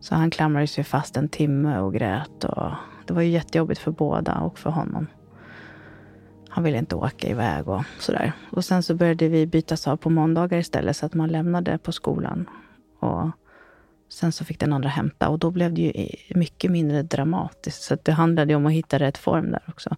Så 0.00 0.14
han 0.14 0.30
klamrade 0.30 0.66
sig 0.66 0.84
fast 0.84 1.16
en 1.16 1.28
timme 1.28 1.78
och 1.78 1.94
grät. 1.94 2.44
Och 2.44 2.70
det 3.06 3.14
var 3.14 3.22
ju 3.22 3.28
jättejobbigt 3.28 3.80
för 3.80 3.90
båda 3.90 4.38
och 4.40 4.58
för 4.58 4.70
honom. 4.70 5.06
Han 6.48 6.64
ville 6.64 6.78
inte 6.78 6.96
åka 6.96 7.28
iväg 7.28 7.68
och 7.68 7.82
sådär. 7.98 8.32
Och 8.50 8.64
sen 8.64 8.82
så 8.82 8.94
började 8.94 9.28
vi 9.28 9.46
bytas 9.46 9.88
av 9.88 9.96
på 9.96 10.10
måndagar 10.10 10.58
istället 10.58 10.96
så 10.96 11.06
att 11.06 11.14
man 11.14 11.28
lämnade 11.28 11.78
på 11.78 11.92
skolan. 11.92 12.50
Och 13.00 13.30
sen 14.08 14.32
så 14.32 14.44
fick 14.44 14.60
den 14.60 14.72
andra 14.72 14.88
hämta 14.88 15.28
och 15.28 15.38
då 15.38 15.50
blev 15.50 15.74
det 15.74 15.82
ju 15.82 15.92
mycket 16.34 16.70
mindre 16.70 17.02
dramatiskt. 17.02 17.82
Så 17.82 17.96
det 18.02 18.12
handlade 18.12 18.52
ju 18.52 18.56
om 18.56 18.66
att 18.66 18.72
hitta 18.72 18.98
rätt 18.98 19.18
form 19.18 19.50
där 19.50 19.62
också. 19.68 19.96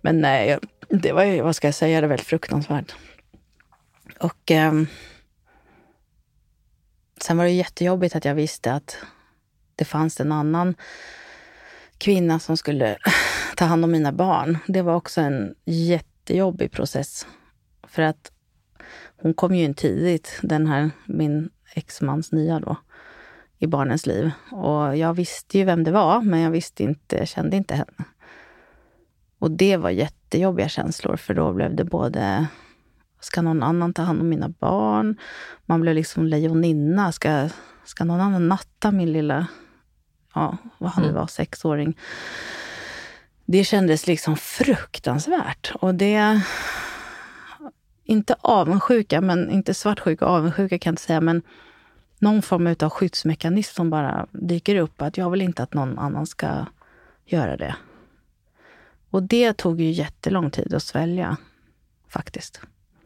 Men 0.00 0.20
nej, 0.20 0.58
det 0.88 1.12
var 1.12 1.24
ju, 1.24 1.42
vad 1.42 1.56
ska 1.56 1.66
jag 1.66 1.74
säga, 1.74 2.00
det 2.00 2.06
var 2.06 2.08
väldigt 2.08 2.26
fruktansvärt. 2.26 2.94
Och 4.20 4.50
eh, 4.50 4.72
sen 7.20 7.36
var 7.36 7.44
det 7.44 7.50
jättejobbigt 7.50 8.16
att 8.16 8.24
jag 8.24 8.34
visste 8.34 8.72
att 8.72 8.96
det 9.76 9.84
fanns 9.84 10.20
en 10.20 10.32
annan 10.32 10.74
kvinna 11.98 12.38
som 12.38 12.56
skulle 12.56 12.96
ta 13.56 13.64
hand 13.64 13.84
om 13.84 13.90
mina 13.90 14.12
barn. 14.12 14.58
Det 14.66 14.82
var 14.82 14.94
också 14.94 15.20
en 15.20 15.54
jättejobbig 15.64 16.72
process. 16.72 17.26
För 17.86 18.02
att 18.02 18.32
hon 19.16 19.34
kom 19.34 19.54
ju 19.54 19.64
in 19.64 19.74
tidigt, 19.74 20.38
den 20.42 20.66
här 20.66 20.90
min 21.06 21.50
exmans 21.74 22.32
nya 22.32 22.60
då, 22.60 22.76
i 23.58 23.66
barnens 23.66 24.06
liv. 24.06 24.30
Och 24.52 24.96
jag 24.96 25.14
visste 25.14 25.58
ju 25.58 25.64
vem 25.64 25.84
det 25.84 25.90
var, 25.90 26.22
men 26.22 26.40
jag 26.40 26.50
visste 26.50 26.82
inte, 26.82 27.26
kände 27.26 27.56
inte 27.56 27.74
henne. 27.74 28.04
Och 29.38 29.50
det 29.50 29.76
var 29.76 29.90
jättejobbiga 29.90 30.68
känslor, 30.68 31.16
för 31.16 31.34
då 31.34 31.52
blev 31.52 31.76
det 31.76 31.84
både 31.84 32.46
Ska 33.20 33.42
någon 33.42 33.62
annan 33.62 33.92
ta 33.92 34.02
hand 34.02 34.20
om 34.20 34.28
mina 34.28 34.48
barn? 34.48 35.16
Man 35.66 35.80
blev 35.80 35.94
liksom 35.94 36.26
lejoninna. 36.26 37.12
Ska, 37.12 37.48
ska 37.84 38.04
någon 38.04 38.20
annan 38.20 38.48
natta 38.48 38.90
min 38.90 39.12
lilla, 39.12 39.46
ja, 40.34 40.56
vad 40.78 40.90
han 40.90 41.02
nu 41.02 41.08
mm. 41.08 41.20
var, 41.20 41.26
sexåring? 41.26 41.98
Det 43.44 43.64
kändes 43.64 44.06
liksom 44.06 44.36
fruktansvärt. 44.36 45.72
Och 45.74 45.94
det... 45.94 46.40
Inte 48.04 48.36
avundsjuka, 48.40 49.20
men 49.20 49.50
inte 49.50 49.74
svartsjuka 49.74 50.26
och 50.26 50.30
avundsjuka 50.30 50.78
kan 50.78 50.90
jag 50.90 50.92
inte 50.92 51.02
säga, 51.02 51.20
men 51.20 51.42
någon 52.18 52.42
form 52.42 52.76
av 52.80 52.90
skyddsmekanism 52.90 53.74
som 53.74 53.90
bara 53.90 54.26
dyker 54.32 54.76
upp. 54.76 55.02
Att 55.02 55.16
jag 55.16 55.30
vill 55.30 55.42
inte 55.42 55.62
att 55.62 55.74
någon 55.74 55.98
annan 55.98 56.26
ska 56.26 56.66
göra 57.24 57.56
det. 57.56 57.76
Och 59.10 59.22
det 59.22 59.52
tog 59.52 59.80
ju 59.80 59.90
jättelång 59.90 60.50
tid 60.50 60.74
att 60.74 60.82
svälja, 60.82 61.36
faktiskt. 62.08 62.60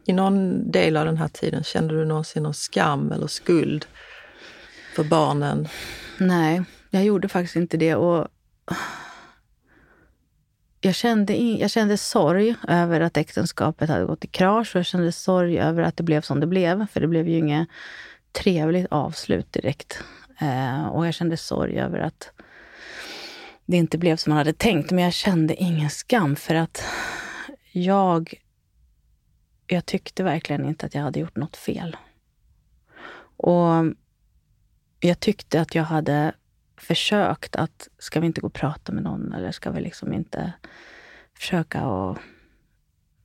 I 0.05 0.13
någon 0.13 0.71
del 0.71 0.97
av 0.97 1.05
den 1.05 1.17
här 1.17 1.27
tiden, 1.27 1.63
kände 1.63 1.93
du 1.93 2.05
någonsin 2.05 2.43
någon 2.43 2.53
skam 2.53 3.11
eller 3.11 3.27
skuld 3.27 3.85
för 4.95 5.03
barnen? 5.03 5.67
Nej, 6.17 6.63
jag 6.89 7.03
gjorde 7.03 7.27
faktiskt 7.29 7.55
inte 7.55 7.77
det. 7.77 7.95
Och 7.95 8.27
jag 10.81 10.95
kände, 10.95 11.35
in, 11.35 11.57
jag 11.57 11.71
kände 11.71 11.97
sorg 11.97 12.55
över 12.67 13.01
att 13.01 13.17
äktenskapet 13.17 13.89
hade 13.89 14.05
gått 14.05 14.25
i 14.25 14.27
krasch 14.27 14.75
och 14.75 14.79
jag 14.79 14.85
kände 14.85 15.11
sorg 15.11 15.59
över 15.59 15.83
att 15.83 15.97
det 15.97 16.03
blev 16.03 16.21
som 16.21 16.39
det 16.39 16.47
blev. 16.47 16.87
För 16.87 17.01
det 17.01 17.07
blev 17.07 17.27
ju 17.27 17.37
inget 17.37 17.67
trevligt 18.31 18.87
avslut 18.91 19.53
direkt. 19.53 20.03
Eh, 20.39 20.85
och 20.85 21.07
jag 21.07 21.13
kände 21.13 21.37
sorg 21.37 21.79
över 21.79 21.99
att 21.99 22.31
det 23.65 23.77
inte 23.77 23.97
blev 23.97 24.15
som 24.15 24.29
man 24.29 24.37
hade 24.37 24.53
tänkt. 24.53 24.91
Men 24.91 25.03
jag 25.03 25.13
kände 25.13 25.55
ingen 25.55 25.89
skam 25.89 26.35
för 26.35 26.55
att 26.55 26.83
jag, 27.71 28.33
jag 29.73 29.85
tyckte 29.85 30.23
verkligen 30.23 30.65
inte 30.65 30.85
att 30.85 30.95
jag 30.95 31.01
hade 31.01 31.19
gjort 31.19 31.35
något 31.35 31.55
fel. 31.55 31.97
Och 33.37 33.85
jag 34.99 35.19
tyckte 35.19 35.61
att 35.61 35.75
jag 35.75 35.83
hade 35.83 36.33
försökt 36.77 37.55
att, 37.55 37.87
ska 37.97 38.19
vi 38.19 38.27
inte 38.27 38.41
gå 38.41 38.47
och 38.47 38.53
prata 38.53 38.91
med 38.91 39.03
någon 39.03 39.33
eller 39.33 39.51
ska 39.51 39.71
vi 39.71 39.81
liksom 39.81 40.13
inte 40.13 40.53
försöka 41.33 41.81
att 41.81 42.17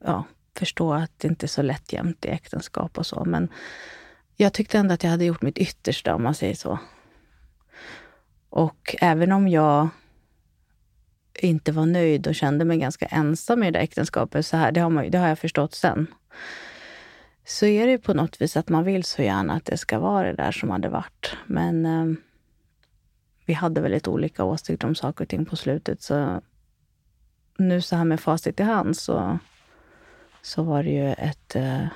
ja, 0.05 0.25
förstå 0.57 0.93
att 0.93 1.13
det 1.17 1.29
inte 1.29 1.47
är 1.47 1.49
så 1.49 1.63
lätt 1.63 1.93
jämt 1.93 2.25
i 2.25 2.29
äktenskap 2.29 2.99
och 2.99 3.07
så. 3.07 3.25
Men 3.25 3.49
jag 4.37 4.53
tyckte 4.53 4.79
ändå 4.79 4.95
att 4.95 5.03
jag 5.03 5.11
hade 5.11 5.25
gjort 5.25 5.43
mitt 5.43 5.59
yttersta 5.59 6.15
om 6.15 6.23
man 6.23 6.35
säger 6.35 6.55
så. 6.55 6.79
Och 8.51 8.97
även 9.01 9.33
om 9.33 9.49
jag 9.49 9.89
inte 11.35 11.73
var 11.73 11.87
nöjd 11.87 12.27
och 12.27 12.35
kände 12.35 12.65
mig 12.65 12.79
ganska 12.79 13.07
ensam 13.07 13.63
i 13.63 13.67
det 13.67 13.79
där 13.79 13.85
äktenskapet, 13.85 14.47
så 14.47 14.57
här, 14.57 14.73
det, 14.73 14.81
har 14.81 14.91
man, 14.91 15.11
det 15.11 15.19
har 15.19 15.29
jag 15.29 15.39
förstått 15.39 15.75
sen, 15.75 16.07
så 17.45 17.67
är 17.67 17.87
det 17.87 17.93
ju 17.93 17.99
på 17.99 18.15
något 18.15 18.41
vis 18.41 18.57
att 18.57 18.69
man 18.69 18.85
vill 18.85 19.05
så 19.05 19.23
gärna 19.23 19.55
att 19.55 19.65
det 19.65 19.77
ska 19.77 19.99
vara 19.99 20.27
det 20.27 20.37
där 20.37 20.53
som 20.53 20.71
hade 20.71 20.89
varit. 20.89 21.37
Men 21.47 21.87
eh, 21.87 22.19
vi 23.47 23.53
hade 23.55 23.81
väldigt 23.81 24.09
olika 24.09 24.45
åsikter 24.45 24.89
om 24.89 24.95
saker 24.95 25.25
och 25.25 25.29
ting 25.29 25.45
på 25.45 25.57
slutet. 25.57 26.03
Så 26.03 26.43
nu 27.57 27.81
så 27.81 27.97
här 27.97 28.05
med 28.05 28.21
facit 28.21 28.61
i 28.61 28.63
hand 28.63 28.97
så, 28.97 29.39
så 30.43 30.63
var 30.63 30.83
det 30.83 30.91
ju 30.91 31.13
ett, 31.13 31.57
eh, 31.57 31.87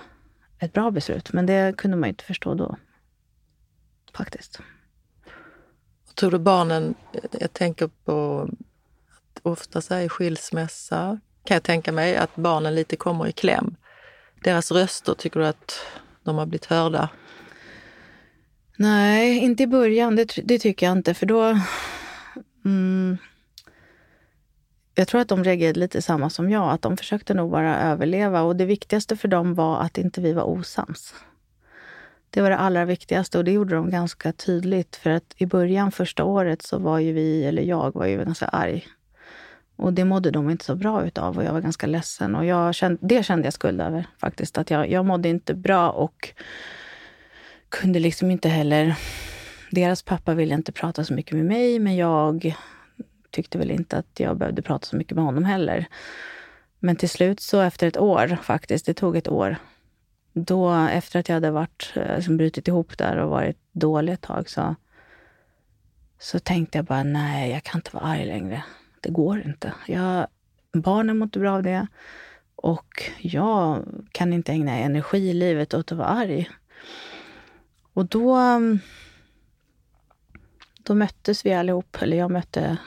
ett 0.58 0.72
bra 0.72 0.90
beslut. 0.90 1.32
Men 1.32 1.46
det 1.46 1.76
kunde 1.76 1.96
man 1.96 2.06
ju 2.06 2.10
inte 2.10 2.24
förstå 2.24 2.54
då. 2.54 2.76
Faktiskt. 4.14 4.60
Tror 6.14 6.30
du 6.30 6.38
barnen, 6.38 6.94
eh, 7.12 7.20
jag 7.40 7.52
tänker 7.52 7.90
på 8.04 8.48
att 9.08 9.40
ofta 9.42 9.80
så 9.80 9.94
här 9.94 10.00
i 10.00 10.08
skilsmässa, 10.08 11.20
kan 11.44 11.54
jag 11.54 11.62
tänka 11.62 11.92
mig 11.92 12.16
att 12.16 12.36
barnen 12.36 12.74
lite 12.74 12.96
kommer 12.96 13.26
i 13.26 13.32
kläm. 13.32 13.76
Deras 14.44 14.72
röster, 14.72 15.14
tycker 15.14 15.40
du 15.40 15.46
att 15.46 15.80
de 16.22 16.36
har 16.36 16.46
blivit 16.46 16.64
hörda? 16.64 17.08
Nej, 18.76 19.38
inte 19.38 19.62
i 19.62 19.66
början. 19.66 20.16
Det, 20.16 20.34
det 20.44 20.58
tycker 20.58 20.86
jag 20.86 20.98
inte. 20.98 21.14
För 21.14 21.26
då... 21.26 21.58
Mm, 22.64 23.18
jag 24.94 25.08
tror 25.08 25.20
att 25.20 25.28
de 25.28 25.44
reagerade 25.44 25.80
lite 25.80 26.02
samma 26.02 26.30
som 26.30 26.50
jag. 26.50 26.70
Att 26.72 26.82
de 26.82 26.96
försökte 26.96 27.34
nog 27.34 27.50
bara 27.50 27.80
överleva. 27.80 28.42
Och 28.42 28.56
det 28.56 28.64
viktigaste 28.64 29.16
för 29.16 29.28
dem 29.28 29.54
var 29.54 29.80
att 29.80 29.98
inte 29.98 30.20
vi 30.20 30.32
var 30.32 30.42
osams. 30.42 31.14
Det 32.30 32.42
var 32.42 32.50
det 32.50 32.56
allra 32.56 32.84
viktigaste 32.84 33.38
och 33.38 33.44
det 33.44 33.52
gjorde 33.52 33.74
de 33.74 33.90
ganska 33.90 34.32
tydligt. 34.32 34.96
För 34.96 35.10
att 35.10 35.34
i 35.36 35.46
början, 35.46 35.92
första 35.92 36.24
året, 36.24 36.62
så 36.62 36.78
var 36.78 36.98
ju 36.98 37.12
vi, 37.12 37.44
eller 37.44 37.62
jag, 37.62 37.94
var 37.94 38.06
ju 38.06 38.24
ganska 38.24 38.46
arg. 38.46 38.86
Och 39.76 39.92
det 39.92 40.04
mådde 40.04 40.30
de 40.30 40.50
inte 40.50 40.64
så 40.64 40.76
bra 40.76 41.06
utav 41.06 41.38
och 41.38 41.44
jag 41.44 41.52
var 41.52 41.60
ganska 41.60 41.86
ledsen. 41.86 42.34
Och 42.34 42.44
jag 42.44 42.74
kände, 42.74 42.98
det 43.00 43.22
kände 43.22 43.46
jag 43.46 43.52
skuld 43.52 43.80
över 43.80 44.06
faktiskt. 44.18 44.58
Att 44.58 44.70
jag, 44.70 44.90
jag 44.90 45.06
mådde 45.06 45.28
inte 45.28 45.54
bra 45.54 45.90
och 45.90 46.34
kunde 47.68 47.98
liksom 47.98 48.30
inte 48.30 48.48
heller... 48.48 48.94
Deras 49.70 50.02
pappa 50.02 50.34
ville 50.34 50.54
inte 50.54 50.72
prata 50.72 51.04
så 51.04 51.14
mycket 51.14 51.36
med 51.36 51.44
mig, 51.44 51.78
men 51.78 51.96
jag 51.96 52.54
tyckte 53.30 53.58
väl 53.58 53.70
inte 53.70 53.96
att 53.96 54.20
jag 54.20 54.36
behövde 54.36 54.62
prata 54.62 54.86
så 54.86 54.96
mycket 54.96 55.14
med 55.14 55.24
honom 55.24 55.44
heller. 55.44 55.86
Men 56.78 56.96
till 56.96 57.08
slut 57.08 57.40
så 57.40 57.60
efter 57.60 57.86
ett 57.86 57.96
år 57.96 58.38
faktiskt, 58.42 58.86
det 58.86 58.94
tog 58.94 59.16
ett 59.16 59.28
år, 59.28 59.56
då 60.32 60.72
efter 60.72 61.20
att 61.20 61.28
jag 61.28 61.36
hade 61.36 61.50
varit, 61.50 61.92
eh, 61.96 62.16
liksom 62.16 62.36
brutit 62.36 62.68
ihop 62.68 62.98
där 62.98 63.16
och 63.16 63.30
varit 63.30 63.58
dålig 63.72 64.12
ett 64.12 64.20
tag 64.20 64.48
så, 64.50 64.74
så 66.18 66.38
tänkte 66.38 66.78
jag 66.78 66.84
bara 66.84 67.02
nej, 67.02 67.50
jag 67.50 67.62
kan 67.62 67.78
inte 67.78 67.90
vara 67.96 68.04
arg 68.04 68.24
längre. 68.24 68.62
Det 69.02 69.10
går 69.10 69.42
inte. 69.46 69.74
Jag, 69.86 70.26
barnen 70.72 71.18
mår 71.18 71.26
inte 71.26 71.38
bra 71.38 71.52
av 71.52 71.62
det 71.62 71.86
och 72.56 73.02
jag 73.18 73.84
kan 74.12 74.32
inte 74.32 74.52
ägna 74.52 74.78
energi 74.78 75.30
i 75.30 75.34
livet 75.34 75.74
åt 75.74 75.92
att 75.92 75.98
vara 75.98 76.08
arg. 76.08 76.50
Och 77.92 78.06
då, 78.06 78.34
mm, 78.34 78.78
då 80.82 80.94
möttes 80.94 81.46
vi 81.46 81.52
allihop, 81.52 81.96
eller 82.00 82.16
jag 82.16 82.30
mötte 82.30 82.78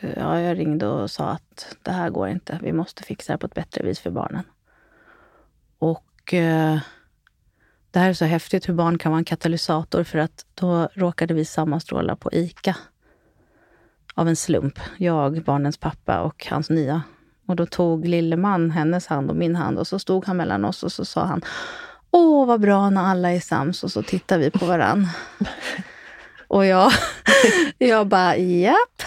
eh, 0.00 0.12
Ja, 0.16 0.40
jag 0.40 0.58
ringde 0.58 0.86
och 0.86 1.10
sa 1.10 1.28
att 1.28 1.76
det 1.82 1.90
här 1.90 2.10
går 2.10 2.28
inte. 2.28 2.58
Vi 2.62 2.72
måste 2.72 3.02
fixa 3.02 3.32
det 3.32 3.38
på 3.38 3.46
ett 3.46 3.54
bättre 3.54 3.84
vis 3.84 4.00
för 4.00 4.10
barnen. 4.10 4.44
Och 5.78 6.34
eh, 6.34 6.78
det 7.90 7.98
här 7.98 8.08
är 8.08 8.14
så 8.14 8.24
häftigt 8.24 8.68
hur 8.68 8.74
barn 8.74 8.98
kan 8.98 9.12
vara 9.12 9.18
en 9.18 9.24
katalysator 9.24 10.04
för 10.04 10.18
att 10.18 10.46
då 10.54 10.88
råkade 10.94 11.34
vi 11.34 11.44
sammanstråla 11.44 12.16
på 12.16 12.32
ICA. 12.32 12.76
Av 14.18 14.28
en 14.28 14.36
slump. 14.36 14.78
Jag, 14.96 15.42
barnens 15.42 15.76
pappa 15.76 16.20
och 16.20 16.46
hans 16.50 16.70
nya. 16.70 17.02
Och 17.46 17.56
då 17.56 17.66
tog 17.66 18.06
lille 18.06 18.36
man 18.36 18.70
hennes 18.70 19.06
hand 19.06 19.30
och 19.30 19.36
min 19.36 19.56
hand 19.56 19.78
och 19.78 19.86
så 19.86 19.98
stod 19.98 20.26
han 20.26 20.36
mellan 20.36 20.64
oss 20.64 20.82
och 20.82 20.92
så 20.92 21.04
sa 21.04 21.24
han 21.24 21.42
Åh, 22.10 22.46
vad 22.46 22.60
bra 22.60 22.90
när 22.90 23.02
alla 23.02 23.32
är 23.32 23.40
sams. 23.40 23.84
Och 23.84 23.92
så 23.92 24.02
tittar 24.02 24.38
vi 24.38 24.50
på 24.50 24.66
varann. 24.66 25.08
och 26.48 26.66
jag, 26.66 26.92
jag 27.78 28.06
bara, 28.06 28.36
japp. 28.36 29.02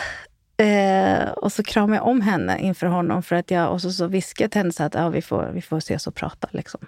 Eh, 0.58 1.30
och 1.30 1.52
så 1.52 1.64
kramade 1.64 1.96
jag 1.96 2.08
om 2.08 2.22
henne 2.22 2.60
inför 2.60 2.88
honom 2.88 3.24
för 3.24 3.36
att 3.36 3.52
jag, 3.52 3.72
och 3.72 3.82
så, 3.82 3.92
så 3.92 4.08
viskade 4.08 4.44
jag 4.44 4.52
till 4.52 4.60
henne 4.60 4.72
så 4.72 4.84
att 4.84 4.94
ja, 4.94 5.10
vi, 5.10 5.22
får, 5.22 5.52
vi 5.54 5.62
får 5.62 5.78
ses 5.78 6.08
och 6.08 6.16
prata. 6.16 6.48
Liksom. 6.52 6.82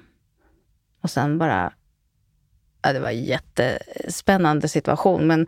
Och 1.02 1.10
sen 1.10 1.38
bara... 1.38 1.74
Ja, 2.84 2.94
det 2.94 3.00
var 3.00 3.10
en 3.10 3.24
jättespännande 3.24 4.68
situation. 4.68 5.28
Men, 5.28 5.48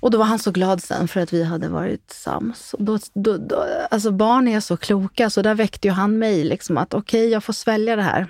och 0.00 0.10
då 0.10 0.18
var 0.18 0.24
han 0.24 0.38
så 0.38 0.50
glad 0.50 0.82
sen 0.82 1.08
för 1.08 1.20
att 1.20 1.32
vi 1.32 1.44
hade 1.44 1.68
varit 1.68 2.10
sams. 2.10 2.74
Och 2.74 2.84
då, 2.84 2.98
då, 3.14 3.36
då, 3.36 3.64
alltså 3.90 4.10
barn 4.10 4.48
är 4.48 4.60
så 4.60 4.76
kloka, 4.76 5.30
så 5.30 5.42
där 5.42 5.54
väckte 5.54 5.88
ju 5.88 5.92
han 5.92 6.18
mig. 6.18 6.44
Liksom, 6.44 6.78
att 6.78 6.94
okej, 6.94 7.20
okay, 7.20 7.32
jag 7.32 7.44
får 7.44 7.52
svälja 7.52 7.96
det 7.96 8.02
här. 8.02 8.26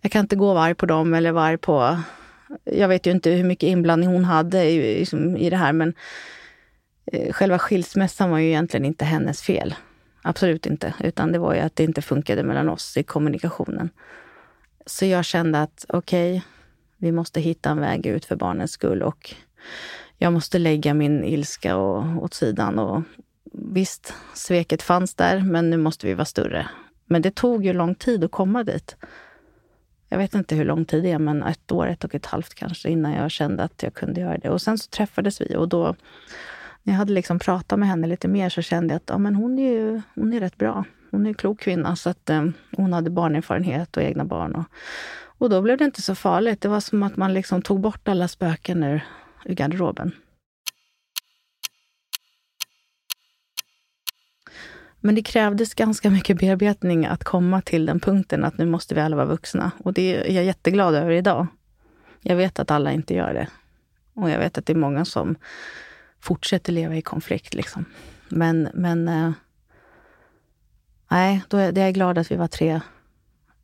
Jag 0.00 0.12
kan 0.12 0.20
inte 0.20 0.36
gå 0.36 0.54
varg 0.54 0.74
på 0.74 0.86
dem 0.86 1.14
eller 1.14 1.32
varg 1.32 1.58
på... 1.58 1.98
Jag 2.64 2.88
vet 2.88 3.06
ju 3.06 3.10
inte 3.10 3.30
hur 3.30 3.44
mycket 3.44 3.66
inblandning 3.66 4.08
hon 4.08 4.24
hade 4.24 4.64
i, 4.64 4.98
liksom, 4.98 5.36
i 5.36 5.50
det 5.50 5.56
här, 5.56 5.72
men 5.72 5.94
Eh, 7.12 7.32
själva 7.32 7.58
skilsmässan 7.58 8.30
var 8.30 8.38
ju 8.38 8.46
egentligen 8.46 8.84
inte 8.84 9.04
hennes 9.04 9.42
fel. 9.42 9.74
Absolut 10.22 10.66
inte. 10.66 10.94
Utan 11.00 11.32
det 11.32 11.38
var 11.38 11.54
ju 11.54 11.60
att 11.60 11.76
det 11.76 11.84
inte 11.84 12.02
funkade 12.02 12.42
mellan 12.42 12.68
oss 12.68 12.96
i 12.96 13.02
kommunikationen. 13.02 13.90
Så 14.86 15.04
jag 15.04 15.24
kände 15.24 15.62
att 15.62 15.84
okej, 15.88 16.30
okay, 16.30 16.42
vi 16.96 17.12
måste 17.12 17.40
hitta 17.40 17.70
en 17.70 17.80
väg 17.80 18.06
ut 18.06 18.24
för 18.24 18.36
barnens 18.36 18.72
skull 18.72 19.02
och 19.02 19.34
jag 20.18 20.32
måste 20.32 20.58
lägga 20.58 20.94
min 20.94 21.24
ilska 21.24 21.76
och, 21.76 22.22
åt 22.22 22.34
sidan. 22.34 22.78
Och 22.78 23.02
visst, 23.52 24.14
sveket 24.34 24.82
fanns 24.82 25.14
där, 25.14 25.40
men 25.40 25.70
nu 25.70 25.76
måste 25.76 26.06
vi 26.06 26.14
vara 26.14 26.24
större. 26.24 26.68
Men 27.06 27.22
det 27.22 27.34
tog 27.34 27.64
ju 27.64 27.72
lång 27.72 27.94
tid 27.94 28.24
att 28.24 28.30
komma 28.30 28.64
dit. 28.64 28.96
Jag 30.08 30.18
vet 30.18 30.34
inte 30.34 30.54
hur 30.54 30.64
lång 30.64 30.84
tid 30.84 31.02
det 31.02 31.10
är, 31.10 31.18
men 31.18 31.42
ett 31.42 31.72
år, 31.72 31.86
ett 31.86 32.04
och 32.04 32.14
ett 32.14 32.26
halvt 32.26 32.54
kanske, 32.54 32.88
innan 32.88 33.12
jag 33.12 33.30
kände 33.30 33.62
att 33.62 33.82
jag 33.82 33.94
kunde 33.94 34.20
göra 34.20 34.38
det. 34.38 34.50
Och 34.50 34.62
sen 34.62 34.78
så 34.78 34.90
träffades 34.90 35.40
vi 35.40 35.56
och 35.56 35.68
då 35.68 35.94
när 36.82 36.94
jag 36.94 36.98
hade 36.98 37.12
liksom 37.12 37.38
pratat 37.38 37.78
med 37.78 37.88
henne 37.88 38.06
lite 38.06 38.28
mer 38.28 38.48
så 38.48 38.62
kände 38.62 38.94
jag 38.94 38.96
att 38.96 39.08
ja, 39.08 39.18
men 39.18 39.34
hon, 39.34 39.58
är 39.58 39.72
ju, 39.72 40.00
hon 40.14 40.32
är 40.32 40.40
rätt 40.40 40.56
bra. 40.56 40.84
Hon 41.10 41.26
är 41.26 41.28
en 41.28 41.34
klok 41.34 41.60
kvinna. 41.60 41.96
Så 41.96 42.10
att, 42.10 42.30
eh, 42.30 42.44
hon 42.76 42.92
hade 42.92 43.10
barnerfarenhet 43.10 43.96
och 43.96 44.02
egna 44.02 44.24
barn. 44.24 44.54
Och, 44.54 44.64
och 45.38 45.50
då 45.50 45.62
blev 45.62 45.78
det 45.78 45.84
inte 45.84 46.02
så 46.02 46.14
farligt. 46.14 46.60
Det 46.60 46.68
var 46.68 46.80
som 46.80 47.02
att 47.02 47.16
man 47.16 47.34
liksom 47.34 47.62
tog 47.62 47.80
bort 47.80 48.08
alla 48.08 48.28
spöken 48.28 48.84
ur, 48.84 49.04
ur 49.44 49.54
garderoben. 49.54 50.12
Men 55.00 55.14
det 55.14 55.22
krävdes 55.22 55.74
ganska 55.74 56.10
mycket 56.10 56.38
bearbetning 56.38 57.06
att 57.06 57.24
komma 57.24 57.62
till 57.62 57.86
den 57.86 58.00
punkten 58.00 58.44
att 58.44 58.58
nu 58.58 58.66
måste 58.66 58.94
vi 58.94 59.00
alla 59.00 59.16
vara 59.16 59.26
vuxna. 59.26 59.70
Och 59.78 59.92
det 59.92 60.30
är 60.30 60.34
jag 60.34 60.44
jätteglad 60.44 60.94
över 60.94 61.10
idag. 61.10 61.46
Jag 62.20 62.36
vet 62.36 62.58
att 62.58 62.70
alla 62.70 62.92
inte 62.92 63.14
gör 63.14 63.34
det. 63.34 63.48
Och 64.14 64.30
jag 64.30 64.38
vet 64.38 64.58
att 64.58 64.66
det 64.66 64.72
är 64.72 64.76
många 64.76 65.04
som 65.04 65.36
fortsätter 66.20 66.72
leva 66.72 66.96
i 66.96 67.02
konflikt. 67.02 67.54
Liksom. 67.54 67.84
Men, 68.28 68.68
men 68.74 69.08
eh, 69.08 69.32
nej, 71.10 71.42
då 71.48 71.56
är, 71.56 71.72
det 71.72 71.80
är 71.80 71.84
jag 71.84 71.94
glad 71.94 72.18
att 72.18 72.30
vi 72.30 72.36
var 72.36 72.48
tre 72.48 72.80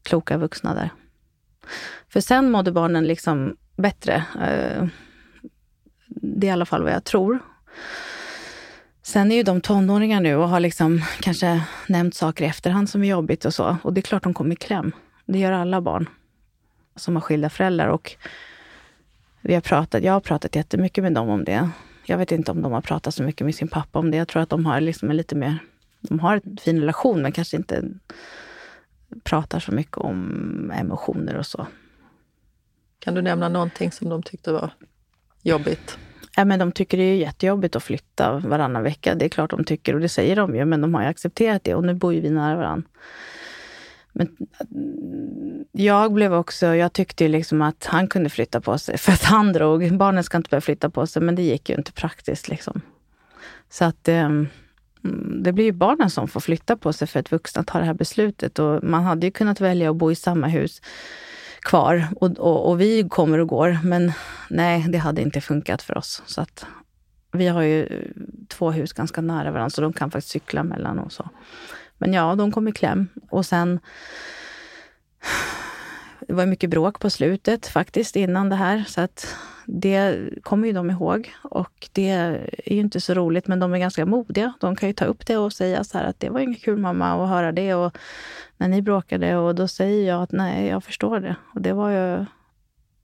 kloka 0.02 0.38
vuxna 0.38 0.74
där. 0.74 0.90
För 2.08 2.20
sen 2.20 2.50
mådde 2.50 2.72
barnen 2.72 3.06
liksom 3.06 3.56
bättre. 3.76 4.24
Eh, 4.42 4.86
det 6.06 6.46
är 6.46 6.48
i 6.48 6.52
alla 6.52 6.66
fall 6.66 6.82
vad 6.82 6.92
jag 6.92 7.04
tror. 7.04 7.38
Sen 9.02 9.32
är 9.32 9.36
ju 9.36 9.42
de 9.42 9.60
tonåringar 9.60 10.20
nu 10.20 10.36
och 10.36 10.48
har 10.48 10.60
liksom 10.60 11.02
kanske 11.20 11.62
nämnt 11.86 12.14
saker 12.14 12.44
i 12.44 12.48
efterhand 12.48 12.90
som 12.90 13.02
är 13.02 13.08
jobbigt 13.08 13.44
och 13.44 13.54
så. 13.54 13.76
Och 13.82 13.92
det 13.92 14.00
är 14.00 14.02
klart 14.02 14.22
de 14.22 14.34
kommer 14.34 14.52
i 14.52 14.56
kläm. 14.56 14.92
Det 15.26 15.38
gör 15.38 15.52
alla 15.52 15.80
barn 15.80 16.08
som 16.96 17.16
har 17.16 17.20
skilda 17.20 17.50
föräldrar. 17.50 17.88
Och 17.88 18.16
vi 19.40 19.54
har 19.54 19.60
pratat, 19.60 20.02
jag 20.02 20.12
har 20.12 20.20
pratat 20.20 20.56
jättemycket 20.56 21.04
med 21.04 21.12
dem 21.12 21.28
om 21.28 21.44
det. 21.44 21.70
Jag 22.04 22.18
vet 22.18 22.32
inte 22.32 22.50
om 22.50 22.62
de 22.62 22.72
har 22.72 22.80
pratat 22.80 23.14
så 23.14 23.22
mycket 23.22 23.44
med 23.44 23.54
sin 23.54 23.68
pappa 23.68 23.98
om 23.98 24.10
det. 24.10 24.16
Jag 24.16 24.28
tror 24.28 24.42
att 24.42 24.50
de 24.50 24.66
har 24.66 24.80
liksom 24.80 25.10
en 25.10 25.16
lite 25.16 25.34
mer 25.34 25.58
de 26.02 26.20
har 26.20 26.40
en 26.44 26.56
fin 26.56 26.80
relation 26.80 27.22
men 27.22 27.32
kanske 27.32 27.56
inte 27.56 27.84
pratar 29.24 29.60
så 29.60 29.72
mycket 29.72 29.96
om 29.96 30.72
emotioner 30.76 31.36
och 31.36 31.46
så. 31.46 31.66
Kan 32.98 33.14
du 33.14 33.22
nämna 33.22 33.48
någonting 33.48 33.92
som 33.92 34.08
de 34.08 34.22
tyckte 34.22 34.52
var 34.52 34.70
jobbigt? 35.42 35.98
Ja, 36.36 36.44
men 36.44 36.58
de 36.58 36.72
tycker 36.72 36.96
det 36.96 37.02
är 37.02 37.16
jättejobbigt 37.16 37.76
att 37.76 37.82
flytta 37.82 38.38
varannan 38.38 38.82
vecka. 38.82 39.14
Det 39.14 39.24
är 39.24 39.28
klart 39.28 39.50
de 39.50 39.64
tycker 39.64 39.94
och 39.94 40.00
det 40.00 40.08
säger 40.08 40.36
de 40.36 40.56
ju, 40.56 40.64
men 40.64 40.80
de 40.80 40.94
har 40.94 41.02
ju 41.02 41.08
accepterat 41.08 41.64
det 41.64 41.74
och 41.74 41.84
nu 41.84 41.94
bor 41.94 42.14
ju 42.14 42.20
vi 42.20 42.30
nära 42.30 42.56
varandra. 42.56 42.88
Men 44.12 44.36
jag 45.72 46.12
blev 46.12 46.34
också, 46.34 46.66
jag 46.66 46.92
tyckte 46.92 47.24
ju 47.24 47.28
liksom 47.28 47.62
att 47.62 47.84
han 47.84 48.08
kunde 48.08 48.30
flytta 48.30 48.60
på 48.60 48.78
sig 48.78 48.98
för 48.98 49.12
att 49.12 49.22
han 49.22 49.52
drog. 49.52 49.96
Barnen 49.96 50.24
ska 50.24 50.36
inte 50.36 50.50
börja 50.50 50.60
flytta 50.60 50.90
på 50.90 51.06
sig, 51.06 51.22
men 51.22 51.34
det 51.34 51.42
gick 51.42 51.68
ju 51.68 51.76
inte 51.76 51.92
praktiskt 51.92 52.48
liksom. 52.48 52.80
Så 53.70 53.84
att 53.84 54.08
um, 54.08 54.48
Mm, 55.04 55.42
det 55.42 55.52
blir 55.52 55.64
ju 55.64 55.72
barnen 55.72 56.10
som 56.10 56.28
får 56.28 56.40
flytta 56.40 56.76
på 56.76 56.92
sig 56.92 57.08
för 57.08 57.20
att 57.20 57.32
vuxna 57.32 57.62
tar 57.62 57.80
det 57.80 57.86
här 57.86 57.94
beslutet. 57.94 58.58
Och 58.58 58.84
man 58.84 59.04
hade 59.04 59.26
ju 59.26 59.30
kunnat 59.30 59.60
välja 59.60 59.90
att 59.90 59.96
bo 59.96 60.10
i 60.10 60.14
samma 60.14 60.46
hus 60.46 60.80
kvar 61.60 62.08
och, 62.16 62.38
och, 62.38 62.68
och, 62.68 62.80
vi 62.80 63.08
kommer 63.08 63.38
och 63.38 63.48
går. 63.48 63.78
Men 63.84 64.12
nej, 64.50 64.86
det 64.88 64.98
hade 64.98 65.22
inte 65.22 65.40
funkat 65.40 65.82
för 65.82 65.98
oss. 65.98 66.22
Så 66.26 66.40
att 66.40 66.66
vi 67.32 67.48
har 67.48 67.62
ju 67.62 67.88
två 68.48 68.70
hus 68.70 68.92
ganska 68.92 69.20
nära 69.20 69.50
varandra, 69.50 69.70
så 69.70 69.80
de 69.80 69.92
kan 69.92 70.10
faktiskt 70.10 70.32
cykla 70.32 70.64
mellan 70.64 70.98
och 70.98 71.12
så. 71.12 71.28
Men 71.98 72.12
ja, 72.12 72.34
de 72.34 72.52
kom 72.52 72.68
i 72.68 72.72
kläm. 72.72 73.08
Och 73.30 73.46
sen 73.46 73.80
det 76.28 76.34
var 76.34 76.46
mycket 76.46 76.70
bråk 76.70 77.00
på 77.00 77.10
slutet 77.10 77.66
faktiskt 77.66 78.16
innan 78.16 78.48
det 78.48 78.56
här. 78.56 78.84
Så 78.88 79.00
att 79.00 79.36
det 79.66 80.28
kommer 80.42 80.66
ju 80.66 80.72
de 80.72 80.90
ihåg. 80.90 81.34
Och 81.42 81.88
det 81.92 82.10
är 82.10 82.50
ju 82.66 82.80
inte 82.80 83.00
så 83.00 83.14
roligt, 83.14 83.46
men 83.46 83.60
de 83.60 83.74
är 83.74 83.78
ganska 83.78 84.06
modiga. 84.06 84.52
De 84.60 84.76
kan 84.76 84.88
ju 84.88 84.92
ta 84.92 85.04
upp 85.04 85.26
det 85.26 85.36
och 85.36 85.52
säga 85.52 85.84
så 85.84 85.98
här 85.98 86.04
att 86.04 86.20
det 86.20 86.30
var 86.30 86.40
inget 86.40 86.62
kul 86.62 86.78
mamma 86.78 87.24
att 87.24 87.28
höra 87.28 87.52
det. 87.52 87.74
Och 87.74 87.98
när 88.56 88.68
ni 88.68 88.82
bråkade 88.82 89.36
och 89.36 89.54
då 89.54 89.68
säger 89.68 90.08
jag 90.08 90.22
att 90.22 90.32
nej, 90.32 90.66
jag 90.66 90.84
förstår 90.84 91.20
det. 91.20 91.36
Och 91.54 91.62
det 91.62 91.72
var 91.72 91.90
ju 91.90 92.24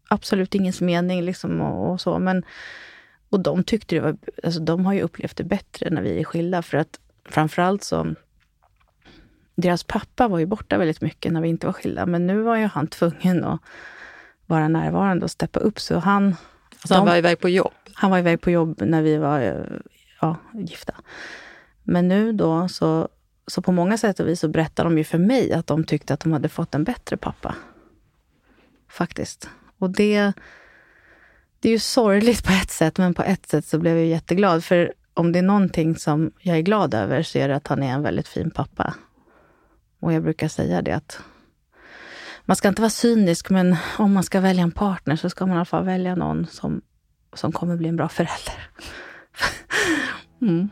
absolut 0.09 0.55
ingens 0.55 0.81
mening 0.81 1.23
liksom 1.23 1.61
och, 1.61 1.93
och 1.93 2.01
så. 2.01 2.19
Men, 2.19 2.45
och 3.29 3.41
de 3.41 3.65
tyckte 3.65 3.95
det 3.95 4.01
var, 4.01 4.17
alltså 4.43 4.61
de 4.61 4.87
har 4.87 4.93
ju 4.93 5.01
upplevt 5.01 5.37
det 5.37 5.45
bättre 5.45 5.91
när 5.91 6.03
vi 6.03 6.21
är 6.21 6.25
skilda. 6.25 6.63
För 6.63 6.79
att 6.79 7.01
framförallt 7.25 7.83
så 7.83 8.15
deras 9.55 9.85
pappa 9.85 10.29
var 10.29 10.39
ju 10.39 10.47
borta 10.47 10.79
väldigt 10.79 11.01
mycket 11.01 11.33
när 11.33 11.41
vi 11.41 11.49
inte 11.49 11.67
var 11.67 11.73
skilda, 11.73 12.07
men 12.07 12.27
nu 12.27 12.43
var 12.43 12.57
ju 12.57 12.67
han 12.67 12.87
tvungen 12.87 13.45
att 13.45 13.61
vara 14.49 14.69
närvarande 14.69 15.25
och 15.25 15.31
steppa 15.31 15.61
upp. 15.61 15.81
Så 15.81 15.99
han, 15.99 16.37
alltså 16.73 16.95
han 16.95 17.07
var 17.07 17.17
iväg 17.17 17.41
på 17.41 17.49
jobb? 17.49 17.73
Han 17.93 18.11
var 18.11 18.19
iväg 18.19 18.41
på 18.41 18.51
jobb 18.51 18.83
när 18.83 19.03
vi 19.03 19.17
var 19.17 19.67
ja, 20.21 20.37
gifta. 20.53 20.95
Men 21.83 22.09
nu 22.09 22.33
då, 22.33 22.69
så, 22.69 23.09
så 23.47 23.63
på 23.63 23.73
många 23.73 23.99
sätt 23.99 24.21
och 24.21 24.29
vis 24.29 24.41
så 24.41 24.49
berättar 24.49 24.85
de 24.85 24.99
ju 24.99 25.05
för 25.05 25.19
mig 25.19 25.53
att 25.53 25.67
de 25.67 25.85
tyckte 25.85 26.15
att 26.15 26.21
de 26.21 26.33
hade 26.33 26.49
fått 26.49 26.75
en 26.75 26.85
bättre 26.85 27.17
pappa. 27.17 27.55
Faktiskt. 28.89 29.49
Och 29.79 29.91
det, 29.91 30.33
det 31.61 31.69
är 31.69 31.73
ju 31.73 31.79
sorgligt 31.79 32.45
på 32.45 32.53
ett 32.53 32.71
sätt, 32.71 32.99
men 32.99 33.15
på 33.15 33.23
ett 33.23 33.47
sätt 33.47 33.67
så 33.67 33.79
blev 33.79 33.97
jag 33.97 34.07
jätteglad. 34.07 34.65
För 34.65 34.93
om 35.15 35.33
det 35.33 35.39
är 35.39 35.43
någonting 35.43 35.97
som 35.97 36.33
jag 36.39 36.57
är 36.57 36.63
glad 36.63 36.95
över 36.95 37.23
så 37.23 37.39
är 37.39 37.49
det 37.49 37.57
att 37.57 37.67
han 37.67 37.83
är 37.83 37.93
en 37.93 38.03
väldigt 38.03 38.29
fin 38.29 38.51
pappa. 38.51 38.95
Och 40.01 40.13
jag 40.13 40.23
brukar 40.23 40.49
säga 40.49 40.83
det 40.83 40.93
att 40.93 41.21
man 42.49 42.57
ska 42.57 42.69
inte 42.69 42.83
vara 42.83 42.91
cynisk, 42.91 43.51
men 43.51 43.77
om 43.99 44.13
man 44.13 44.23
ska 44.23 44.41
välja 44.41 44.63
en 44.63 44.71
partner 44.71 45.17
så 45.17 45.31
ska 45.31 45.47
man 45.47 45.55
i 45.55 45.59
alla 45.59 45.65
fall 45.65 45.85
välja 45.85 46.15
någon 46.15 46.47
som, 46.47 46.81
som 47.35 47.53
kommer 47.53 47.77
bli 47.77 47.89
en 47.89 47.97
bra 47.97 48.09
förälder. 48.09 48.71
mm. 50.43 50.69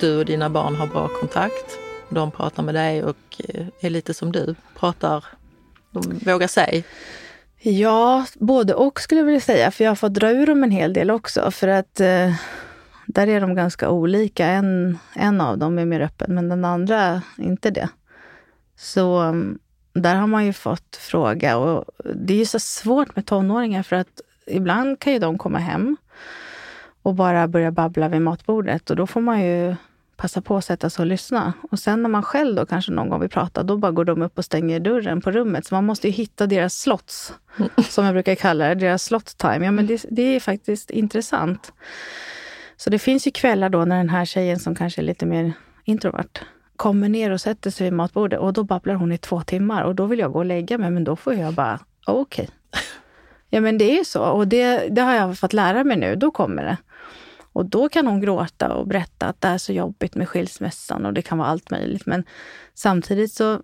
du 0.00 0.18
och 0.18 0.24
dina 0.24 0.50
barn 0.50 0.74
har 0.74 0.86
bra 0.86 1.08
kontakt. 1.08 1.83
De 2.14 2.30
pratar 2.30 2.62
med 2.62 2.74
dig 2.74 3.04
och 3.04 3.40
eh, 3.48 3.66
är 3.80 3.90
lite 3.90 4.14
som 4.14 4.32
du, 4.32 4.54
pratar, 4.78 5.24
de 5.90 6.18
vågar 6.24 6.46
säga. 6.46 6.82
Ja, 7.58 8.26
både 8.34 8.74
och 8.74 9.00
skulle 9.00 9.20
jag 9.20 9.26
vilja 9.26 9.40
säga, 9.40 9.70
för 9.70 9.84
jag 9.84 9.90
har 9.90 9.96
fått 9.96 10.14
dra 10.14 10.30
ur 10.30 10.46
dem 10.46 10.64
en 10.64 10.70
hel 10.70 10.92
del 10.92 11.10
också. 11.10 11.50
För 11.50 11.68
att 11.68 12.00
eh, 12.00 12.34
där 13.06 13.26
är 13.26 13.40
de 13.40 13.54
ganska 13.54 13.90
olika. 13.90 14.46
En, 14.46 14.98
en 15.14 15.40
av 15.40 15.58
dem 15.58 15.78
är 15.78 15.84
mer 15.84 16.00
öppen, 16.00 16.34
men 16.34 16.48
den 16.48 16.64
andra 16.64 17.22
inte 17.38 17.70
det. 17.70 17.88
Så 18.76 19.18
mm, 19.18 19.58
där 19.92 20.14
har 20.14 20.26
man 20.26 20.46
ju 20.46 20.52
fått 20.52 20.96
fråga. 20.96 21.56
Och 21.56 21.84
det 22.14 22.34
är 22.34 22.38
ju 22.38 22.46
så 22.46 22.58
svårt 22.58 23.16
med 23.16 23.26
tonåringar 23.26 23.82
för 23.82 23.96
att 23.96 24.20
ibland 24.46 24.98
kan 24.98 25.12
ju 25.12 25.18
de 25.18 25.38
komma 25.38 25.58
hem 25.58 25.96
och 27.02 27.14
bara 27.14 27.48
börja 27.48 27.70
babbla 27.70 28.08
vid 28.08 28.22
matbordet 28.22 28.90
och 28.90 28.96
då 28.96 29.06
får 29.06 29.20
man 29.20 29.40
ju 29.40 29.76
passa 30.16 30.40
på 30.40 30.56
att 30.56 30.64
sätta 30.64 30.90
sig 30.90 31.02
och 31.02 31.06
lyssna. 31.06 31.52
Och 31.70 31.78
sen 31.78 32.02
när 32.02 32.08
man 32.08 32.22
själv 32.22 32.56
då 32.56 32.66
kanske 32.66 32.92
någon 32.92 33.08
gång 33.08 33.20
vill 33.20 33.30
prata, 33.30 33.62
då 33.62 33.76
bara 33.76 33.92
går 33.92 34.04
de 34.04 34.22
upp 34.22 34.38
och 34.38 34.44
stänger 34.44 34.80
dörren 34.80 35.20
på 35.20 35.30
rummet. 35.30 35.66
Så 35.66 35.74
man 35.74 35.84
måste 35.84 36.08
ju 36.08 36.12
hitta 36.12 36.46
deras 36.46 36.80
slots, 36.80 37.34
som 37.88 38.04
jag 38.04 38.14
brukar 38.14 38.34
kalla 38.34 38.68
det, 38.68 38.74
deras 38.74 39.04
slot 39.04 39.36
time. 39.38 39.64
Ja, 39.64 39.70
men 39.70 39.86
det, 39.86 40.04
det 40.10 40.22
är 40.22 40.40
faktiskt 40.40 40.90
intressant. 40.90 41.72
Så 42.76 42.90
det 42.90 42.98
finns 42.98 43.26
ju 43.26 43.30
kvällar 43.30 43.68
då 43.68 43.84
när 43.84 43.96
den 43.96 44.08
här 44.08 44.24
tjejen 44.24 44.58
som 44.58 44.74
kanske 44.74 45.00
är 45.00 45.04
lite 45.04 45.26
mer 45.26 45.52
introvert 45.84 46.40
kommer 46.76 47.08
ner 47.08 47.30
och 47.30 47.40
sätter 47.40 47.70
sig 47.70 47.84
vid 47.84 47.92
matbordet 47.92 48.40
och 48.40 48.52
då 48.52 48.64
babblar 48.64 48.94
hon 48.94 49.12
i 49.12 49.18
två 49.18 49.40
timmar 49.40 49.82
och 49.82 49.94
då 49.94 50.06
vill 50.06 50.18
jag 50.18 50.32
gå 50.32 50.38
och 50.38 50.44
lägga 50.44 50.78
mig, 50.78 50.90
men 50.90 51.04
då 51.04 51.16
får 51.16 51.34
jag 51.34 51.54
bara, 51.54 51.80
okej. 52.06 52.48
Okay. 52.70 52.82
Ja, 53.50 53.60
men 53.60 53.78
det 53.78 53.84
är 53.84 53.98
ju 53.98 54.04
så 54.04 54.22
och 54.24 54.48
det, 54.48 54.88
det 54.90 55.02
har 55.02 55.14
jag 55.14 55.38
fått 55.38 55.52
lära 55.52 55.84
mig 55.84 55.96
nu. 55.96 56.16
Då 56.16 56.30
kommer 56.30 56.62
det. 56.62 56.76
Och 57.54 57.66
då 57.66 57.88
kan 57.88 58.06
hon 58.06 58.20
gråta 58.20 58.74
och 58.74 58.86
berätta 58.86 59.26
att 59.26 59.40
det 59.40 59.48
är 59.48 59.58
så 59.58 59.72
jobbigt 59.72 60.14
med 60.14 60.28
skilsmässan 60.28 61.06
och 61.06 61.12
det 61.12 61.22
kan 61.22 61.38
vara 61.38 61.48
allt 61.48 61.70
möjligt. 61.70 62.06
Men 62.06 62.24
samtidigt 62.74 63.32
så... 63.32 63.62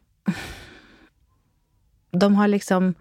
De 2.11 2.35
har 2.35 2.49
liksom... 2.49 2.95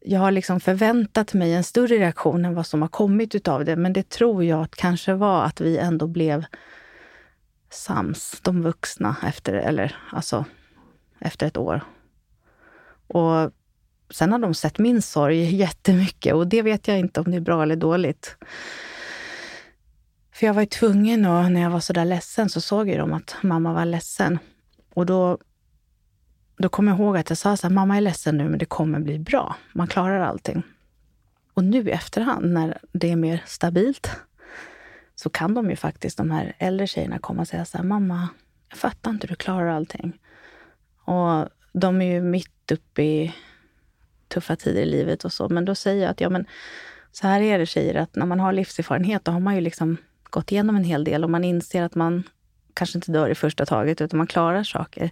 Jag 0.00 0.20
har 0.20 0.30
liksom 0.30 0.60
förväntat 0.60 1.34
mig 1.34 1.54
en 1.54 1.64
större 1.64 1.96
reaktion 1.96 2.44
än 2.44 2.54
vad 2.54 2.66
som 2.66 2.82
har 2.82 2.88
kommit 2.88 3.34
utav 3.34 3.64
det. 3.64 3.76
Men 3.76 3.92
det 3.92 4.08
tror 4.08 4.44
jag 4.44 4.62
att 4.62 4.76
kanske 4.76 5.14
var 5.14 5.44
att 5.44 5.60
vi 5.60 5.78
ändå 5.78 6.06
blev 6.06 6.44
sams, 7.70 8.40
de 8.42 8.62
vuxna, 8.62 9.16
efter, 9.22 9.54
eller, 9.54 9.96
alltså, 10.10 10.44
efter 11.18 11.46
ett 11.46 11.56
år. 11.56 11.80
Och 13.06 13.50
sen 14.10 14.32
har 14.32 14.38
de 14.38 14.54
sett 14.54 14.78
min 14.78 15.02
sorg 15.02 15.56
jättemycket 15.56 16.34
och 16.34 16.46
det 16.46 16.62
vet 16.62 16.88
jag 16.88 16.98
inte 16.98 17.20
om 17.20 17.30
det 17.30 17.36
är 17.36 17.40
bra 17.40 17.62
eller 17.62 17.76
dåligt. 17.76 18.36
För 20.36 20.46
jag 20.46 20.54
var 20.54 20.62
ju 20.62 20.66
tvungen 20.66 21.24
och 21.24 21.52
när 21.52 21.60
jag 21.60 21.70
var 21.70 21.80
så 21.80 21.92
där 21.92 22.04
ledsen 22.04 22.48
så 22.48 22.60
såg 22.60 22.88
ju 22.88 22.96
de 22.96 23.12
att 23.12 23.36
mamma 23.42 23.72
var 23.72 23.84
ledsen. 23.84 24.38
Och 24.94 25.06
då, 25.06 25.38
då 26.56 26.68
kom 26.68 26.88
jag 26.88 26.98
ihåg 26.98 27.16
att 27.16 27.28
jag 27.28 27.38
sa 27.38 27.56
så 27.56 27.66
här, 27.66 27.74
mamma 27.74 27.96
är 27.96 28.00
ledsen 28.00 28.36
nu 28.36 28.48
men 28.48 28.58
det 28.58 28.64
kommer 28.64 29.00
bli 29.00 29.18
bra. 29.18 29.56
Man 29.72 29.86
klarar 29.86 30.20
allting. 30.20 30.62
Och 31.54 31.64
nu 31.64 31.88
i 31.88 31.90
efterhand 31.90 32.52
när 32.52 32.78
det 32.92 33.12
är 33.12 33.16
mer 33.16 33.42
stabilt 33.46 34.10
så 35.14 35.30
kan 35.30 35.54
de 35.54 35.70
ju 35.70 35.76
faktiskt, 35.76 36.18
de 36.18 36.30
här 36.30 36.56
äldre 36.58 36.86
tjejerna, 36.86 37.18
komma 37.18 37.40
och 37.40 37.48
säga 37.48 37.64
så 37.64 37.78
här, 37.78 37.84
mamma, 37.84 38.28
jag 38.68 38.78
fattar 38.78 39.10
inte 39.10 39.26
du 39.26 39.34
klarar 39.34 39.68
allting. 39.68 40.18
Och 41.04 41.48
de 41.72 42.02
är 42.02 42.12
ju 42.12 42.20
mitt 42.20 42.72
uppe 42.72 43.02
i 43.02 43.34
tuffa 44.28 44.56
tider 44.56 44.82
i 44.82 44.86
livet 44.86 45.24
och 45.24 45.32
så, 45.32 45.48
men 45.48 45.64
då 45.64 45.74
säger 45.74 46.02
jag 46.02 46.10
att 46.10 46.20
ja, 46.20 46.30
men 46.30 46.46
så 47.12 47.26
här 47.26 47.40
är 47.40 47.58
det 47.58 47.66
tjejer, 47.66 47.94
att 47.94 48.16
när 48.16 48.26
man 48.26 48.40
har 48.40 48.52
livserfarenhet, 48.52 49.24
då 49.24 49.32
har 49.32 49.40
man 49.40 49.54
ju 49.54 49.60
liksom 49.60 49.96
gått 50.30 50.52
igenom 50.52 50.76
en 50.76 50.84
hel 50.84 51.04
del 51.04 51.24
och 51.24 51.30
man 51.30 51.44
inser 51.44 51.82
att 51.82 51.94
man 51.94 52.22
kanske 52.74 52.98
inte 52.98 53.12
dör 53.12 53.28
i 53.28 53.34
första 53.34 53.66
taget, 53.66 54.00
utan 54.00 54.18
man 54.18 54.26
klarar 54.26 54.62
saker. 54.62 55.10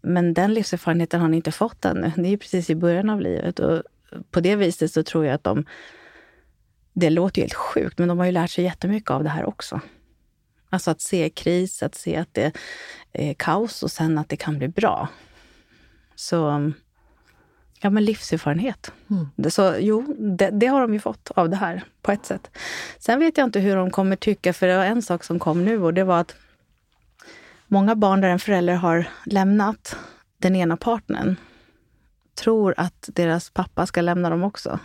Men 0.00 0.34
den 0.34 0.54
livserfarenheten 0.54 1.20
har 1.20 1.28
ni 1.28 1.36
inte 1.36 1.52
fått 1.52 1.84
ännu. 1.84 2.12
Ni 2.16 2.32
är 2.32 2.36
precis 2.36 2.70
i 2.70 2.74
början 2.74 3.10
av 3.10 3.20
livet. 3.20 3.58
Och 3.58 3.82
på 4.30 4.40
det 4.40 4.56
viset 4.56 4.92
så 4.92 5.02
tror 5.02 5.24
jag 5.24 5.34
att 5.34 5.44
de... 5.44 5.64
Det 6.92 7.10
låter 7.10 7.38
ju 7.38 7.42
helt 7.42 7.54
sjukt, 7.54 7.98
men 7.98 8.08
de 8.08 8.18
har 8.18 8.26
ju 8.26 8.32
lärt 8.32 8.50
sig 8.50 8.64
jättemycket 8.64 9.10
av 9.10 9.24
det 9.24 9.30
här 9.30 9.44
också. 9.44 9.80
Alltså 10.70 10.90
att 10.90 11.00
se 11.00 11.30
kris, 11.30 11.82
att 11.82 11.94
se 11.94 12.16
att 12.16 12.34
det 12.34 12.52
är 13.12 13.34
kaos 13.34 13.82
och 13.82 13.90
sen 13.90 14.18
att 14.18 14.28
det 14.28 14.36
kan 14.36 14.58
bli 14.58 14.68
bra. 14.68 15.08
Så 16.14 16.72
Ja, 17.80 17.90
men 17.90 18.04
livserfarenhet. 18.04 18.92
Mm. 19.10 19.50
Så 19.50 19.74
jo, 19.78 20.14
det, 20.18 20.50
det, 20.50 20.66
har 20.66 20.80
de 20.80 20.92
ju 20.92 21.00
fått 21.00 21.30
av 21.30 21.50
det 21.50 21.56
här 21.56 21.82
på 22.02 22.12
ett 22.12 22.26
sätt. 22.26 22.50
Sen 22.98 23.18
vet 23.18 23.38
jag 23.38 23.44
inte 23.44 23.60
hur 23.60 23.76
de 23.76 23.90
kommer 23.90 24.16
tycka, 24.16 24.52
för 24.52 24.66
det 24.66 24.76
var 24.76 24.84
en 24.84 25.02
sak 25.02 25.24
som 25.24 25.38
kom 25.38 25.64
nu 25.64 25.82
och 25.82 25.94
det 25.94 26.04
var 26.04 26.20
att 26.20 26.36
många 27.66 27.94
barn 27.94 28.20
där 28.20 28.28
en 28.28 28.38
förälder 28.38 28.74
har 28.74 29.08
lämnat 29.24 29.96
den 30.38 30.56
ena 30.56 30.76
partnern 30.76 31.36
tror 32.38 32.74
att 32.76 33.08
deras 33.12 33.50
pappa 33.50 33.86
ska 33.86 34.00
lämna 34.00 34.30
dem 34.30 34.42
också. 34.42 34.78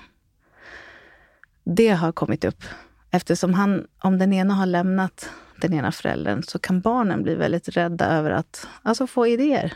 Det 1.64 1.90
har 1.90 2.12
kommit 2.12 2.46
upp. 2.46 2.64
Eftersom 3.12 3.54
han, 3.54 3.88
om 4.00 4.20
den 4.20 4.34
ena 4.34 4.54
har 4.54 4.66
lämnat 4.66 5.30
den 5.62 5.74
ena 5.74 5.92
föräldern 5.92 6.44
så 6.44 6.60
kan 6.60 6.82
barnen 6.82 7.24
bli 7.24 7.36
väldigt 7.36 7.70
rädda 7.70 8.06
över 8.06 8.32
att 8.32 8.68
alltså, 8.82 9.08
få 9.08 9.28
idéer. 9.28 9.74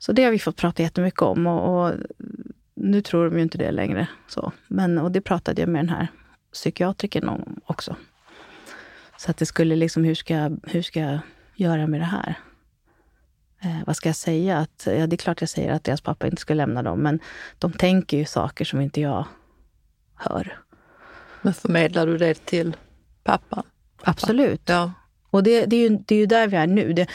Så 0.00 0.12
det 0.12 0.24
har 0.24 0.30
vi 0.30 0.38
fått 0.38 0.56
prata 0.56 0.82
jättemycket 0.82 1.22
om. 1.22 1.46
Och, 1.46 1.86
och 1.86 1.94
nu 2.74 3.02
tror 3.02 3.24
de 3.24 3.36
ju 3.36 3.42
inte 3.42 3.58
det 3.58 3.70
längre. 3.70 4.08
Så. 4.28 4.52
Men, 4.68 4.98
och 4.98 5.12
det 5.12 5.20
pratade 5.20 5.62
jag 5.62 5.68
med 5.68 5.80
den 5.80 5.88
här 5.88 6.08
psykiatrikern 6.52 7.28
om 7.28 7.60
också. 7.66 7.96
Så 9.16 9.30
att 9.30 9.36
det 9.36 9.46
skulle 9.46 9.76
liksom, 9.76 10.04
hur 10.04 10.14
ska, 10.14 10.34
jag, 10.34 10.60
hur 10.62 10.82
ska 10.82 11.00
jag 11.00 11.18
göra 11.54 11.86
med 11.86 12.00
det 12.00 12.04
här? 12.04 12.34
Eh, 13.62 13.78
vad 13.86 13.96
ska 13.96 14.08
jag 14.08 14.16
säga? 14.16 14.58
Att, 14.58 14.82
ja, 14.86 15.06
det 15.06 15.14
är 15.14 15.18
klart 15.18 15.40
jag 15.40 15.48
säger 15.48 15.72
att 15.72 15.84
deras 15.84 16.00
pappa 16.00 16.26
inte 16.26 16.40
ska 16.40 16.54
lämna 16.54 16.82
dem, 16.82 16.98
men 16.98 17.20
de 17.58 17.72
tänker 17.72 18.16
ju 18.16 18.24
saker 18.24 18.64
som 18.64 18.80
inte 18.80 19.00
jag 19.00 19.24
hör. 20.14 20.58
Men 21.42 21.54
förmedlar 21.54 22.06
du 22.06 22.18
det 22.18 22.34
till 22.34 22.76
pappan? 23.22 23.62
Pappa? 23.98 24.10
Absolut. 24.10 24.62
Ja. 24.64 24.92
Och 25.30 25.42
det, 25.42 25.66
det, 25.66 25.76
är 25.76 25.90
ju, 25.90 25.98
det 26.06 26.14
är 26.14 26.18
ju 26.18 26.26
där 26.26 26.48
vi 26.48 26.56
är 26.56 26.66
nu. 26.66 26.92
Det, 26.92 27.06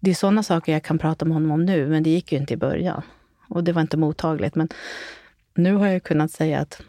det 0.00 0.10
är 0.10 0.14
sådana 0.14 0.42
saker 0.42 0.72
jag 0.72 0.82
kan 0.82 0.98
prata 0.98 1.24
med 1.24 1.34
honom 1.34 1.50
om 1.50 1.64
nu, 1.64 1.88
men 1.88 2.02
det 2.02 2.10
gick 2.10 2.32
ju 2.32 2.38
inte 2.38 2.54
i 2.54 2.56
början. 2.56 3.02
Och 3.48 3.64
det 3.64 3.72
var 3.72 3.82
inte 3.82 3.96
mottagligt. 3.96 4.54
Men 4.54 4.68
nu 5.54 5.74
har 5.74 5.86
jag 5.86 6.02
kunnat 6.02 6.30
säga 6.30 6.60
att 6.60 6.82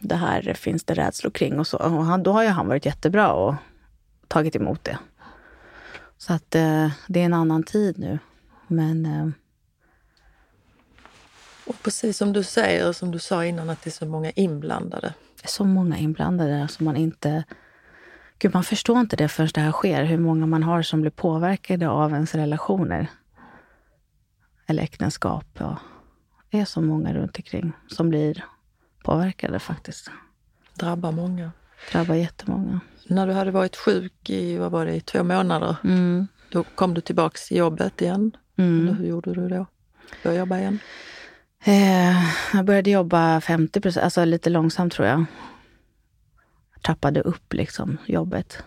det 0.00 0.16
här 0.16 0.54
finns 0.54 0.84
det 0.84 0.94
rädslor 0.94 1.30
kring 1.30 1.58
och 1.58 1.66
så. 1.66 1.76
Och 1.78 2.04
han, 2.04 2.22
då 2.22 2.32
har 2.32 2.42
ju 2.42 2.48
han 2.48 2.68
varit 2.68 2.86
jättebra 2.86 3.32
och 3.32 3.54
tagit 4.28 4.56
emot 4.56 4.84
det. 4.84 4.98
Så 6.18 6.32
att 6.32 6.54
eh, 6.54 6.90
det 7.06 7.20
är 7.20 7.24
en 7.24 7.34
annan 7.34 7.62
tid 7.62 7.98
nu. 7.98 8.18
Men... 8.66 9.06
Eh, 9.06 9.28
och 11.64 11.82
precis 11.82 12.16
som 12.16 12.32
du 12.32 12.42
säger, 12.42 12.92
som 12.92 13.10
du 13.10 13.18
sa 13.18 13.44
innan, 13.44 13.70
att 13.70 13.82
det 13.82 13.88
är 13.88 13.92
så 13.92 14.06
många 14.06 14.30
inblandade. 14.30 15.14
Det 15.36 15.44
är 15.44 15.48
så 15.48 15.64
många 15.64 15.98
inblandade 15.98 16.68
som 16.68 16.84
man 16.84 16.96
inte... 16.96 17.44
Gud, 18.42 18.54
man 18.54 18.64
förstår 18.64 19.00
inte 19.00 19.16
det 19.16 19.28
förrän 19.28 19.48
det 19.54 19.60
här 19.60 19.72
sker. 19.72 20.04
Hur 20.04 20.18
många 20.18 20.46
man 20.46 20.62
har 20.62 20.82
som 20.82 21.00
blir 21.00 21.10
påverkade 21.10 21.88
av 21.88 22.12
ens 22.12 22.34
relationer. 22.34 23.06
Eller 24.66 24.82
äktenskap. 24.82 25.46
Ja. 25.58 25.76
Det 26.50 26.60
är 26.60 26.64
så 26.64 26.80
många 26.80 27.14
runt 27.14 27.36
omkring 27.36 27.72
som 27.88 28.08
blir 28.08 28.44
påverkade 29.04 29.58
faktiskt. 29.58 30.10
Drabbar 30.74 31.12
många. 31.12 31.52
Drabbar 31.92 32.14
jättemånga. 32.14 32.80
När 33.06 33.26
du 33.26 33.32
hade 33.32 33.50
varit 33.50 33.76
sjuk 33.76 34.30
i, 34.30 34.56
vad 34.58 34.72
var 34.72 34.86
det, 34.86 34.94
i 34.94 35.00
två 35.00 35.24
månader, 35.24 35.76
mm. 35.84 36.26
då 36.50 36.62
kom 36.62 36.94
du 36.94 37.00
tillbaks 37.00 37.48
till 37.48 37.56
jobbet 37.56 38.02
igen. 38.02 38.36
Mm. 38.56 38.80
Eller 38.80 38.98
hur 38.98 39.06
gjorde 39.06 39.34
du 39.34 39.48
då? 39.48 39.66
Började 40.22 40.40
jobba 40.40 40.58
igen? 40.58 40.78
Eh, 41.64 42.24
jag 42.52 42.64
började 42.64 42.90
jobba 42.90 43.40
50 43.40 43.80
procent, 43.80 44.04
alltså 44.04 44.24
lite 44.24 44.50
långsamt 44.50 44.92
tror 44.92 45.08
jag. 45.08 45.24
Trappade 46.82 47.20
upp 47.20 47.52
liksom 47.52 47.98
jobbet. 48.06 48.62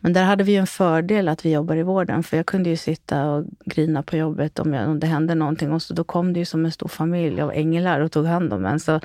Men 0.00 0.12
där 0.12 0.24
hade 0.24 0.44
vi 0.44 0.56
en 0.56 0.66
fördel 0.66 1.28
att 1.28 1.44
vi 1.44 1.52
jobbar 1.52 1.76
i 1.76 1.82
vården, 1.82 2.22
för 2.22 2.36
jag 2.36 2.46
kunde 2.46 2.70
ju 2.70 2.76
sitta 2.76 3.30
och 3.30 3.44
grina 3.64 4.02
på 4.02 4.16
jobbet 4.16 4.58
om, 4.58 4.74
jag, 4.74 4.88
om 4.88 5.00
det 5.00 5.06
hände 5.06 5.34
någonting. 5.34 5.72
Och 5.72 5.82
så 5.82 5.94
då 5.94 6.04
kom 6.04 6.32
det 6.32 6.38
ju 6.38 6.44
som 6.44 6.64
en 6.64 6.72
stor 6.72 6.88
familj 6.88 7.40
av 7.40 7.52
änglar 7.52 8.00
och 8.00 8.12
tog 8.12 8.26
hand 8.26 8.52
om 8.52 8.66
en. 8.66 8.80
Så 8.80 9.00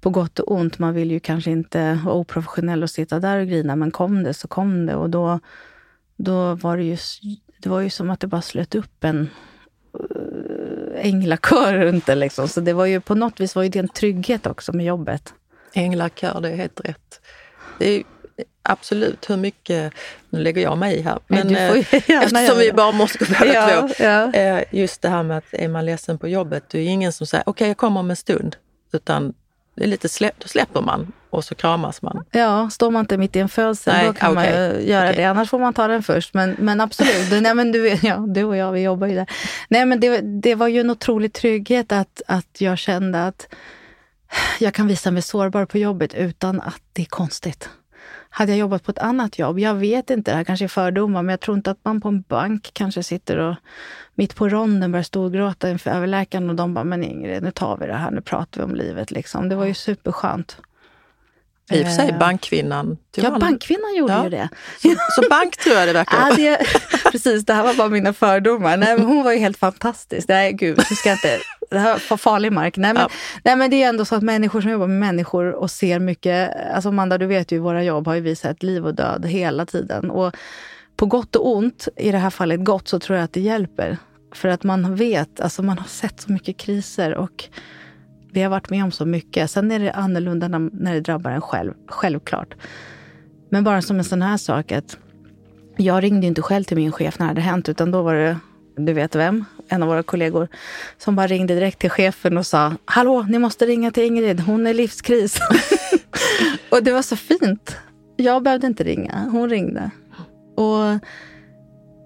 på 0.00 0.10
gott 0.10 0.38
och 0.38 0.52
ont, 0.52 0.78
man 0.78 0.94
vill 0.94 1.10
ju 1.10 1.20
kanske 1.20 1.50
inte 1.50 2.00
vara 2.04 2.14
oprofessionell 2.14 2.82
och 2.82 2.90
sitta 2.90 3.20
där 3.20 3.40
och 3.40 3.46
grina, 3.46 3.76
men 3.76 3.90
kom 3.90 4.22
det 4.22 4.34
så 4.34 4.48
kom 4.48 4.86
det. 4.86 4.94
Och 4.94 5.10
då, 5.10 5.40
då 6.16 6.54
var 6.54 6.76
det 6.76 6.84
ju, 6.84 6.96
det 7.58 7.68
var 7.68 7.80
ju 7.80 7.90
som 7.90 8.10
att 8.10 8.20
det 8.20 8.26
bara 8.26 8.42
slöt 8.42 8.74
upp 8.74 9.04
en 9.04 9.30
eh, 9.94 11.06
änglakör 11.06 11.78
runt 11.78 12.06
det. 12.06 12.14
Liksom. 12.14 12.48
Så 12.48 12.60
det 12.60 12.72
var 12.72 12.86
ju 12.86 13.00
på 13.00 13.14
något 13.14 13.40
vis 13.40 13.54
var 13.54 13.62
ju 13.62 13.68
det 13.68 13.78
en 13.78 13.88
trygghet 13.88 14.46
också 14.46 14.72
med 14.72 14.86
jobbet. 14.86 15.34
Änglakör, 15.74 16.40
det 16.40 16.50
är 16.50 16.56
helt 16.56 16.80
rätt. 16.80 17.20
Det 17.82 17.96
är 17.96 18.04
absolut 18.62 19.30
hur 19.30 19.36
mycket, 19.36 19.92
nu 20.30 20.40
lägger 20.40 20.62
jag 20.62 20.78
mig 20.78 20.96
i 20.96 21.02
här, 21.02 21.18
men, 21.26 21.56
eh, 21.56 21.76
eftersom 22.08 22.58
vi 22.58 22.72
bara 22.72 22.92
måste 22.92 23.18
gå 23.18 23.24
båda 23.38 23.54
ja, 23.54 23.88
två. 23.88 24.04
Ja. 24.04 24.32
Eh, 24.32 24.64
just 24.70 25.02
det 25.02 25.08
här 25.08 25.22
med 25.22 25.38
att 25.38 25.44
är 25.52 25.68
man 25.68 25.86
ledsen 25.86 26.18
på 26.18 26.28
jobbet, 26.28 26.64
det 26.70 26.78
är 26.78 26.86
ingen 26.86 27.12
som 27.12 27.26
säger 27.26 27.42
okej 27.42 27.50
okay, 27.50 27.68
jag 27.68 27.76
kommer 27.76 28.00
om 28.00 28.10
en 28.10 28.16
stund. 28.16 28.56
Utan 28.92 29.34
det 29.74 29.84
är 29.84 29.88
lite 29.88 30.08
släpp, 30.08 30.34
då 30.38 30.48
släpper 30.48 30.80
man 30.80 31.12
och 31.30 31.44
så 31.44 31.54
kramas 31.54 32.02
man. 32.02 32.24
Ja, 32.30 32.70
står 32.70 32.90
man 32.90 33.00
inte 33.00 33.16
mitt 33.16 33.36
i 33.36 33.38
en 33.38 33.48
födsel 33.48 34.06
då 34.06 34.12
kan 34.12 34.32
okay. 34.32 34.52
man 34.52 34.86
göra 34.86 35.04
okay. 35.04 35.16
det. 35.16 35.24
Annars 35.24 35.50
får 35.50 35.58
man 35.58 35.74
ta 35.74 35.88
den 35.88 36.02
först. 36.02 36.34
Men, 36.34 36.56
men 36.58 36.80
absolut, 36.80 37.42
nej, 37.42 37.54
men 37.54 37.72
du, 37.72 37.98
ja, 38.02 38.16
du 38.16 38.44
och 38.44 38.56
jag 38.56 38.72
vi 38.72 38.82
jobbar 38.82 39.06
ju 39.06 39.14
där. 39.14 39.26
Nej, 39.68 39.86
men 39.86 40.00
det, 40.00 40.20
det 40.20 40.54
var 40.54 40.68
ju 40.68 40.80
en 40.80 40.90
otrolig 40.90 41.32
trygghet 41.32 41.92
att, 41.92 42.22
att 42.26 42.60
jag 42.60 42.78
kände 42.78 43.26
att 43.26 43.48
jag 44.60 44.74
kan 44.74 44.86
visa 44.86 45.10
mig 45.10 45.22
sårbar 45.22 45.64
på 45.64 45.78
jobbet 45.78 46.14
utan 46.14 46.60
att 46.60 46.82
det 46.92 47.02
är 47.02 47.06
konstigt. 47.06 47.70
Hade 48.30 48.52
jag 48.52 48.58
jobbat 48.58 48.84
på 48.84 48.90
ett 48.90 48.98
annat 48.98 49.38
jobb, 49.38 49.58
jag 49.58 49.74
vet 49.74 50.10
inte, 50.10 50.30
det 50.30 50.36
här 50.36 50.44
kanske 50.44 50.66
är 50.66 50.68
fördomar, 50.68 51.22
men 51.22 51.32
jag 51.32 51.40
tror 51.40 51.56
inte 51.56 51.70
att 51.70 51.84
man 51.84 52.00
på 52.00 52.08
en 52.08 52.22
bank 52.22 52.70
kanske 52.72 53.02
sitter 53.02 53.38
och 53.38 53.56
mitt 54.14 54.34
på 54.34 54.48
ronden 54.48 54.92
börjar 54.92 55.02
storgråta 55.02 55.70
inför 55.70 55.90
överläkaren 55.90 56.50
och 56.50 56.56
de 56.56 56.74
bara, 56.74 56.84
men 56.84 57.04
Ingrid, 57.04 57.42
nu 57.42 57.50
tar 57.50 57.76
vi 57.76 57.86
det 57.86 57.94
här, 57.94 58.10
nu 58.10 58.20
pratar 58.20 58.60
vi 58.60 58.64
om 58.64 58.74
livet 58.74 59.10
liksom. 59.10 59.48
Det 59.48 59.56
var 59.56 59.64
ju 59.64 59.74
superskönt. 59.74 60.56
I 61.70 61.82
och 61.82 61.86
för 61.86 61.94
sig 61.94 62.08
eh, 62.08 62.18
bankkvinnan. 62.18 62.96
Ja, 63.16 63.38
bankkvinnan 63.38 63.94
gjorde 63.96 64.12
ja. 64.12 64.24
ju 64.24 64.30
det. 64.30 64.48
Så, 64.82 64.94
så, 65.22 65.28
bank 65.30 65.56
tror 65.56 65.76
jag 65.76 65.88
det 65.88 65.92
verkar 65.92 66.28
ja, 66.28 66.36
det, 66.36 66.66
Precis, 67.12 67.44
det 67.44 67.52
här 67.52 67.62
var 67.62 67.74
bara 67.74 67.88
mina 67.88 68.12
fördomar. 68.12 68.76
Nej, 68.76 68.96
men 68.96 69.06
hon 69.06 69.24
var 69.24 69.32
ju 69.32 69.38
helt 69.38 69.56
fantastisk. 69.56 70.28
Nej, 70.28 70.52
gud, 70.52 70.78
nu 70.90 70.96
ska 70.96 71.08
jag 71.08 71.16
inte... 71.16 71.38
Det 71.70 71.78
här 71.78 72.02
var 72.10 72.16
farlig 72.16 72.52
mark. 72.52 72.76
Nej 72.76 72.94
men, 72.94 73.02
ja. 73.02 73.08
nej, 73.44 73.56
men 73.56 73.70
det 73.70 73.82
är 73.82 73.88
ändå 73.88 74.04
så 74.04 74.14
att 74.14 74.22
människor 74.22 74.60
som 74.60 74.70
jobbar 74.70 74.86
med 74.86 74.98
människor 74.98 75.52
och 75.52 75.70
ser 75.70 75.98
mycket... 75.98 76.50
Alltså 76.74 76.88
Amanda, 76.88 77.18
du 77.18 77.26
vet 77.26 77.52
ju, 77.52 77.58
våra 77.58 77.82
jobb 77.82 78.06
har 78.06 78.14
ju 78.14 78.20
visat 78.20 78.62
liv 78.62 78.86
och 78.86 78.94
död 78.94 79.26
hela 79.26 79.66
tiden. 79.66 80.10
Och 80.10 80.34
på 80.96 81.06
gott 81.06 81.36
och 81.36 81.56
ont, 81.56 81.88
i 81.96 82.10
det 82.10 82.18
här 82.18 82.30
fallet 82.30 82.64
gott, 82.64 82.88
så 82.88 82.98
tror 82.98 83.18
jag 83.18 83.24
att 83.24 83.32
det 83.32 83.40
hjälper. 83.40 83.98
För 84.34 84.48
att 84.48 84.62
man 84.62 84.96
vet, 84.96 85.40
alltså 85.40 85.62
man 85.62 85.78
har 85.78 85.88
sett 85.88 86.20
så 86.20 86.32
mycket 86.32 86.56
kriser 86.56 87.14
och 87.14 87.48
vi 88.32 88.42
har 88.42 88.50
varit 88.50 88.70
med 88.70 88.84
om 88.84 88.90
så 88.90 89.06
mycket. 89.06 89.50
Sen 89.50 89.70
är 89.70 89.78
det 89.78 89.92
annorlunda 89.92 90.48
när, 90.48 90.70
när 90.72 90.94
det 90.94 91.00
drabbar 91.00 91.30
en 91.30 91.40
själv, 91.40 91.72
självklart. 91.86 92.54
Men 93.48 93.64
bara 93.64 93.82
som 93.82 93.98
en 93.98 94.04
sån 94.04 94.22
här 94.22 94.36
sak 94.36 94.72
att 94.72 94.96
jag 95.76 96.02
ringde 96.02 96.26
inte 96.26 96.42
själv 96.42 96.64
till 96.64 96.76
min 96.76 96.92
chef 96.92 97.18
när 97.18 97.26
det 97.26 97.30
hade 97.30 97.40
hänt, 97.40 97.68
utan 97.68 97.90
då 97.90 98.02
var 98.02 98.14
det, 98.14 98.36
du 98.76 98.92
vet 98.92 99.14
vem, 99.14 99.44
en 99.68 99.82
av 99.82 99.88
våra 99.88 100.02
kollegor, 100.02 100.48
som 100.98 101.16
bara 101.16 101.26
ringde 101.26 101.54
direkt 101.54 101.78
till 101.78 101.90
chefen 101.90 102.38
och 102.38 102.46
sa 102.46 102.72
Hallå, 102.84 103.22
ni 103.28 103.38
måste 103.38 103.66
ringa 103.66 103.90
till 103.90 104.02
Ingrid, 104.02 104.40
hon 104.40 104.66
är 104.66 104.74
livskris. 104.74 105.38
och 106.70 106.82
det 106.82 106.92
var 106.92 107.02
så 107.02 107.16
fint. 107.16 107.76
Jag 108.16 108.42
behövde 108.42 108.66
inte 108.66 108.84
ringa, 108.84 109.28
hon 109.32 109.50
ringde. 109.50 109.90
Och 110.56 110.98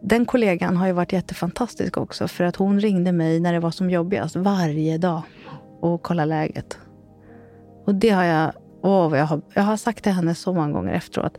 den 0.02 0.26
kollegan 0.26 0.76
har 0.76 0.86
ju 0.86 0.92
varit 0.92 1.12
jättefantastisk 1.12 1.96
också, 1.96 2.28
för 2.28 2.44
att 2.44 2.56
hon 2.56 2.80
ringde 2.80 3.12
mig 3.12 3.40
när 3.40 3.52
det 3.52 3.60
var 3.60 3.70
som 3.70 3.90
jobbigast 3.90 4.36
varje 4.36 4.98
dag 4.98 5.22
och 5.94 6.02
kolla 6.02 6.24
läget. 6.24 6.78
Och 7.86 7.94
det 7.94 8.10
har 8.10 8.24
jag, 8.24 8.52
åh, 8.82 9.18
jag, 9.18 9.26
har, 9.26 9.40
jag 9.54 9.62
har 9.62 9.76
sagt 9.76 10.02
till 10.04 10.12
henne 10.12 10.34
så 10.34 10.52
många 10.54 10.72
gånger 10.72 10.92
efteråt. 10.92 11.38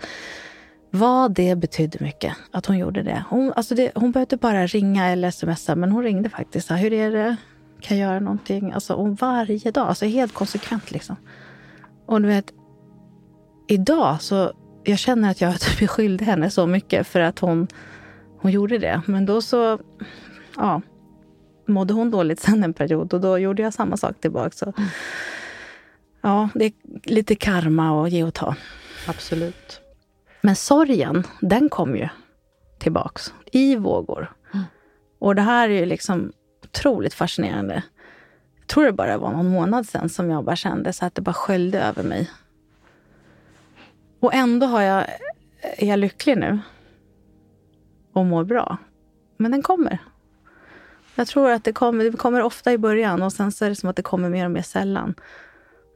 Vad 0.91 1.33
det 1.33 1.55
betydde 1.55 1.97
mycket 2.01 2.33
att 2.51 2.65
hon 2.65 2.77
gjorde 2.77 3.03
det. 3.03 3.23
Hon, 3.29 3.53
alltså 3.55 3.75
det, 3.75 3.91
hon 3.95 4.11
behövde 4.11 4.37
bara 4.37 4.67
ringa 4.67 5.05
eller 5.05 5.31
smsa, 5.31 5.75
men 5.75 5.91
hon 5.91 6.03
ringde 6.03 6.29
faktiskt. 6.29 6.71
Hur 6.71 6.93
är 6.93 7.11
det? 7.11 7.35
Kan 7.81 7.97
jag 7.97 8.09
göra 8.09 8.19
någonting? 8.19 8.71
Alltså, 8.71 8.93
och 8.93 9.17
varje 9.17 9.71
dag, 9.71 9.87
alltså 9.87 10.05
helt 10.05 10.33
konsekvent 10.33 10.91
liksom. 10.91 11.15
Och 12.05 12.21
du 12.21 12.27
vet, 12.27 12.53
idag 13.67 14.21
så, 14.21 14.51
jag 14.83 14.99
känner 14.99 15.31
att 15.31 15.41
jag 15.41 15.59
typ 15.59 15.81
är 15.81 15.87
skyldig 15.87 16.25
henne 16.25 16.49
så 16.49 16.67
mycket 16.67 17.07
för 17.07 17.19
att 17.19 17.39
hon, 17.39 17.67
hon 18.41 18.51
gjorde 18.51 18.77
det. 18.77 19.01
Men 19.05 19.25
då 19.25 19.41
så, 19.41 19.79
ja, 20.57 20.81
mådde 21.67 21.93
hon 21.93 22.11
dåligt 22.11 22.39
sen 22.39 22.63
en 22.63 22.73
period 22.73 23.13
och 23.13 23.21
då 23.21 23.37
gjorde 23.39 23.61
jag 23.61 23.73
samma 23.73 23.97
sak 23.97 24.21
tillbaka. 24.21 24.51
Så, 24.51 24.73
mm. 24.77 24.89
Ja, 26.21 26.49
det 26.55 26.65
är 26.65 26.73
lite 27.03 27.35
karma 27.35 27.91
och 27.91 28.09
ge 28.09 28.23
och 28.23 28.33
ta. 28.33 28.55
Absolut. 29.07 29.81
Men 30.41 30.55
sorgen, 30.55 31.23
den 31.41 31.69
kom 31.69 31.95
ju 31.95 32.09
tillbaks 32.79 33.33
i 33.51 33.75
vågor. 33.75 34.33
Mm. 34.53 34.65
Och 35.19 35.35
det 35.35 35.41
här 35.41 35.69
är 35.69 35.79
ju 35.79 35.85
liksom 35.85 36.31
otroligt 36.63 37.13
fascinerande. 37.13 37.83
Jag 38.59 38.67
tror 38.67 38.85
det 38.85 38.91
bara 38.91 39.17
var 39.17 39.31
någon 39.31 39.49
månad 39.49 39.87
sen 39.87 40.09
som 40.09 40.29
jag 40.29 40.43
bara 40.43 40.55
kände 40.55 40.93
så 40.93 41.05
att 41.05 41.15
det 41.15 41.21
bara 41.21 41.33
sköljde 41.33 41.81
över 41.81 42.03
mig. 42.03 42.31
Och 44.19 44.33
ändå 44.33 44.67
har 44.67 44.81
jag, 44.81 45.05
är 45.61 45.87
jag 45.87 45.99
lycklig 45.99 46.37
nu. 46.37 46.59
Och 48.13 48.25
mår 48.25 48.43
bra. 48.43 48.77
Men 49.37 49.51
den 49.51 49.61
kommer. 49.61 49.99
Jag 51.17 51.27
tror 51.27 51.51
att 51.51 51.63
det 51.63 51.73
kommer, 51.73 52.03
det 52.03 52.17
kommer 52.17 52.41
ofta 52.41 52.73
i 52.73 52.77
början 52.77 53.23
och 53.23 53.33
sen 53.33 53.51
så 53.51 53.65
är 53.65 53.69
det 53.69 53.75
som 53.75 53.89
att 53.89 53.95
det 53.95 54.01
kommer 54.01 54.29
mer 54.29 54.45
och 54.45 54.51
mer 54.51 54.61
sällan. 54.61 55.15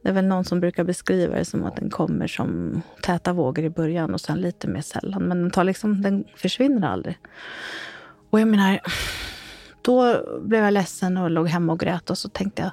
Det 0.02 0.08
är 0.08 0.12
väl 0.12 0.26
någon 0.26 0.44
som 0.44 0.60
brukar 0.60 0.84
beskriva 0.84 1.36
det 1.36 1.44
som 1.44 1.64
att 1.64 1.76
den 1.76 1.90
kommer 1.90 2.26
som 2.26 2.82
täta 3.02 3.32
vågor 3.32 3.64
i 3.64 3.70
början 3.70 4.14
och 4.14 4.20
sen 4.20 4.40
lite 4.40 4.68
mer 4.68 4.80
sällan. 4.80 5.22
Men 5.22 5.42
den, 5.42 5.50
tar 5.50 5.64
liksom, 5.64 6.02
den 6.02 6.24
försvinner 6.36 6.88
aldrig. 6.88 7.18
Och 8.30 8.40
jag 8.40 8.48
menar, 8.48 8.80
då 9.82 10.16
blev 10.40 10.64
jag 10.64 10.72
ledsen 10.72 11.16
och 11.16 11.30
låg 11.30 11.48
hemma 11.48 11.72
och 11.72 11.80
grät 11.80 12.10
och 12.10 12.18
så 12.18 12.28
tänkte 12.28 12.62
jag, 12.62 12.70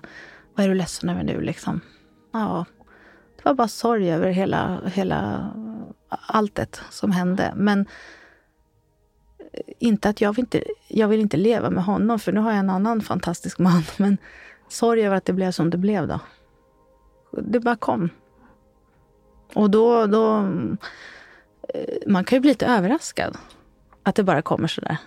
vad 0.55 0.65
är 0.65 0.69
du 0.69 0.75
ledsen 0.75 1.09
över 1.09 1.23
nu 1.23 1.41
liksom? 1.41 1.81
Ja, 2.33 2.65
det 3.37 3.45
var 3.45 3.53
bara 3.53 3.67
sorg 3.67 4.11
över 4.11 4.29
hela, 4.29 4.81
hela 4.85 5.51
alltet 6.09 6.81
som 6.89 7.11
hände. 7.11 7.53
Men 7.55 7.85
inte 9.79 10.09
att 10.09 10.21
jag 10.21 10.33
vill 10.33 10.39
inte, 10.39 10.63
jag 10.87 11.07
vill 11.07 11.19
inte 11.19 11.37
leva 11.37 11.69
med 11.69 11.83
honom, 11.83 12.19
för 12.19 12.31
nu 12.31 12.39
har 12.39 12.51
jag 12.51 12.59
en 12.59 12.69
annan 12.69 13.01
fantastisk 13.01 13.59
man. 13.59 13.83
Men 13.97 14.17
sorg 14.67 15.05
över 15.05 15.15
att 15.15 15.25
det 15.25 15.33
blev 15.33 15.51
som 15.51 15.69
det 15.69 15.77
blev 15.77 16.07
då. 16.07 16.19
Det 17.31 17.59
bara 17.59 17.75
kom. 17.75 18.09
Och 19.53 19.69
då, 19.69 20.05
då... 20.05 20.37
Eh, 21.73 21.97
man 22.07 22.23
kan 22.23 22.35
ju 22.35 22.39
bli 22.39 22.51
lite 22.51 22.65
överraskad. 22.65 23.37
Att 24.03 24.15
det 24.15 24.23
bara 24.23 24.41
kommer 24.41 24.67
sådär. 24.67 24.97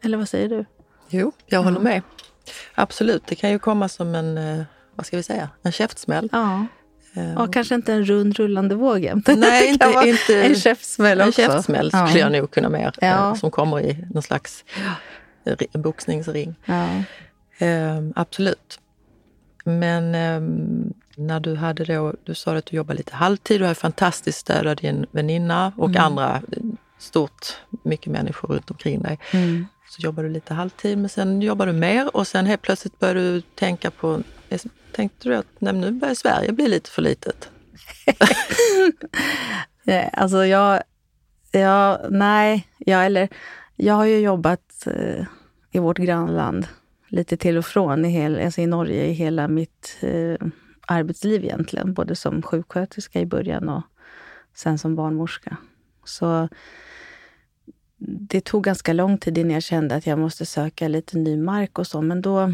Eller 0.00 0.18
vad 0.18 0.28
säger 0.28 0.48
du? 0.48 0.64
Jo, 1.08 1.32
jag 1.46 1.62
håller 1.62 1.80
med. 1.80 2.02
Absolut, 2.74 3.26
det 3.26 3.34
kan 3.34 3.50
ju 3.50 3.58
komma 3.58 3.88
som 3.88 4.14
en, 4.14 4.38
eh, 4.38 4.64
vad 4.94 5.06
ska 5.06 5.16
vi 5.16 5.22
säga, 5.22 5.48
en 5.62 5.72
käftsmäll. 5.72 6.28
Ja. 6.32 6.66
Ja, 7.36 7.46
kanske 7.52 7.74
inte 7.74 7.92
en 7.92 8.04
rund 8.04 8.36
rullande 8.36 8.74
våg 8.74 8.98
jämt. 9.04 9.26
Nej, 9.36 9.68
inte, 9.72 9.92
inte 10.06 10.42
en 10.42 10.54
käftsmäll 10.54 11.20
också. 11.20 11.42
En 11.42 11.48
käftsmäll 11.50 11.90
ja. 11.92 12.06
skulle 12.06 12.20
jag 12.20 12.32
nog 12.32 12.50
kunna 12.50 12.68
mer, 12.68 12.92
Ja. 13.00 13.34
som 13.36 13.50
kommer 13.50 13.80
i 13.80 14.04
någon 14.10 14.22
slags 14.22 14.64
ri- 15.44 15.78
boxningsring. 15.78 16.54
Ja. 16.64 16.88
Ehm, 17.58 18.12
absolut. 18.16 18.80
Men 19.64 20.14
ehm, 20.14 20.92
när 21.16 21.40
du 21.40 21.54
hade 21.54 21.84
då, 21.84 22.14
du 22.24 22.34
sa 22.34 22.56
att 22.56 22.66
du 22.66 22.76
jobbar 22.76 22.94
lite 22.94 23.14
halvtid, 23.16 23.60
du 23.60 23.64
har 23.64 23.70
ju 23.70 23.74
fantastiskt 23.74 24.38
stöd 24.38 24.66
av 24.66 24.76
din 24.76 25.06
väninna 25.10 25.72
och 25.76 25.88
Mm. 25.90 26.02
andra, 26.04 26.42
eh, 26.52 26.62
stort, 26.98 27.46
mycket 27.82 28.12
människor 28.12 28.48
runt 28.48 28.70
omkring 28.70 29.02
dig. 29.02 29.18
Mm. 29.32 29.66
Så 29.90 30.02
jobbar 30.02 30.22
du 30.22 30.28
lite 30.28 30.54
halvtid, 30.54 30.98
men 30.98 31.08
sen 31.08 31.42
jobbar 31.42 31.66
du 31.66 31.72
mer 31.72 32.16
och 32.16 32.26
sen 32.26 32.46
helt 32.46 32.62
plötsligt 32.62 32.98
börjar 32.98 33.14
du 33.14 33.40
tänka 33.40 33.90
på, 33.90 34.20
tänkte 34.92 35.28
du 35.28 35.36
att 35.36 35.46
nej, 35.58 35.72
nu 35.72 35.90
börjar 35.90 36.14
Sverige 36.14 36.52
bli 36.52 36.68
lite 36.68 36.90
för 36.90 37.02
litet? 37.02 37.50
Nej, 39.82 40.10
Alltså 40.12 40.46
jag, 40.46 40.82
jag, 41.52 41.98
nej, 42.10 42.68
jag, 42.78 43.06
eller, 43.06 43.28
jag 43.76 43.94
har 43.94 44.04
ju 44.04 44.18
jobbat 44.18 44.86
eh, 44.86 45.24
i 45.70 45.78
vårt 45.78 45.98
grannland 45.98 46.66
lite 47.08 47.36
till 47.36 47.58
och 47.58 47.66
från, 47.66 48.04
i, 48.04 48.08
hel, 48.08 48.40
alltså 48.40 48.60
i 48.60 48.66
Norge, 48.66 49.04
i 49.04 49.12
hela 49.12 49.48
mitt 49.48 49.98
eh, 50.00 50.48
arbetsliv 50.80 51.44
egentligen. 51.44 51.94
Både 51.94 52.16
som 52.16 52.42
sjuksköterska 52.42 53.20
i 53.20 53.26
början 53.26 53.68
och 53.68 53.82
sen 54.54 54.78
som 54.78 54.96
barnmorska. 54.96 55.56
Så 56.04 56.48
det 58.28 58.40
tog 58.40 58.64
ganska 58.64 58.92
lång 58.92 59.18
tid 59.18 59.38
innan 59.38 59.52
jag 59.52 59.62
kände 59.62 59.94
att 59.94 60.06
jag 60.06 60.18
måste 60.18 60.46
söka 60.46 60.88
lite 60.88 61.18
ny 61.18 61.36
mark 61.36 61.78
och 61.78 61.86
så. 61.86 62.02
Men 62.02 62.22
då... 62.22 62.52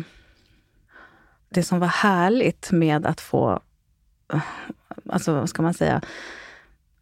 Det 1.55 1.63
som 1.63 1.79
var 1.79 1.89
härligt 1.89 2.71
med 2.73 3.07
att 3.07 3.21
få... 3.21 3.61
Alltså, 5.09 5.35
vad 5.35 5.49
ska 5.49 5.63
man 5.63 5.75
säga? 5.75 6.03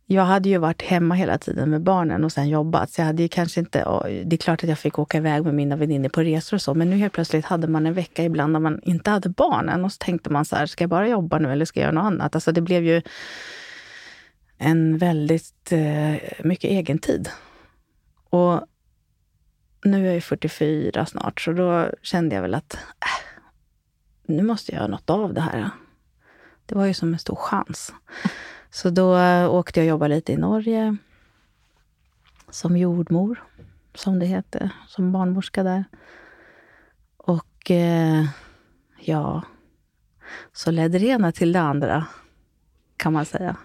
Jag 0.06 0.24
hade 0.24 0.48
ju 0.48 0.58
varit 0.58 0.82
hemma 0.82 1.14
hela 1.14 1.38
tiden 1.38 1.70
med 1.70 1.82
barnen 1.82 2.24
och 2.24 2.32
sen 2.32 2.48
jobbat. 2.48 2.90
Så 2.90 3.00
jag 3.00 3.06
hade 3.06 3.22
ju 3.22 3.28
kanske 3.28 3.60
inte... 3.60 3.78
Det 4.24 4.36
är 4.36 4.38
klart 4.38 4.62
att 4.62 4.68
jag 4.68 4.78
fick 4.78 4.98
åka 4.98 5.18
iväg 5.18 5.44
med 5.44 5.54
mina 5.54 5.76
väninnor 5.76 6.08
på 6.08 6.20
resor 6.20 6.56
och 6.56 6.62
så. 6.62 6.74
Men 6.74 6.90
nu 6.90 6.96
helt 6.96 7.12
plötsligt 7.12 7.44
hade 7.44 7.68
man 7.68 7.86
en 7.86 7.94
vecka 7.94 8.24
ibland 8.24 8.52
när 8.52 8.60
man 8.60 8.80
inte 8.82 9.10
hade 9.10 9.28
barnen. 9.28 9.84
Och 9.84 9.92
så 9.92 9.98
tänkte 9.98 10.30
man 10.30 10.44
så 10.44 10.56
här, 10.56 10.66
ska 10.66 10.84
jag 10.84 10.90
bara 10.90 11.08
jobba 11.08 11.38
nu 11.38 11.52
eller 11.52 11.64
ska 11.64 11.80
jag 11.80 11.84
göra 11.84 11.94
något 11.94 12.12
annat? 12.12 12.34
Alltså 12.34 12.52
det 12.52 12.60
blev 12.60 12.84
ju 12.84 13.02
en 14.58 14.98
väldigt 14.98 15.72
eh, 15.72 16.44
mycket 16.44 16.70
egen 16.70 16.98
tid. 16.98 17.28
Och 18.30 18.60
nu 19.84 20.00
är 20.00 20.04
jag 20.04 20.14
ju 20.14 20.20
44 20.20 21.06
snart, 21.06 21.40
så 21.40 21.52
då 21.52 21.90
kände 22.02 22.34
jag 22.34 22.42
väl 22.42 22.54
att 22.54 22.74
äh, 22.74 23.31
nu 24.26 24.42
måste 24.42 24.72
jag 24.72 24.78
göra 24.78 24.88
något 24.90 25.10
av 25.10 25.34
det 25.34 25.40
här. 25.40 25.70
Det 26.66 26.74
var 26.74 26.86
ju 26.86 26.94
som 26.94 27.12
en 27.12 27.18
stor 27.18 27.36
chans. 27.36 27.94
Så 28.70 28.90
då 28.90 29.16
eh, 29.16 29.54
åkte 29.54 29.80
jag 29.80 29.84
och 29.84 29.88
jobbade 29.88 30.14
lite 30.14 30.32
i 30.32 30.36
Norge 30.36 30.96
som 32.50 32.76
jordmor, 32.76 33.42
som 33.94 34.18
det 34.18 34.26
heter, 34.26 34.70
som 34.88 35.12
barnmorska 35.12 35.62
där. 35.62 35.84
Och 37.16 37.70
eh, 37.70 38.24
ja, 39.00 39.42
så 40.52 40.70
ledde 40.70 40.98
det 40.98 41.06
ena 41.06 41.32
till 41.32 41.52
det 41.52 41.60
andra, 41.60 42.06
kan 42.96 43.12
man 43.12 43.24
säga. 43.24 43.56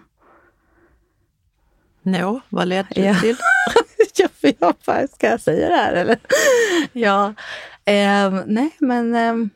Nå, 2.02 2.40
vad 2.48 2.68
ledde 2.68 2.88
det 2.94 3.00
Ja. 3.06 3.14
till? 3.20 3.36
jag 4.60 4.74
bara, 4.86 5.06
ska 5.08 5.26
jag 5.26 5.40
säga 5.40 5.68
det 5.68 5.74
här 5.76 5.92
eller? 5.92 6.18
ja, 6.92 7.34
ehm, 7.84 8.42
nej 8.46 8.76
men 8.78 9.14
ehm, 9.14 9.50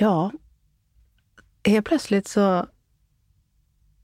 ja. 0.00 0.32
Helt 1.64 1.86
plötsligt 1.86 2.28
så... 2.28 2.66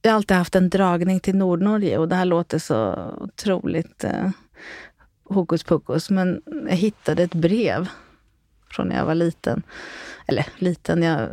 Jag 0.02 0.10
har 0.10 0.16
alltid 0.16 0.36
haft 0.36 0.54
en 0.54 0.70
dragning 0.70 1.20
till 1.20 1.36
Nordnorge 1.36 1.98
och 1.98 2.08
det 2.08 2.16
här 2.16 2.24
låter 2.24 2.58
så 2.58 2.94
otroligt 3.20 4.04
eh, 4.04 4.30
hokus 5.24 5.64
pokus. 5.64 6.10
Men 6.10 6.42
jag 6.68 6.76
hittade 6.76 7.22
ett 7.22 7.34
brev 7.34 7.88
från 8.70 8.88
när 8.88 8.96
jag 8.96 9.06
var 9.06 9.14
liten. 9.14 9.62
Eller 10.26 10.46
liten, 10.58 11.02
jag, 11.02 11.28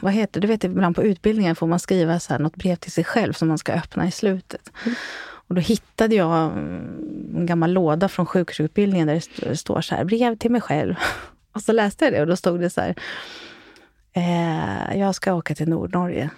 vad 0.00 0.12
heter 0.12 0.40
det? 0.40 0.46
Du 0.46 0.52
vet 0.52 0.64
ibland 0.64 0.96
på 0.96 1.02
utbildningen 1.02 1.56
får 1.56 1.66
man 1.66 1.78
skriva 1.78 2.20
så 2.20 2.32
här, 2.32 2.40
något 2.40 2.56
brev 2.56 2.76
till 2.76 2.92
sig 2.92 3.04
själv 3.04 3.32
som 3.32 3.48
man 3.48 3.58
ska 3.58 3.72
öppna 3.72 4.08
i 4.08 4.10
slutet. 4.10 4.70
Och 5.20 5.54
då 5.54 5.60
hittade 5.60 6.14
jag 6.14 6.52
mm, 6.52 7.36
en 7.36 7.46
gammal 7.46 7.72
låda 7.72 8.08
från 8.08 8.26
sjukhusutbildningen 8.26 9.06
där 9.06 9.14
det 9.14 9.18
st- 9.18 9.56
står 9.56 9.80
så 9.80 9.94
här, 9.94 10.04
brev 10.04 10.36
till 10.36 10.50
mig 10.50 10.60
själv. 10.60 10.94
Och 11.52 11.62
så 11.62 11.72
läste 11.72 12.04
jag 12.04 12.14
det 12.14 12.20
och 12.20 12.26
då 12.26 12.36
stod 12.36 12.60
det 12.60 12.70
så 12.70 12.80
här, 12.80 12.94
eh, 14.12 14.98
jag 14.98 15.14
ska 15.14 15.34
åka 15.34 15.54
till 15.54 15.68
Nordnorge. 15.68 16.30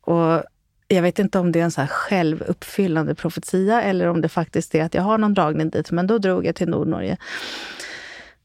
Och 0.00 0.42
jag 0.88 1.02
vet 1.02 1.18
inte 1.18 1.38
om 1.38 1.52
det 1.52 1.60
är 1.60 1.64
en 1.64 1.70
så 1.70 1.80
här 1.80 1.88
självuppfyllande 1.88 3.14
profetia 3.14 3.82
eller 3.82 4.06
om 4.08 4.20
det 4.20 4.28
faktiskt 4.28 4.74
är 4.74 4.84
att 4.84 4.94
jag 4.94 5.02
har 5.02 5.18
någon 5.18 5.34
dragning 5.34 5.70
dit. 5.70 5.90
Men 5.90 6.06
då 6.06 6.18
drog 6.18 6.46
jag 6.46 6.54
till 6.54 6.68
Nordnorge. 6.68 7.16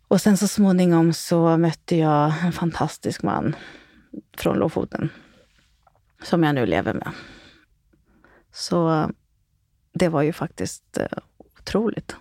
Och 0.07 0.21
sen 0.21 0.37
så 0.37 0.47
småningom 0.47 1.13
så 1.13 1.57
mötte 1.57 1.95
jag 1.95 2.33
en 2.43 2.51
fantastisk 2.51 3.23
man 3.23 3.55
från 4.37 4.57
Lofoten. 4.57 5.09
Som 6.23 6.43
jag 6.43 6.55
nu 6.55 6.65
lever 6.65 6.93
med. 6.93 7.11
Så 8.53 9.11
det 9.93 10.09
var 10.09 10.21
ju 10.21 10.33
faktiskt 10.33 10.97
eh, 10.97 11.17
otroligt. 11.59 12.15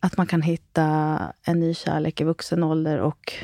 Att 0.00 0.16
man 0.16 0.26
kan 0.26 0.42
hitta 0.42 1.18
en 1.42 1.60
ny 1.60 1.74
kärlek 1.74 2.20
i 2.20 2.24
vuxen 2.24 2.62
ålder 2.62 2.98
och 2.98 3.34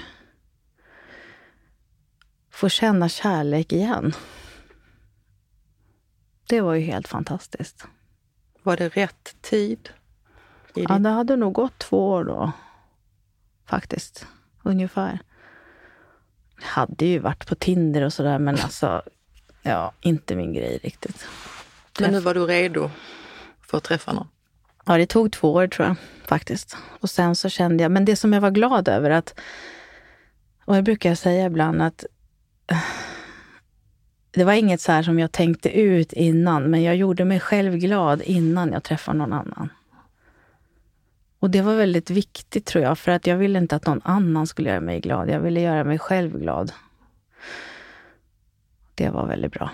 få 2.55 2.69
känna 2.69 3.09
kärlek 3.09 3.73
igen. 3.73 4.13
Det 6.49 6.61
var 6.61 6.75
ju 6.75 6.81
helt 6.81 7.09
fantastiskt. 7.09 7.87
Var 8.63 8.77
det 8.77 8.89
rätt 8.89 9.37
tid? 9.41 9.89
I 10.75 10.85
Ja, 10.89 10.99
det 10.99 11.09
hade 11.09 11.37
nog 11.37 11.53
gått 11.53 11.79
två 11.79 12.09
år 12.09 12.25
då. 12.25 12.53
Faktiskt. 13.67 14.27
Ungefär. 14.63 15.19
Jag 16.61 16.67
hade 16.67 17.05
ju 17.05 17.19
varit 17.19 17.47
på 17.47 17.55
Tinder 17.55 18.03
och 18.03 18.13
sådär, 18.13 18.39
men 18.39 18.55
alltså... 18.61 19.03
Ja, 19.63 19.93
inte 20.01 20.37
min 20.37 20.53
grej 20.53 20.79
riktigt. 20.83 21.27
Men 22.01 22.13
nu 22.13 22.21
var 22.21 22.35
du 22.35 22.47
redo 22.47 22.91
för 23.61 23.79
att 23.79 23.85
träffa 23.85 24.13
någon? 24.13 24.29
Ja, 24.85 24.97
det 24.97 25.07
tog 25.07 25.33
två 25.33 25.53
år 25.53 25.67
tror 25.67 25.89
jag 25.89 25.97
faktiskt. 26.25 26.77
Och 27.01 27.11
sen 27.11 27.37
så 27.37 27.49
kände 27.49 27.83
jag, 27.83 27.93
men 27.93 28.05
det 28.05 28.17
som 28.17 28.33
jag 28.33 28.41
var 28.41 28.51
glad 28.51 28.89
över 28.89 29.11
att, 29.11 29.41
och 30.65 30.77
jag 30.77 30.85
brukar 30.85 31.15
säga 31.15 31.47
ibland 31.47 31.83
att 31.83 32.05
det 34.31 34.45
var 34.45 34.53
inget 34.53 34.81
så 34.81 34.93
här 34.93 35.03
som 35.03 35.19
jag 35.19 35.33
tänkte 35.33 35.81
ut 35.81 36.13
innan, 36.13 36.71
men 36.71 36.83
jag 36.83 36.97
gjorde 36.97 37.25
mig 37.25 37.41
själv 37.41 37.77
glad 37.77 38.23
innan 38.23 38.73
jag 38.73 38.83
träffade 38.83 39.19
någon 39.19 39.33
annan. 39.33 39.69
Och 41.39 41.51
det 41.51 41.63
var 41.63 41.75
väldigt 41.75 42.11
viktigt 42.11 42.67
tror 42.67 42.85
jag, 42.85 42.99
för 42.99 43.13
att 43.13 43.27
jag 43.27 43.37
ville 43.37 43.59
inte 43.59 43.77
att 43.77 43.87
någon 43.87 44.01
annan 44.05 44.47
skulle 44.47 44.69
göra 44.69 44.81
mig 44.81 45.01
glad. 45.01 45.29
Jag 45.29 45.41
ville 45.41 45.61
göra 45.61 45.85
mig 45.85 45.99
själv 45.99 46.39
glad. 46.39 46.73
Det 48.95 49.11
var 49.11 49.27
väldigt 49.27 49.53
bra. 49.53 49.71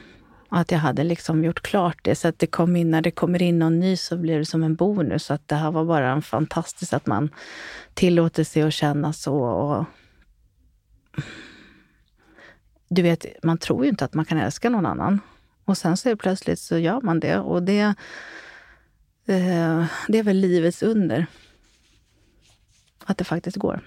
Att 0.49 0.71
jag 0.71 0.79
hade 0.79 1.05
liksom 1.05 1.45
gjort 1.45 1.63
klart 1.63 1.99
det, 2.03 2.15
så 2.15 2.29
att 2.29 2.39
det 2.39 2.47
kom 2.47 2.77
in, 2.77 2.91
när 2.91 3.03
det 3.03 3.11
kommer 3.11 3.43
in 3.43 3.59
någon 3.59 3.79
ny 3.79 3.97
så 3.97 4.17
blir 4.17 4.39
det 4.39 4.45
som 4.45 4.63
en 4.63 4.75
bonus. 4.75 5.31
Att 5.31 5.49
det 5.49 5.55
här 5.55 5.71
var 5.71 5.85
bara 5.85 6.11
en 6.11 6.23
fantastiskt 6.23 6.93
att 6.93 7.07
man 7.07 7.31
tillåter 7.95 8.45
sig 8.45 8.63
att 8.63 8.75
känna 8.75 9.13
så. 9.13 9.37
Och 9.37 9.85
du 12.91 13.03
vet, 13.03 13.27
man 13.43 13.59
tror 13.59 13.85
ju 13.85 13.91
inte 13.91 14.05
att 14.05 14.15
man 14.15 14.25
kan 14.25 14.39
älska 14.39 14.71
någon 14.71 14.87
annan. 14.87 15.21
Och 15.65 15.79
sen 15.79 15.97
så 15.97 16.17
plötsligt 16.17 16.59
så 16.59 16.79
gör 16.79 17.01
man 17.01 17.21
det. 17.21 17.39
Och 17.39 17.63
det, 17.63 17.81
eh, 19.27 19.85
det 20.09 20.19
är 20.19 20.23
väl 20.23 20.37
livets 20.37 20.83
under. 20.83 21.27
Att 23.05 23.19
det 23.19 23.25
faktiskt 23.25 23.57
går. 23.57 23.81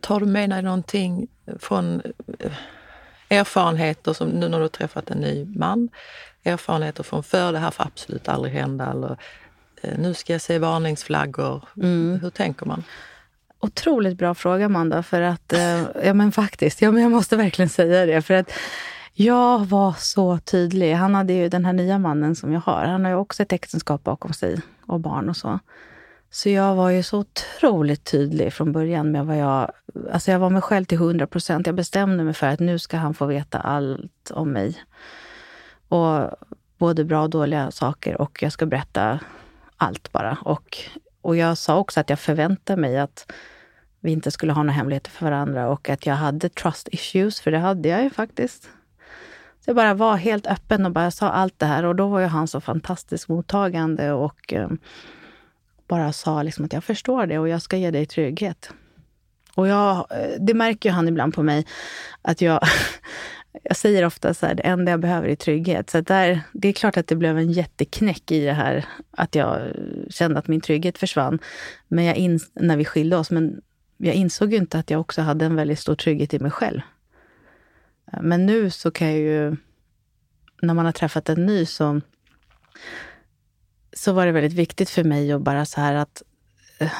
Tar 0.00 0.20
du 0.20 0.26
med 0.26 0.50
dig 0.50 0.62
någonting 0.62 1.28
från 1.58 2.02
eh, 2.38 2.52
erfarenheter 3.28 4.12
som 4.12 4.28
nu 4.28 4.48
när 4.48 4.58
du 4.58 4.64
har 4.64 4.68
träffat 4.68 5.10
en 5.10 5.18
ny 5.18 5.44
man? 5.44 5.88
Erfarenheter 6.44 7.02
från 7.02 7.22
förr, 7.22 7.52
det 7.52 7.58
här 7.58 7.70
får 7.70 7.84
absolut 7.84 8.28
aldrig 8.28 8.54
hända 8.54 8.90
eller 8.90 9.16
eh, 9.82 9.98
nu 9.98 10.14
ska 10.14 10.32
jag 10.32 10.42
se 10.42 10.58
varningsflaggor. 10.58 11.68
Mm. 11.76 12.20
Hur 12.22 12.30
tänker 12.30 12.66
man? 12.66 12.84
Otroligt 13.62 14.18
bra 14.18 14.34
fråga, 14.34 14.66
Amanda. 14.66 15.02
För 15.02 15.20
att, 15.20 15.52
eh, 15.52 15.82
ja 16.04 16.14
men 16.14 16.32
faktiskt, 16.32 16.82
ja, 16.82 16.90
men 16.90 17.02
jag 17.02 17.12
måste 17.12 17.36
verkligen 17.36 17.68
säga 17.68 18.06
det. 18.06 18.22
För 18.22 18.34
att 18.34 18.52
jag 19.14 19.66
var 19.66 19.94
så 19.98 20.38
tydlig. 20.38 20.94
Han 20.94 21.14
hade 21.14 21.32
ju 21.32 21.48
den 21.48 21.64
här 21.64 21.72
nya 21.72 21.98
mannen 21.98 22.36
som 22.36 22.52
jag 22.52 22.60
har. 22.60 22.84
Han 22.84 23.04
har 23.04 23.10
ju 23.10 23.16
också 23.16 23.42
ett 23.42 23.52
äktenskap 23.52 24.04
bakom 24.04 24.32
sig 24.32 24.60
och 24.86 25.00
barn 25.00 25.28
och 25.28 25.36
så. 25.36 25.58
Så 26.30 26.48
jag 26.48 26.74
var 26.74 26.90
ju 26.90 27.02
så 27.02 27.18
otroligt 27.18 28.04
tydlig 28.04 28.52
från 28.52 28.72
början 28.72 29.12
med 29.12 29.26
vad 29.26 29.38
jag... 29.38 29.72
Alltså 30.12 30.30
jag 30.30 30.38
var 30.38 30.50
mig 30.50 30.62
själv 30.62 30.84
till 30.84 30.98
100 30.98 31.26
procent. 31.26 31.66
Jag 31.66 31.76
bestämde 31.76 32.24
mig 32.24 32.34
för 32.34 32.46
att 32.46 32.60
nu 32.60 32.78
ska 32.78 32.96
han 32.96 33.14
få 33.14 33.26
veta 33.26 33.58
allt 33.58 34.30
om 34.30 34.52
mig. 34.52 34.76
Och 35.88 36.30
både 36.78 37.04
bra 37.04 37.22
och 37.22 37.30
dåliga 37.30 37.70
saker 37.70 38.20
och 38.20 38.42
jag 38.42 38.52
ska 38.52 38.66
berätta 38.66 39.20
allt 39.76 40.12
bara. 40.12 40.38
Och, 40.40 40.78
och 41.22 41.36
jag 41.36 41.58
sa 41.58 41.78
också 41.78 42.00
att 42.00 42.10
jag 42.10 42.18
förväntar 42.18 42.76
mig 42.76 42.98
att 42.98 43.32
vi 44.02 44.12
inte 44.12 44.30
skulle 44.30 44.52
ha 44.52 44.62
några 44.62 44.72
hemligheter 44.72 45.10
för 45.10 45.26
varandra 45.26 45.68
och 45.68 45.88
att 45.88 46.06
jag 46.06 46.14
hade 46.14 46.48
trust 46.48 46.88
issues, 46.92 47.40
för 47.40 47.50
det 47.50 47.58
hade 47.58 47.88
jag 47.88 48.02
ju 48.02 48.10
faktiskt. 48.10 48.62
Så 49.64 49.68
jag 49.70 49.76
bara 49.76 49.94
var 49.94 50.16
helt 50.16 50.46
öppen 50.46 50.86
och 50.86 50.92
bara 50.92 51.10
sa 51.10 51.28
allt 51.28 51.58
det 51.58 51.66
här 51.66 51.84
och 51.84 51.96
då 51.96 52.06
var 52.06 52.20
ju 52.20 52.26
han 52.26 52.48
så 52.48 52.60
fantastiskt 52.60 53.28
mottagande 53.28 54.12
och 54.12 54.52
eh, 54.52 54.68
bara 55.88 56.12
sa 56.12 56.42
liksom 56.42 56.64
att 56.64 56.72
jag 56.72 56.84
förstår 56.84 57.26
det 57.26 57.38
och 57.38 57.48
jag 57.48 57.62
ska 57.62 57.76
ge 57.76 57.90
dig 57.90 58.06
trygghet. 58.06 58.72
Och 59.54 59.68
jag, 59.68 59.96
eh, 60.10 60.40
det 60.40 60.54
märker 60.54 60.88
ju 60.88 60.92
han 60.92 61.08
ibland 61.08 61.34
på 61.34 61.42
mig, 61.42 61.66
att 62.22 62.40
jag, 62.40 62.60
jag 63.62 63.76
säger 63.76 64.04
ofta 64.04 64.34
så 64.34 64.46
här, 64.46 64.54
det 64.54 64.62
enda 64.62 64.90
jag 64.90 65.00
behöver 65.00 65.28
är 65.28 65.36
trygghet. 65.36 65.90
Så 65.90 66.00
där, 66.00 66.40
det 66.52 66.68
är 66.68 66.72
klart 66.72 66.96
att 66.96 67.06
det 67.06 67.16
blev 67.16 67.38
en 67.38 67.52
jätteknäck 67.52 68.30
i 68.30 68.44
det 68.44 68.52
här, 68.52 68.84
att 69.10 69.34
jag 69.34 69.60
kände 70.10 70.38
att 70.38 70.48
min 70.48 70.60
trygghet 70.60 70.98
försvann. 70.98 71.38
Men 71.88 72.04
jag 72.04 72.16
in, 72.16 72.40
när 72.54 72.76
vi 72.76 72.84
skilde 72.84 73.16
oss, 73.16 73.30
men 73.30 73.60
jag 74.04 74.14
insåg 74.14 74.52
ju 74.52 74.58
inte 74.58 74.78
att 74.78 74.90
jag 74.90 75.00
också 75.00 75.22
hade 75.22 75.44
en 75.44 75.56
väldigt 75.56 75.78
stor 75.78 75.94
trygghet 75.94 76.34
i 76.34 76.38
mig 76.38 76.50
själv. 76.50 76.80
Eh, 78.12 78.22
men 78.22 78.46
nu 78.46 78.70
så 78.70 78.90
kan 78.90 79.08
jag 79.08 79.18
ju, 79.18 79.56
när 80.62 80.74
man 80.74 80.84
har 80.84 80.92
träffat 80.92 81.28
en 81.28 81.46
ny 81.46 81.66
så, 81.66 82.00
så 83.92 84.12
var 84.12 84.26
det 84.26 84.32
väldigt 84.32 84.52
viktigt 84.52 84.90
för 84.90 85.04
mig 85.04 85.32
att 85.32 85.42
bara 85.42 85.64
så 85.64 85.80
här 85.80 85.94
att 85.94 86.22
eh, 86.78 86.92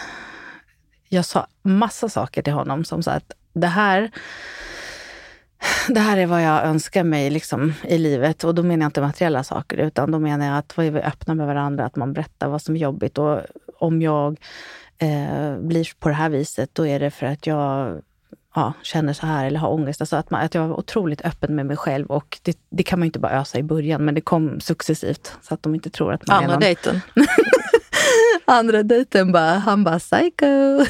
jag 1.09 1.24
sa 1.24 1.46
massa 1.62 2.09
saker 2.09 2.42
till 2.42 2.53
honom 2.53 2.84
som 2.84 3.03
sa 3.03 3.11
att 3.12 3.32
det 3.53 3.66
här 3.66 4.11
det 5.88 6.00
här 6.00 6.16
är 6.16 6.26
vad 6.26 6.42
jag 6.42 6.64
önskar 6.64 7.05
mig 7.05 7.30
liksom, 7.30 7.72
i 7.84 7.98
livet. 7.98 8.44
Och 8.44 8.55
då 8.55 8.62
menar 8.62 8.84
jag 8.84 8.88
inte 8.88 9.00
materiella 9.00 9.44
saker, 9.44 9.76
utan 9.76 10.11
då 10.11 10.18
menar 10.18 10.46
jag 10.46 10.59
att 10.59 10.78
vi 10.78 10.86
är 10.86 11.07
öppna 11.07 11.34
med 11.34 11.46
varandra, 11.46 11.84
att 11.84 11.96
man 11.96 12.12
berättar 12.12 12.48
vad 12.48 12.62
som 12.62 12.76
är 12.76 12.80
jobbigt. 12.80 13.18
Och 13.18 13.40
om 13.78 14.03
jag 14.03 14.40
eh, 15.03 15.57
blir 15.59 15.88
på 15.98 16.09
det 16.09 16.14
här 16.14 16.28
viset, 16.28 16.70
då 16.72 16.86
är 16.86 17.00
det 17.00 17.11
för 17.11 17.26
att 17.26 17.46
jag 17.46 18.03
ja, 18.55 18.72
känner 18.82 19.12
så 19.12 19.26
här 19.26 19.46
eller 19.46 19.59
har 19.59 19.68
ångest. 19.68 20.00
Alltså 20.00 20.16
att, 20.16 20.30
man, 20.30 20.44
att 20.44 20.55
jag 20.55 20.68
var 20.68 20.78
otroligt 20.78 21.24
öppen 21.24 21.55
med 21.55 21.66
mig 21.66 21.76
själv 21.76 22.07
och 22.07 22.38
det, 22.42 22.59
det, 22.70 22.82
kan 22.82 22.98
man 22.98 23.05
ju 23.05 23.09
inte 23.09 23.18
bara 23.18 23.40
ösa 23.40 23.59
i 23.59 23.62
början, 23.62 24.05
men 24.05 24.14
det 24.14 24.20
kom 24.20 24.61
successivt 24.61 25.32
så 25.42 25.55
att 25.55 25.62
de 25.62 25.74
inte 25.74 25.90
tror 25.90 26.12
att 26.12 26.26
man 26.26 26.36
Andra 26.36 26.48
är 26.48 26.53
någon... 26.53 26.61
dejten? 26.61 27.00
Andra 28.44 28.82
dejten 28.82 29.32
bara, 29.32 29.50
han 29.50 29.84
bara 29.84 29.98
psycho. 29.98 30.46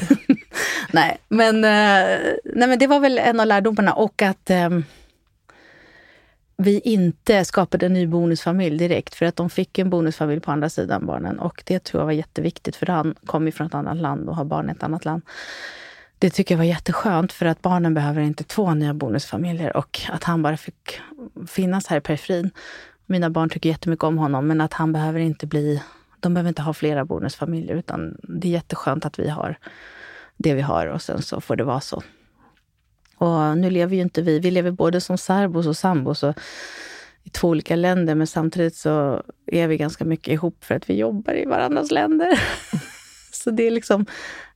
nej, 0.91 1.17
men, 1.27 1.55
eh, 1.55 2.19
nej, 2.43 2.67
men 2.67 2.79
det 2.79 2.87
var 2.87 2.99
väl 2.99 3.17
en 3.17 3.39
av 3.39 3.47
lärdomarna 3.47 3.93
och 3.93 4.21
att 4.21 4.49
eh, 4.49 4.69
vi 6.57 6.79
inte 6.79 7.45
skapade 7.45 7.85
en 7.85 7.93
ny 7.93 8.07
bonusfamilj 8.07 8.77
direkt 8.77 9.15
för 9.15 9.25
att 9.25 9.35
de 9.35 9.49
fick 9.49 9.79
en 9.79 9.89
bonusfamilj 9.89 10.41
på 10.41 10.51
andra 10.51 10.69
sidan 10.69 11.05
barnen 11.05 11.39
och 11.39 11.63
det 11.65 11.83
tror 11.83 12.01
jag 12.01 12.05
var 12.05 12.13
jätteviktigt 12.13 12.75
för 12.75 12.85
han 12.85 13.15
kom 13.25 13.45
ju 13.45 13.51
från 13.51 13.67
ett 13.67 13.73
annat 13.73 13.97
land 13.97 14.29
och 14.29 14.35
har 14.35 14.45
barn 14.45 14.69
i 14.69 14.71
ett 14.71 14.83
annat 14.83 15.05
land. 15.05 15.21
Det 16.19 16.29
tycker 16.29 16.55
jag 16.55 16.57
var 16.57 16.65
jätteskönt 16.65 17.31
för 17.31 17.45
att 17.45 17.61
barnen 17.61 17.93
behöver 17.93 18.21
inte 18.21 18.43
två 18.43 18.73
nya 18.73 18.93
bonusfamiljer 18.93 19.77
och 19.77 20.01
att 20.09 20.23
han 20.23 20.41
bara 20.41 20.57
fick 20.57 20.99
finnas 21.47 21.87
här 21.87 21.97
i 21.97 22.01
periferin. 22.01 22.51
Mina 23.05 23.29
barn 23.29 23.49
tycker 23.49 23.69
jättemycket 23.69 24.03
om 24.03 24.17
honom 24.17 24.47
men 24.47 24.61
att 24.61 24.73
han 24.73 24.93
behöver 24.93 25.19
inte 25.19 25.47
bli, 25.47 25.83
de 26.19 26.33
behöver 26.33 26.49
inte 26.49 26.61
ha 26.61 26.73
flera 26.73 27.05
bonusfamiljer 27.05 27.75
utan 27.75 28.17
det 28.23 28.47
är 28.47 28.51
jätteskönt 28.51 29.05
att 29.05 29.19
vi 29.19 29.29
har 29.29 29.57
det 30.37 30.53
vi 30.53 30.61
har 30.61 30.87
och 30.87 31.01
sen 31.01 31.21
så 31.21 31.41
får 31.41 31.55
det 31.55 31.63
vara 31.63 31.81
så. 31.81 32.03
Och 33.23 33.57
nu 33.57 33.69
lever 33.69 33.95
ju 33.95 34.01
inte 34.01 34.21
vi, 34.21 34.39
vi 34.39 34.51
lever 34.51 34.71
både 34.71 35.01
som 35.01 35.17
särbos 35.17 35.67
och 35.67 35.77
sambos 35.77 36.23
och 36.23 36.35
i 37.23 37.29
två 37.29 37.47
olika 37.47 37.75
länder 37.75 38.15
men 38.15 38.27
samtidigt 38.27 38.75
så 38.75 39.23
är 39.45 39.67
vi 39.67 39.77
ganska 39.77 40.05
mycket 40.05 40.33
ihop 40.33 40.63
för 40.63 40.75
att 40.75 40.89
vi 40.89 40.93
jobbar 40.93 41.33
i 41.33 41.45
varandras 41.45 41.91
länder. 41.91 42.39
så 43.31 43.51
det 43.51 43.63
är 43.63 43.71
liksom 43.71 44.05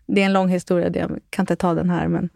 det 0.05 0.21
är 0.21 0.25
en 0.25 0.33
lång 0.33 0.49
historia, 0.49 0.91
jag 0.93 1.19
kan 1.29 1.43
inte 1.43 1.55
ta 1.55 1.73
den 1.73 1.89
här. 1.89 2.07
Men 2.07 2.29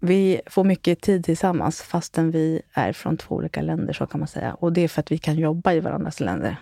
vi 0.00 0.40
får 0.46 0.64
mycket 0.64 1.00
tid 1.00 1.24
tillsammans 1.24 1.82
fastän 1.82 2.30
vi 2.30 2.62
är 2.72 2.92
från 2.92 3.16
två 3.16 3.34
olika 3.34 3.62
länder, 3.62 3.92
så 3.92 4.06
kan 4.06 4.20
man 4.20 4.28
säga. 4.28 4.54
Och 4.54 4.72
det 4.72 4.80
är 4.80 4.88
för 4.88 5.00
att 5.00 5.12
vi 5.12 5.18
kan 5.18 5.36
jobba 5.36 5.72
i 5.72 5.80
varandras 5.80 6.20
länder. 6.20 6.56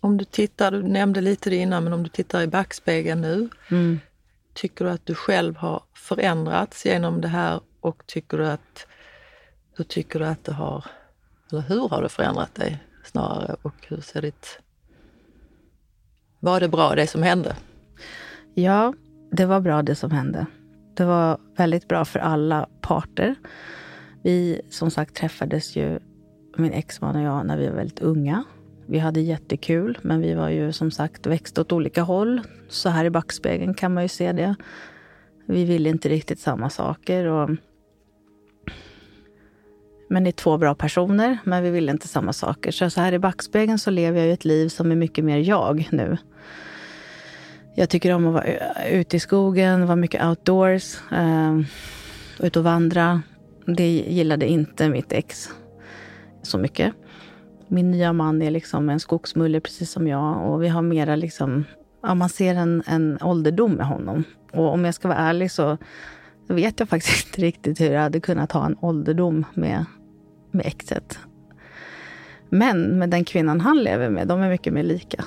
Om 0.00 0.16
du 0.16 0.24
tittar, 0.24 0.70
du 0.70 0.82
nämnde 0.82 1.20
lite 1.20 1.50
det 1.50 1.56
innan, 1.56 1.84
men 1.84 1.92
om 1.92 2.02
du 2.02 2.08
tittar 2.08 2.42
i 2.42 2.46
backspegeln 2.46 3.20
nu. 3.20 3.48
Mm. 3.70 4.00
Tycker 4.54 4.84
du 4.84 4.90
att 4.90 5.06
du 5.06 5.14
själv 5.14 5.56
har 5.56 5.82
förändrats 5.94 6.86
genom 6.86 7.20
det 7.20 7.28
här 7.28 7.60
och 7.80 8.06
tycker 8.06 8.38
du 8.38 8.46
att, 8.46 8.86
hur 9.76 9.84
tycker 9.84 10.18
du 10.18 10.26
att 10.26 10.44
det 10.44 10.52
har, 10.52 10.84
eller 11.52 11.62
hur 11.62 11.88
har 11.88 12.02
det 12.02 12.08
förändrat 12.08 12.54
dig 12.54 12.78
snarare 13.04 13.56
och 13.62 13.74
hur 13.88 14.00
ser 14.00 14.22
ditt, 14.22 14.60
var 16.40 16.60
det 16.60 16.68
bra 16.68 16.94
det 16.94 17.06
som 17.06 17.22
hände? 17.22 17.56
Ja, 18.54 18.94
det 19.30 19.46
var 19.46 19.60
bra 19.60 19.82
det 19.82 19.94
som 19.94 20.10
hände. 20.10 20.46
Det 20.94 21.04
var 21.04 21.38
väldigt 21.56 21.88
bra 21.88 22.04
för 22.04 22.18
alla 22.18 22.68
parter. 22.80 23.34
Vi 24.22 24.60
som 24.70 24.90
sagt 24.90 25.14
träffades 25.14 25.76
ju, 25.76 25.98
min 26.56 26.72
exman 26.72 27.16
och 27.16 27.22
jag, 27.22 27.46
när 27.46 27.56
vi 27.56 27.68
var 27.68 27.76
väldigt 27.76 28.00
unga. 28.00 28.44
Vi 28.86 28.98
hade 28.98 29.20
jättekul, 29.20 29.98
men 30.02 30.20
vi 30.20 30.34
var 30.34 30.48
ju 30.48 30.72
som 30.72 30.90
sagt 30.90 31.26
växte 31.26 31.60
åt 31.60 31.72
olika 31.72 32.02
håll. 32.02 32.40
Så 32.68 32.88
här 32.88 33.04
i 33.04 33.10
backspegeln 33.10 33.74
kan 33.74 33.94
man 33.94 34.02
ju 34.02 34.08
se 34.08 34.32
det. 34.32 34.54
Vi 35.46 35.64
ville 35.64 35.88
inte 35.88 36.08
riktigt 36.08 36.40
samma 36.40 36.70
saker. 36.70 37.24
Och... 37.24 37.50
Men 40.12 40.24
det 40.24 40.30
är 40.30 40.32
två 40.32 40.58
bra 40.58 40.74
personer, 40.74 41.38
men 41.44 41.62
vi 41.62 41.70
ville 41.70 41.92
inte 41.92 42.08
samma 42.08 42.32
saker. 42.32 42.70
Så, 42.70 42.90
så 42.90 43.00
här 43.00 43.12
i 43.12 43.18
backspegeln 43.18 43.78
så 43.78 43.90
lever 43.90 44.18
jag 44.18 44.26
ju 44.26 44.32
ett 44.32 44.44
liv 44.44 44.68
som 44.68 44.92
är 44.92 44.96
mycket 44.96 45.24
mer 45.24 45.38
jag 45.38 45.88
nu. 45.90 46.16
Jag 47.74 47.88
tycker 47.88 48.14
om 48.14 48.26
att 48.26 48.32
vara 48.32 48.44
ute 48.90 49.16
i 49.16 49.20
skogen, 49.20 49.86
vara 49.86 49.96
mycket 49.96 50.24
outdoors, 50.24 50.96
eh, 51.12 51.58
ut 52.38 52.56
och 52.56 52.64
vandra. 52.64 53.22
Det 53.66 53.88
gillade 53.88 54.46
inte 54.46 54.88
mitt 54.88 55.12
ex 55.12 55.48
så 56.42 56.58
mycket. 56.58 56.94
Min 57.68 57.90
nya 57.90 58.12
man 58.12 58.42
är 58.42 58.50
liksom 58.50 58.88
en 58.88 59.00
skogsmulle 59.00 59.60
precis 59.60 59.90
som 59.90 60.08
jag 60.08 60.50
och 60.50 60.62
vi 60.62 60.68
har 60.68 60.82
mera 60.82 61.16
liksom, 61.16 61.64
ja, 62.02 62.14
man 62.14 62.28
ser 62.28 62.54
en, 62.54 62.82
en 62.86 63.18
ålderdom 63.22 63.72
med 63.72 63.86
honom. 63.86 64.24
Och 64.52 64.72
om 64.72 64.84
jag 64.84 64.94
ska 64.94 65.08
vara 65.08 65.18
ärlig 65.18 65.50
så 65.50 65.78
vet 66.48 66.80
jag 66.80 66.88
faktiskt 66.88 67.26
inte 67.26 67.40
riktigt 67.40 67.80
hur 67.80 67.90
jag 67.90 68.00
hade 68.00 68.20
kunnat 68.20 68.52
ha 68.52 68.66
en 68.66 68.76
ålderdom 68.80 69.44
med, 69.54 69.84
med 70.50 70.66
exet. 70.66 71.18
Men 72.48 72.98
med 72.98 73.10
den 73.10 73.24
kvinnan 73.24 73.60
han 73.60 73.82
lever 73.82 74.10
med, 74.10 74.28
de 74.28 74.40
är 74.40 74.48
mycket 74.48 74.72
mer 74.72 74.82
lika. 74.82 75.24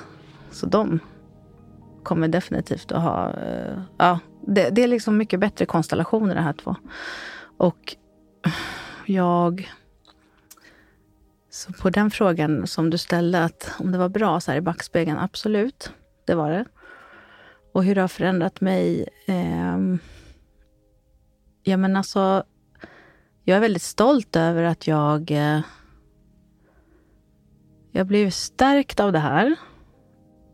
Så 0.50 0.66
de 0.66 1.00
kommer 2.02 2.28
definitivt 2.28 2.92
att 2.92 3.02
ha... 3.02 3.32
Eh, 3.32 3.78
ja, 3.98 4.18
det, 4.46 4.70
det, 4.70 4.82
är 4.82 4.88
liksom 4.88 5.16
mycket 5.16 5.40
bättre 5.40 5.66
konstellationer 5.66 6.34
de 6.34 6.40
här 6.40 6.52
två. 6.52 6.76
Och 7.56 7.96
jag... 9.06 9.70
Så 11.50 11.72
på 11.72 11.90
den 11.90 12.10
frågan 12.10 12.66
som 12.66 12.90
du 12.90 12.98
ställde, 12.98 13.44
att 13.44 13.72
om 13.78 13.92
det 13.92 13.98
var 13.98 14.08
bra 14.08 14.40
så 14.40 14.50
här 14.50 14.58
i 14.58 14.60
backspegeln, 14.60 15.18
absolut. 15.18 15.92
Det 16.24 16.34
var 16.34 16.50
det. 16.50 16.64
Och 17.72 17.84
hur 17.84 17.94
det 17.94 18.00
har 18.00 18.08
förändrat 18.08 18.60
mig? 18.60 19.08
Eh, 19.26 19.78
ja, 21.62 21.76
men 21.76 21.96
alltså, 21.96 22.44
jag 23.44 23.56
är 23.56 23.60
väldigt 23.60 23.82
stolt 23.82 24.36
över 24.36 24.62
att 24.62 24.86
jag... 24.86 25.30
Eh, 25.30 25.60
jag 27.90 28.06
blev 28.06 28.30
stärkt 28.30 29.00
av 29.00 29.12
det 29.12 29.18
här. 29.18 29.56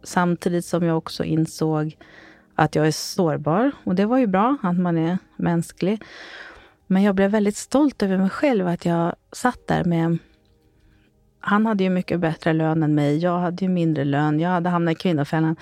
Samtidigt 0.03 0.65
som 0.65 0.83
jag 0.83 0.99
också 0.99 1.25
insåg 1.25 1.97
att 2.55 2.75
jag 2.75 2.87
är 2.87 2.91
sårbar. 2.91 3.73
Och 3.85 3.95
det 3.95 4.07
var 4.07 4.19
ju 4.19 4.27
bra 4.27 4.57
att 4.63 4.79
man 4.79 4.99
är 4.99 5.19
mänsklig. 5.37 6.03
Men 6.87 7.03
jag 7.03 7.15
blev 7.15 7.31
väldigt 7.31 7.57
stolt 7.57 8.03
över 8.03 8.19
mig 8.19 8.31
själv 8.31 8.67
att 8.67 8.85
jag 8.85 9.15
satt 9.33 9.67
där 9.67 9.85
med... 9.85 10.19
Han 11.41 11.67
hade 11.67 11.85
ju 11.85 11.91
mycket 11.91 12.21
bättre 12.21 12.53
lön 12.53 12.83
än 12.83 12.95
mig. 12.95 13.19
Jag 13.19 13.39
hade 13.39 13.65
ju 13.65 13.69
mindre 13.69 14.05
lön. 14.05 14.41
Jag 14.41 14.51
hade 14.51 14.69
hamnat 14.69 14.93
i 14.93 14.95
kvinnofällan. 14.95 15.57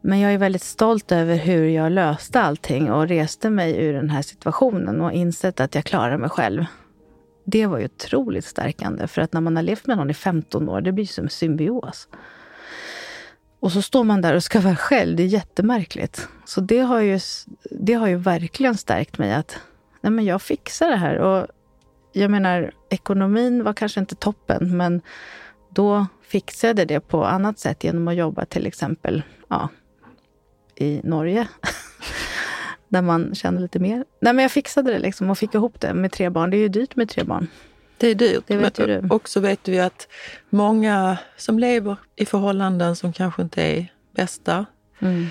Men 0.00 0.18
jag 0.18 0.34
är 0.34 0.38
väldigt 0.38 0.62
stolt 0.62 1.12
över 1.12 1.36
hur 1.36 1.64
jag 1.68 1.92
löste 1.92 2.40
allting 2.40 2.92
och 2.92 3.08
reste 3.08 3.50
mig 3.50 3.84
ur 3.84 3.92
den 3.92 4.10
här 4.10 4.22
situationen 4.22 5.00
och 5.00 5.12
insett 5.12 5.60
att 5.60 5.74
jag 5.74 5.84
klarar 5.84 6.18
mig 6.18 6.30
själv. 6.30 6.64
Det 7.44 7.66
var 7.66 7.78
ju 7.78 7.84
otroligt 7.84 8.44
stärkande. 8.44 9.06
För 9.06 9.22
att 9.22 9.32
när 9.32 9.40
man 9.40 9.56
har 9.56 9.62
levt 9.62 9.86
med 9.86 9.96
någon 9.96 10.10
i 10.10 10.14
15 10.14 10.68
år, 10.68 10.80
det 10.80 10.92
blir 10.92 11.06
som 11.06 11.24
en 11.24 11.30
symbios. 11.30 12.08
Och 13.60 13.72
så 13.72 13.82
står 13.82 14.04
man 14.04 14.20
där 14.20 14.34
och 14.34 14.44
ska 14.44 14.60
vara 14.60 14.76
själv. 14.76 15.16
Det 15.16 15.22
är 15.22 15.26
jättemärkligt. 15.26 16.28
Så 16.44 16.60
det 16.60 16.78
har 16.78 17.00
ju, 17.00 17.20
det 17.70 17.94
har 17.94 18.06
ju 18.06 18.16
verkligen 18.16 18.76
stärkt 18.76 19.18
mig 19.18 19.34
att 19.34 19.58
nej 20.00 20.12
men 20.12 20.24
jag 20.24 20.42
fixar 20.42 20.90
det 20.90 20.96
här. 20.96 21.18
Och 21.18 21.46
jag 22.12 22.30
menar, 22.30 22.72
ekonomin 22.90 23.64
var 23.64 23.72
kanske 23.72 24.00
inte 24.00 24.14
toppen, 24.14 24.76
men 24.76 25.00
då 25.70 26.06
fixade 26.22 26.84
det 26.84 27.00
på 27.00 27.24
annat 27.24 27.58
sätt 27.58 27.84
genom 27.84 28.08
att 28.08 28.16
jobba 28.16 28.44
till 28.44 28.66
exempel 28.66 29.22
ja, 29.48 29.68
i 30.80 31.00
Norge. 31.04 31.48
där 32.88 33.02
man 33.02 33.34
kände 33.34 33.60
lite 33.60 33.78
mer. 33.78 34.04
Nej, 34.20 34.32
men 34.32 34.42
jag 34.42 34.52
fixade 34.52 34.92
det 34.92 34.98
liksom 34.98 35.30
och 35.30 35.38
fick 35.38 35.54
ihop 35.54 35.80
det 35.80 35.94
med 35.94 36.12
tre 36.12 36.30
barn. 36.30 36.50
Det 36.50 36.56
är 36.56 36.58
ju 36.58 36.68
dyrt 36.68 36.96
med 36.96 37.08
tre 37.08 37.24
barn. 37.24 37.48
Det 37.96 38.06
är 38.08 38.14
dyrt. 38.14 38.44
Det 38.46 38.56
vet 38.56 38.78
men 38.78 38.88
du. 38.88 39.14
också 39.14 39.40
vet 39.40 39.68
vi 39.68 39.80
att 39.80 40.08
många 40.50 41.18
som 41.36 41.58
lever 41.58 41.96
i 42.16 42.26
förhållanden 42.26 42.96
som 42.96 43.12
kanske 43.12 43.42
inte 43.42 43.62
är 43.62 43.86
bästa 44.16 44.66
Mm. 45.00 45.26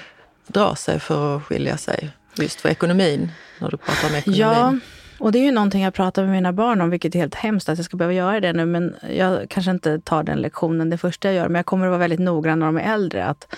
drar 0.48 0.76
sig 0.76 1.00
för 1.00 1.38
att 1.38 1.44
skilja 1.44 1.78
sig. 1.78 2.10
Just 2.38 2.62
för 2.62 2.70
ekonomin, 2.70 3.32
när 3.60 3.72
du 3.72 3.78
pratar 3.78 4.10
om 4.10 4.16
ekonomin. 4.16 4.40
Ja, 4.40 4.76
och 5.20 5.32
det 5.32 5.40
är 5.40 5.44
ju 5.44 5.52
någonting 5.52 5.84
jag 5.84 5.94
pratar 5.94 6.24
med 6.24 6.32
mina 6.32 6.54
barn 6.54 6.82
om, 6.82 6.90
vilket 6.90 7.16
är 7.16 7.20
helt 7.20 7.36
hemskt 7.36 7.70
att 7.70 7.78
jag 7.78 7.86
ska 7.86 7.98
behöva 7.98 8.14
göra 8.14 8.40
det 8.40 8.54
nu. 8.54 8.66
Men 8.66 8.96
jag 9.12 9.50
kanske 9.50 9.72
inte 9.72 10.00
tar 10.00 10.24
den 10.24 10.38
lektionen 10.38 10.90
det 10.90 10.98
första 10.98 11.28
jag 11.28 11.36
gör. 11.36 11.48
Men 11.48 11.56
jag 11.56 11.66
kommer 11.66 11.86
att 11.86 11.92
vara 11.92 12.00
väldigt 12.00 12.20
noggrann 12.20 12.60
när 12.60 12.66
de 12.66 12.78
är 12.78 12.94
äldre. 12.94 13.26
Att 13.26 13.56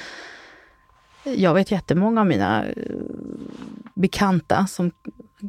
jag 1.35 1.53
vet 1.53 1.71
jättemånga 1.71 2.21
av 2.21 2.27
mina 2.27 2.65
eh, 2.65 2.73
bekanta 3.95 4.67
som 4.67 4.91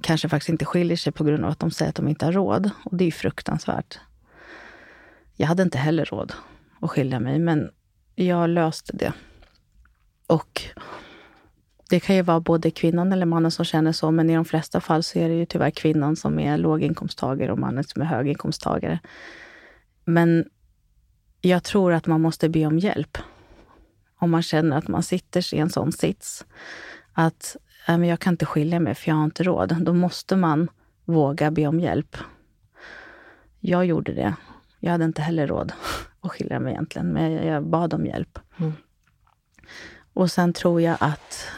kanske 0.02 0.28
faktiskt 0.28 0.48
inte 0.48 0.64
skiljer 0.64 0.96
sig 0.96 1.12
på 1.12 1.24
grund 1.24 1.44
av 1.44 1.50
att 1.50 1.58
de 1.58 1.70
säger 1.70 1.88
att 1.88 1.96
de 1.96 2.08
inte 2.08 2.24
har 2.24 2.32
råd. 2.32 2.70
Och 2.84 2.96
det 2.96 3.04
är 3.04 3.06
ju 3.06 3.12
fruktansvärt. 3.12 3.98
Jag 5.36 5.46
hade 5.46 5.62
inte 5.62 5.78
heller 5.78 6.04
råd 6.04 6.32
att 6.80 6.90
skilja 6.90 7.20
mig, 7.20 7.38
men 7.38 7.70
jag 8.14 8.48
löste 8.48 8.96
det. 8.96 9.12
Och 10.26 10.62
det 11.90 12.00
kan 12.00 12.16
ju 12.16 12.22
vara 12.22 12.40
både 12.40 12.70
kvinnan 12.70 13.12
eller 13.12 13.26
mannen 13.26 13.50
som 13.50 13.64
känner 13.64 13.92
så, 13.92 14.10
men 14.10 14.30
i 14.30 14.34
de 14.34 14.44
flesta 14.44 14.80
fall 14.80 15.02
så 15.02 15.18
är 15.18 15.28
det 15.28 15.34
ju 15.34 15.46
tyvärr 15.46 15.70
kvinnan 15.70 16.16
som 16.16 16.38
är 16.38 16.58
låginkomsttagare 16.58 17.52
och 17.52 17.58
mannen 17.58 17.84
som 17.84 18.02
är 18.02 18.06
höginkomsttagare. 18.06 18.98
Men 20.04 20.44
jag 21.40 21.64
tror 21.64 21.92
att 21.92 22.06
man 22.06 22.20
måste 22.20 22.48
be 22.48 22.66
om 22.66 22.78
hjälp. 22.78 23.18
Om 24.20 24.30
man 24.30 24.42
känner 24.42 24.76
att 24.76 24.88
man 24.88 25.02
sitter 25.02 25.54
i 25.54 25.58
en 25.58 25.70
sån 25.70 25.92
sits. 25.92 26.44
Att 27.12 27.56
äh, 27.88 27.98
men 27.98 28.08
jag 28.08 28.20
kan 28.20 28.34
inte 28.34 28.46
skilja 28.46 28.80
mig 28.80 28.94
för 28.94 29.08
jag 29.08 29.16
har 29.16 29.24
inte 29.24 29.42
råd. 29.42 29.76
Då 29.80 29.92
måste 29.92 30.36
man 30.36 30.70
våga 31.04 31.50
be 31.50 31.66
om 31.66 31.80
hjälp. 31.80 32.16
Jag 33.60 33.86
gjorde 33.86 34.12
det. 34.12 34.34
Jag 34.80 34.90
hade 34.90 35.04
inte 35.04 35.22
heller 35.22 35.46
råd 35.46 35.72
att 36.20 36.30
skilja 36.30 36.60
mig 36.60 36.72
egentligen, 36.72 37.12
men 37.12 37.32
jag, 37.32 37.44
jag 37.44 37.66
bad 37.66 37.94
om 37.94 38.06
hjälp. 38.06 38.38
Mm. 38.58 38.72
Och 40.12 40.30
sen 40.30 40.52
tror 40.52 40.80
jag 40.80 40.96
att 41.00 41.48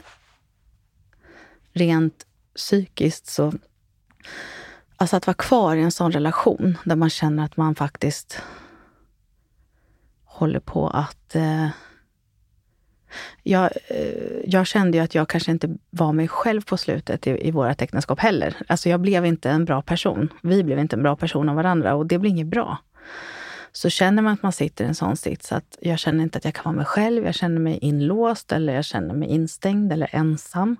rent 1.72 2.26
psykiskt 2.54 3.26
så... 3.26 3.52
Alltså 4.96 5.16
att 5.16 5.26
vara 5.26 5.34
kvar 5.34 5.76
i 5.76 5.82
en 5.82 5.92
sån 5.92 6.12
relation 6.12 6.78
där 6.84 6.96
man 6.96 7.10
känner 7.10 7.44
att 7.44 7.56
man 7.56 7.74
faktiskt 7.74 8.42
håller 10.24 10.60
på 10.60 10.88
att... 10.88 11.34
Eh, 11.34 11.68
jag, 13.42 13.70
eh, 13.88 14.40
jag 14.44 14.66
kände 14.66 14.98
ju 14.98 15.04
att 15.04 15.14
jag 15.14 15.28
kanske 15.28 15.50
inte 15.50 15.76
var 15.90 16.12
mig 16.12 16.28
själv 16.28 16.60
på 16.60 16.76
slutet 16.76 17.26
i, 17.26 17.48
i 17.48 17.50
vårt 17.50 17.82
äktenskap 17.82 18.20
heller. 18.20 18.56
Alltså 18.68 18.88
jag 18.88 19.00
blev 19.00 19.26
inte 19.26 19.50
en 19.50 19.64
bra 19.64 19.82
person. 19.82 20.28
Vi 20.42 20.62
blev 20.62 20.78
inte 20.78 20.96
en 20.96 21.02
bra 21.02 21.16
person 21.16 21.48
av 21.48 21.56
varandra 21.56 21.94
och 21.94 22.06
det 22.06 22.18
blev 22.18 22.30
inget 22.30 22.46
bra. 22.46 22.78
Så 23.72 23.90
känner 23.90 24.22
man 24.22 24.32
att 24.32 24.42
man 24.42 24.52
sitter 24.52 24.84
i 24.84 24.88
en 24.88 24.94
sån 24.94 25.16
sits 25.16 25.52
att 25.52 25.78
jag 25.80 25.98
känner 25.98 26.22
inte 26.24 26.38
att 26.38 26.44
jag 26.44 26.54
kan 26.54 26.64
vara 26.64 26.76
mig 26.76 26.84
själv, 26.84 27.24
jag 27.24 27.34
känner 27.34 27.60
mig 27.60 27.78
inlåst 27.78 28.52
eller 28.52 28.74
jag 28.74 28.84
känner 28.84 29.14
mig 29.14 29.28
instängd 29.28 29.92
eller 29.92 30.08
ensam. 30.12 30.76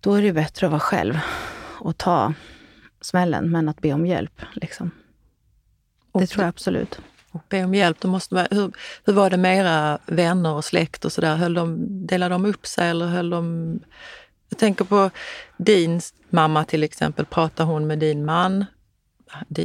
Då 0.00 0.14
är 0.14 0.22
det 0.22 0.32
bättre 0.32 0.66
att 0.66 0.70
vara 0.70 0.80
själv 0.80 1.18
och 1.78 1.98
ta 1.98 2.34
smällen, 3.00 3.50
men 3.50 3.68
att 3.68 3.80
be 3.80 3.92
om 3.92 4.06
hjälp. 4.06 4.42
Liksom. 4.52 4.90
Det 6.12 6.26
tror 6.26 6.42
jag 6.42 6.48
absolut. 6.48 7.00
Och 7.32 7.42
be 7.48 7.64
om 7.64 7.74
hjälp. 7.74 8.00
Då 8.00 8.08
måste 8.08 8.34
man, 8.34 8.46
hur, 8.50 8.72
hur 9.04 9.12
var 9.12 9.30
det 9.30 9.36
med 9.36 9.58
era 9.58 9.98
vänner 10.06 10.54
och 10.54 10.64
släkt 10.64 11.04
och 11.04 11.12
sådär? 11.12 11.48
De, 11.48 11.86
delade 12.06 12.34
de 12.34 12.44
upp 12.44 12.66
sig 12.66 12.90
eller 12.90 13.06
höll 13.06 13.30
de... 13.30 13.80
Jag 14.48 14.58
tänker 14.58 14.84
på 14.84 15.10
din 15.56 16.00
mamma 16.30 16.64
till 16.64 16.82
exempel. 16.82 17.24
Pratar 17.24 17.64
hon 17.64 17.86
med 17.86 17.98
din 17.98 18.24
man? 18.24 18.64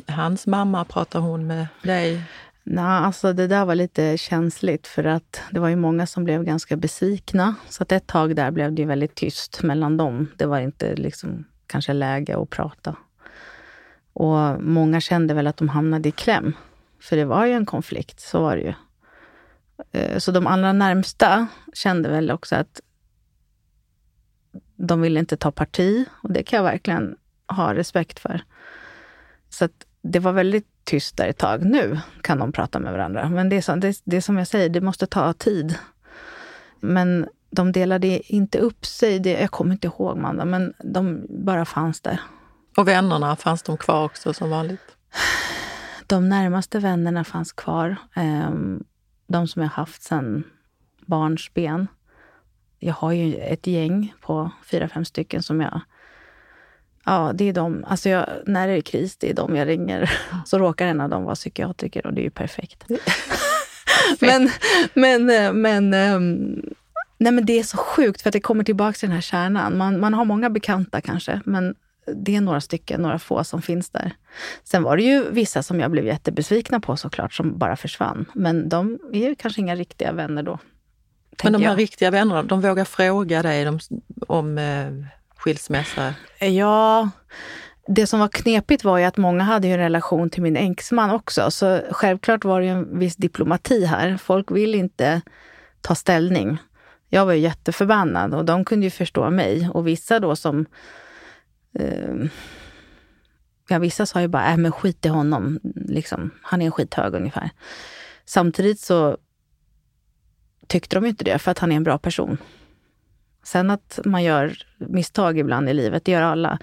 Hans 0.08 0.48
mamma, 0.48 0.86
pratar 0.86 1.20
hon 1.20 1.48
med 1.48 1.68
dig? 1.84 2.22
Nej, 2.64 2.86
alltså 2.86 3.34
det 3.34 3.48
där 3.48 3.66
var 3.66 3.76
lite 3.76 4.18
känsligt 4.18 4.88
för 4.88 5.04
att 5.04 5.42
det 5.52 5.60
var 5.60 5.70
ju 5.70 5.76
många 5.76 6.08
som 6.08 6.24
blev 6.24 6.44
ganska 6.44 6.76
besvikna. 6.76 7.56
Så 7.70 7.84
att 7.84 7.92
ett 7.92 8.08
tag 8.08 8.36
där 8.36 8.52
blev 8.52 8.74
det 8.74 8.82
ju 8.82 8.88
väldigt 8.88 9.16
tyst 9.16 9.64
mellan 9.64 9.98
dem. 9.98 10.28
Det 10.38 10.46
var 10.46 10.60
inte 10.60 10.96
liksom 10.96 11.46
kanske 11.68 11.94
läge 11.94 12.38
att 12.38 12.50
prata. 12.50 12.96
Och 14.14 14.64
många 14.64 15.02
kände 15.02 15.34
väl 15.34 15.48
att 15.48 15.58
de 15.58 15.70
hamnade 15.70 16.10
i 16.10 16.12
kläm. 16.12 16.54
För 17.00 17.16
det 17.16 17.26
var 17.26 17.46
ju 17.46 17.54
en 17.54 17.66
konflikt, 17.66 18.20
så 18.20 18.42
var 18.42 18.56
det 18.56 18.62
ju. 18.62 18.74
Eh, 19.92 20.18
så 20.18 20.32
de 20.32 20.48
allra 20.48 20.74
närmsta 20.74 21.48
kände 21.74 22.10
väl 22.10 22.32
också 22.32 22.56
att 22.56 22.82
de 24.76 25.02
ville 25.02 25.20
inte 25.20 25.38
ta 25.38 25.52
parti. 25.52 26.06
Och 26.24 26.32
det 26.32 26.44
kan 26.44 26.58
jag 26.58 26.64
verkligen 26.64 27.16
ha 27.48 27.76
respekt 27.76 28.20
för. 28.20 28.42
Så 29.50 29.66
att 29.66 29.86
det 30.02 30.20
var 30.20 30.32
väldigt 30.32 30.68
tyst 30.84 31.18
där 31.18 31.28
ett 31.28 31.38
tag. 31.38 31.66
Nu 31.66 32.00
kan 32.22 32.40
de 32.40 32.52
prata 32.52 32.80
med 32.80 32.92
varandra. 32.92 33.30
Men 33.30 33.50
det 33.50 33.56
är, 33.56 33.62
så, 33.62 33.76
det, 33.76 34.02
det 34.04 34.18
är 34.18 34.22
som 34.22 34.38
jag 34.38 34.48
säger, 34.48 34.70
det 34.70 34.82
måste 34.82 35.08
ta 35.08 35.34
tid. 35.34 35.76
Men 36.80 37.28
de 37.50 37.72
delade 37.72 38.34
inte 38.34 38.60
upp 38.60 38.86
sig. 38.86 39.20
Det, 39.20 39.32
jag 39.32 39.52
kommer 39.52 39.72
inte 39.72 39.88
ihåg, 39.88 40.18
Manda, 40.18 40.46
men 40.46 40.74
de 40.80 41.26
bara 41.30 41.66
fanns 41.66 42.02
där. 42.02 42.22
Och 42.78 42.88
vännerna, 42.88 43.36
fanns 43.36 43.64
de 43.64 43.78
kvar 43.78 44.06
också 44.06 44.34
som 44.34 44.50
vanligt? 44.50 44.98
De 46.08 46.30
närmaste 46.30 46.80
vännerna 46.80 47.24
fanns 47.24 47.52
kvar. 47.52 47.96
Ehm, 48.16 48.84
De 49.28 49.48
som 49.48 49.62
jag 49.62 49.70
haft 49.70 50.04
sedan 50.04 50.44
barnsben. 51.06 51.88
Jag 52.80 52.94
har 52.94 53.12
ju 53.12 53.36
ett 53.36 53.68
gäng 53.68 54.14
på 54.22 54.52
fyra, 54.66 54.90
fem 54.90 55.06
stycken 55.06 55.44
som 55.44 55.62
jag... 55.62 55.82
Ja, 57.06 57.32
det 57.34 57.50
är 57.50 57.54
de. 57.54 57.84
Alltså 57.88 58.10
jag, 58.10 58.30
när 58.46 58.68
det 58.68 58.74
är 58.74 58.82
kris, 58.82 59.18
det 59.18 59.30
är 59.30 59.34
de 59.34 59.56
jag 59.56 59.68
ringer. 59.68 60.12
Så 60.46 60.60
råkar 60.60 60.88
en 60.88 61.02
av 61.02 61.10
dem 61.10 61.24
vara 61.24 61.36
psykiatriker 61.36 62.06
och 62.06 62.14
det 62.14 62.22
är 62.22 62.24
ju 62.24 62.30
perfekt. 62.30 62.86
men, 64.20 64.50
men, 64.94 65.30
eh, 65.30 65.54
men, 65.54 65.94
ehm, 65.94 66.62
nej 67.18 67.32
men 67.32 67.46
det 67.46 67.60
är 67.60 67.64
så 67.64 67.78
sjukt 67.78 68.22
för 68.22 68.30
att 68.30 68.34
det 68.34 68.42
kommer 68.42 68.64
tillbaka 68.64 68.94
till 68.94 69.10
den 69.10 69.16
här 69.16 69.22
kärnan. 69.22 69.78
Man, 69.78 70.00
man 70.00 70.14
har 70.14 70.26
många 70.26 70.50
bekanta 70.50 71.02
kanske, 71.02 71.42
men 71.46 71.76
det 72.16 72.36
är 72.36 72.42
några 72.42 72.62
stycken, 72.62 73.02
några 73.02 73.20
få 73.20 73.44
som 73.44 73.62
finns 73.62 73.90
där. 73.90 74.12
Sen 74.64 74.84
var 74.84 74.98
det 74.98 75.04
ju 75.04 75.32
vissa 75.32 75.64
som 75.64 75.80
jag 75.80 75.92
blev 75.92 76.06
jättebesvikna 76.06 76.80
på 76.80 76.98
såklart, 76.98 77.34
som 77.34 77.58
bara 77.58 77.76
försvann. 77.76 78.26
Men 78.34 78.70
de 78.70 79.00
är 79.14 79.30
ju 79.30 79.36
kanske 79.36 79.62
inga 79.62 79.76
riktiga 79.76 80.12
vänner 80.12 80.44
då. 80.44 80.60
Men 81.44 81.54
de 81.54 81.62
här 81.62 81.70
jag. 81.70 81.80
riktiga 81.80 82.12
vännerna, 82.12 82.44
de 82.44 82.62
vågar 82.62 82.86
fråga 82.86 83.44
dig 83.44 83.66
de, 83.66 83.80
om 84.28 84.58
eh, 84.58 84.92
skilsmässa? 85.38 86.14
Ja, 86.40 87.10
det 87.88 88.08
som 88.08 88.20
var 88.20 88.28
knepigt 88.28 88.84
var 88.84 88.98
ju 88.98 89.04
att 89.04 89.18
många 89.18 89.44
hade 89.44 89.68
ju 89.68 89.74
en 89.74 89.80
relation 89.80 90.30
till 90.30 90.42
min 90.44 90.58
exman 90.58 91.12
också. 91.12 91.52
Så 91.52 91.82
självklart 91.92 92.46
var 92.46 92.60
det 92.60 92.66
ju 92.66 92.72
en 92.72 93.00
viss 93.00 93.16
diplomati 93.16 93.86
här. 93.86 94.18
Folk 94.18 94.52
vill 94.52 94.76
inte 94.76 95.22
ta 95.82 95.96
ställning. 95.96 96.58
Jag 97.10 97.26
var 97.26 97.34
ju 97.34 97.40
jätteförbannad 97.40 98.34
och 98.34 98.46
de 98.46 98.66
kunde 98.66 98.86
ju 98.86 98.90
förstå 98.90 99.30
mig. 99.30 99.70
Och 99.74 99.88
vissa 99.88 100.20
då 100.20 100.36
som... 100.36 100.66
Eh, 101.80 102.16
ja, 103.70 103.80
vissa 103.80 104.06
sa 104.06 104.22
ju 104.22 104.28
bara, 104.28 104.52
äh, 104.52 104.58
men 104.58 104.72
skit 104.72 105.06
i 105.06 105.10
honom. 105.10 105.60
Liksom, 105.76 106.32
han 106.42 106.62
är 106.62 106.66
en 106.66 106.72
skithög 106.72 107.14
ungefär. 107.14 107.50
Samtidigt 108.26 108.80
så 108.80 109.18
tyckte 110.68 110.96
de 110.96 111.04
ju 111.04 111.10
inte 111.10 111.24
det, 111.24 111.40
för 111.40 111.52
att 111.52 111.60
han 111.60 111.72
är 111.72 111.76
en 111.76 111.84
bra 111.84 111.98
person. 111.98 112.38
Sen 113.44 113.70
att 113.70 114.00
man 114.06 114.24
gör 114.24 114.58
misstag 114.78 115.38
ibland 115.38 115.70
i 115.70 115.74
livet, 115.74 116.06
det 116.06 116.12
gör 116.12 116.22
alla. 116.22 116.60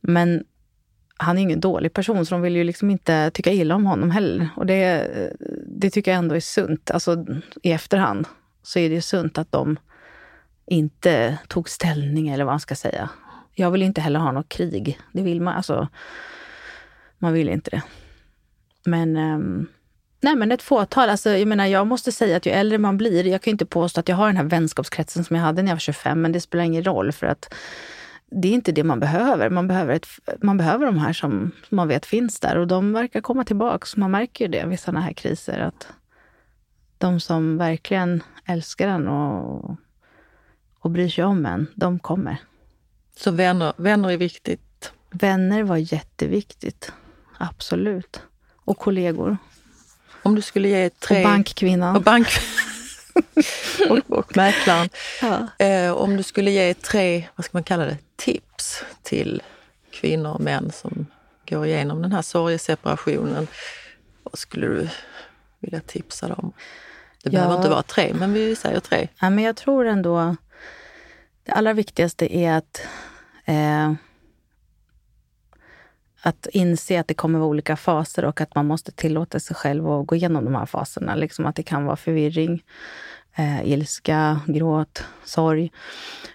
Men 0.00 0.44
han 1.16 1.38
är 1.38 1.42
ingen 1.42 1.60
dålig 1.60 1.92
person, 1.92 2.26
så 2.26 2.34
de 2.34 2.42
vill 2.42 2.56
ju 2.56 2.64
liksom 2.64 2.90
inte 2.90 3.30
tycka 3.30 3.52
illa 3.52 3.74
om 3.74 3.86
honom 3.86 4.10
heller. 4.10 4.48
Och 4.56 4.66
det, 4.66 5.08
det 5.66 5.90
tycker 5.90 6.10
jag 6.10 6.18
ändå 6.18 6.34
är 6.34 6.40
sunt. 6.40 6.90
Alltså 6.90 7.26
i 7.62 7.72
efterhand 7.72 8.28
så 8.62 8.78
är 8.78 8.88
det 8.88 8.94
ju 8.94 9.00
sunt 9.00 9.38
att 9.38 9.52
de 9.52 9.76
inte 10.66 11.38
tog 11.48 11.68
ställning, 11.68 12.28
eller 12.28 12.44
vad 12.44 12.52
man 12.52 12.60
ska 12.60 12.74
säga. 12.74 13.10
Jag 13.54 13.70
vill 13.70 13.82
inte 13.82 14.00
heller 14.00 14.20
ha 14.20 14.32
något 14.32 14.48
krig. 14.48 15.00
Det 15.12 15.22
vill 15.22 15.40
man, 15.40 15.54
alltså. 15.54 15.88
Man 17.18 17.32
vill 17.32 17.48
inte 17.48 17.70
det. 17.70 17.82
Men, 18.84 19.16
um, 19.16 19.66
nej 20.20 20.36
men 20.36 20.52
ett 20.52 20.62
fåtal. 20.62 21.10
Alltså, 21.10 21.30
jag 21.30 21.48
menar, 21.48 21.66
jag 21.66 21.86
måste 21.86 22.12
säga 22.12 22.36
att 22.36 22.46
ju 22.46 22.52
äldre 22.52 22.78
man 22.78 22.96
blir, 22.96 23.26
jag 23.26 23.42
kan 23.42 23.50
ju 23.50 23.54
inte 23.54 23.66
påstå 23.66 24.00
att 24.00 24.08
jag 24.08 24.16
har 24.16 24.26
den 24.26 24.36
här 24.36 24.44
vänskapskretsen 24.44 25.24
som 25.24 25.36
jag 25.36 25.42
hade 25.42 25.62
när 25.62 25.70
jag 25.70 25.76
var 25.76 25.80
25, 25.80 26.22
men 26.22 26.32
det 26.32 26.40
spelar 26.40 26.64
ingen 26.64 26.84
roll 26.84 27.12
för 27.12 27.26
att 27.26 27.54
det 28.30 28.48
är 28.48 28.52
inte 28.52 28.72
det 28.72 28.84
man 28.84 29.00
behöver. 29.00 29.50
Man 29.50 29.68
behöver, 29.68 29.94
ett, 29.94 30.06
man 30.42 30.56
behöver 30.56 30.86
de 30.86 30.98
här 30.98 31.12
som 31.12 31.50
man 31.68 31.88
vet 31.88 32.06
finns 32.06 32.40
där 32.40 32.58
och 32.58 32.66
de 32.66 32.92
verkar 32.92 33.20
komma 33.20 33.44
tillbaka. 33.44 33.86
Man 33.96 34.10
märker 34.10 34.44
ju 34.44 34.50
det 34.50 34.66
vid 34.66 34.80
sådana 34.80 35.00
här 35.00 35.12
kriser 35.12 35.58
att 35.58 35.88
de 36.98 37.20
som 37.20 37.58
verkligen 37.58 38.22
älskar 38.46 38.88
en 38.88 39.08
och, 39.08 39.76
och 40.78 40.90
bryr 40.90 41.08
sig 41.08 41.24
om 41.24 41.46
en, 41.46 41.66
de 41.74 41.98
kommer. 41.98 42.36
Så 43.16 43.30
vänner, 43.30 43.72
vänner 43.76 44.10
är 44.10 44.16
viktigt? 44.16 44.92
Vänner 45.10 45.62
var 45.62 45.76
jätteviktigt. 45.76 46.92
Absolut. 47.38 48.20
Och 48.64 48.78
kollegor. 48.78 49.36
Om 50.22 50.34
du 50.34 50.42
skulle 50.42 50.68
ge 50.68 50.90
tre... 50.90 51.16
Och 51.18 51.24
bankkvinnan. 51.24 51.96
Och, 51.96 52.02
bank... 52.02 52.26
och, 53.90 54.18
och 54.18 54.36
mäklaren. 54.36 54.88
Ja. 55.22 55.64
Eh, 55.66 55.92
om 55.92 56.16
du 56.16 56.22
skulle 56.22 56.50
ge 56.50 56.74
tre, 56.74 57.28
vad 57.36 57.44
ska 57.44 57.56
man 57.56 57.62
kalla 57.64 57.84
det, 57.84 57.98
tips 58.16 58.82
till 59.02 59.42
kvinnor 59.90 60.30
och 60.34 60.40
män 60.40 60.72
som 60.72 61.06
går 61.48 61.66
igenom 61.66 62.02
den 62.02 62.12
här 62.12 62.22
sorgeseparationen. 62.22 63.46
Vad 64.22 64.38
skulle 64.38 64.66
du 64.66 64.88
vilja 65.60 65.80
tipsa 65.80 66.28
dem? 66.28 66.52
Det 67.22 67.30
behöver 67.30 67.52
Ja. 67.52 67.56
inte 67.56 67.68
vara 67.70 67.82
tre, 67.82 68.14
men 68.14 68.32
vi 68.32 68.56
säger 68.56 68.80
tre. 68.80 69.08
Ja, 69.20 69.30
men 69.30 69.44
jag 69.44 69.56
tror 69.56 69.86
ändå... 69.86 70.36
Det 71.44 71.52
allra 71.52 71.72
viktigaste 71.72 72.36
är 72.36 72.52
att, 72.52 72.86
eh, 73.44 73.92
att 76.22 76.46
inse 76.52 77.00
att 77.00 77.08
det 77.08 77.14
kommer 77.14 77.38
vara 77.38 77.48
olika 77.48 77.76
faser 77.76 78.24
och 78.24 78.40
att 78.40 78.54
man 78.54 78.66
måste 78.66 78.92
tillåta 78.92 79.40
sig 79.40 79.56
själv 79.56 79.90
att 79.90 80.06
gå 80.06 80.16
igenom 80.16 80.44
de 80.44 80.54
här 80.54 80.66
faserna. 80.66 81.14
Liksom 81.14 81.46
att 81.46 81.56
det 81.56 81.62
kan 81.62 81.84
vara 81.84 81.96
förvirring, 81.96 82.62
eh, 83.34 83.68
ilska, 83.68 84.40
gråt, 84.46 85.04
sorg. 85.24 85.72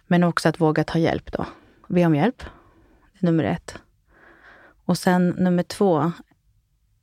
Men 0.07 0.23
också 0.23 0.49
att 0.49 0.61
våga 0.61 0.83
ta 0.83 0.99
hjälp 0.99 1.31
då. 1.31 1.45
Be 1.87 2.05
om 2.05 2.15
hjälp. 2.15 2.43
Det 3.13 3.25
är 3.25 3.25
nummer 3.25 3.43
ett. 3.43 3.77
Och 4.85 4.97
sen 4.97 5.29
nummer 5.29 5.63
två, 5.63 6.11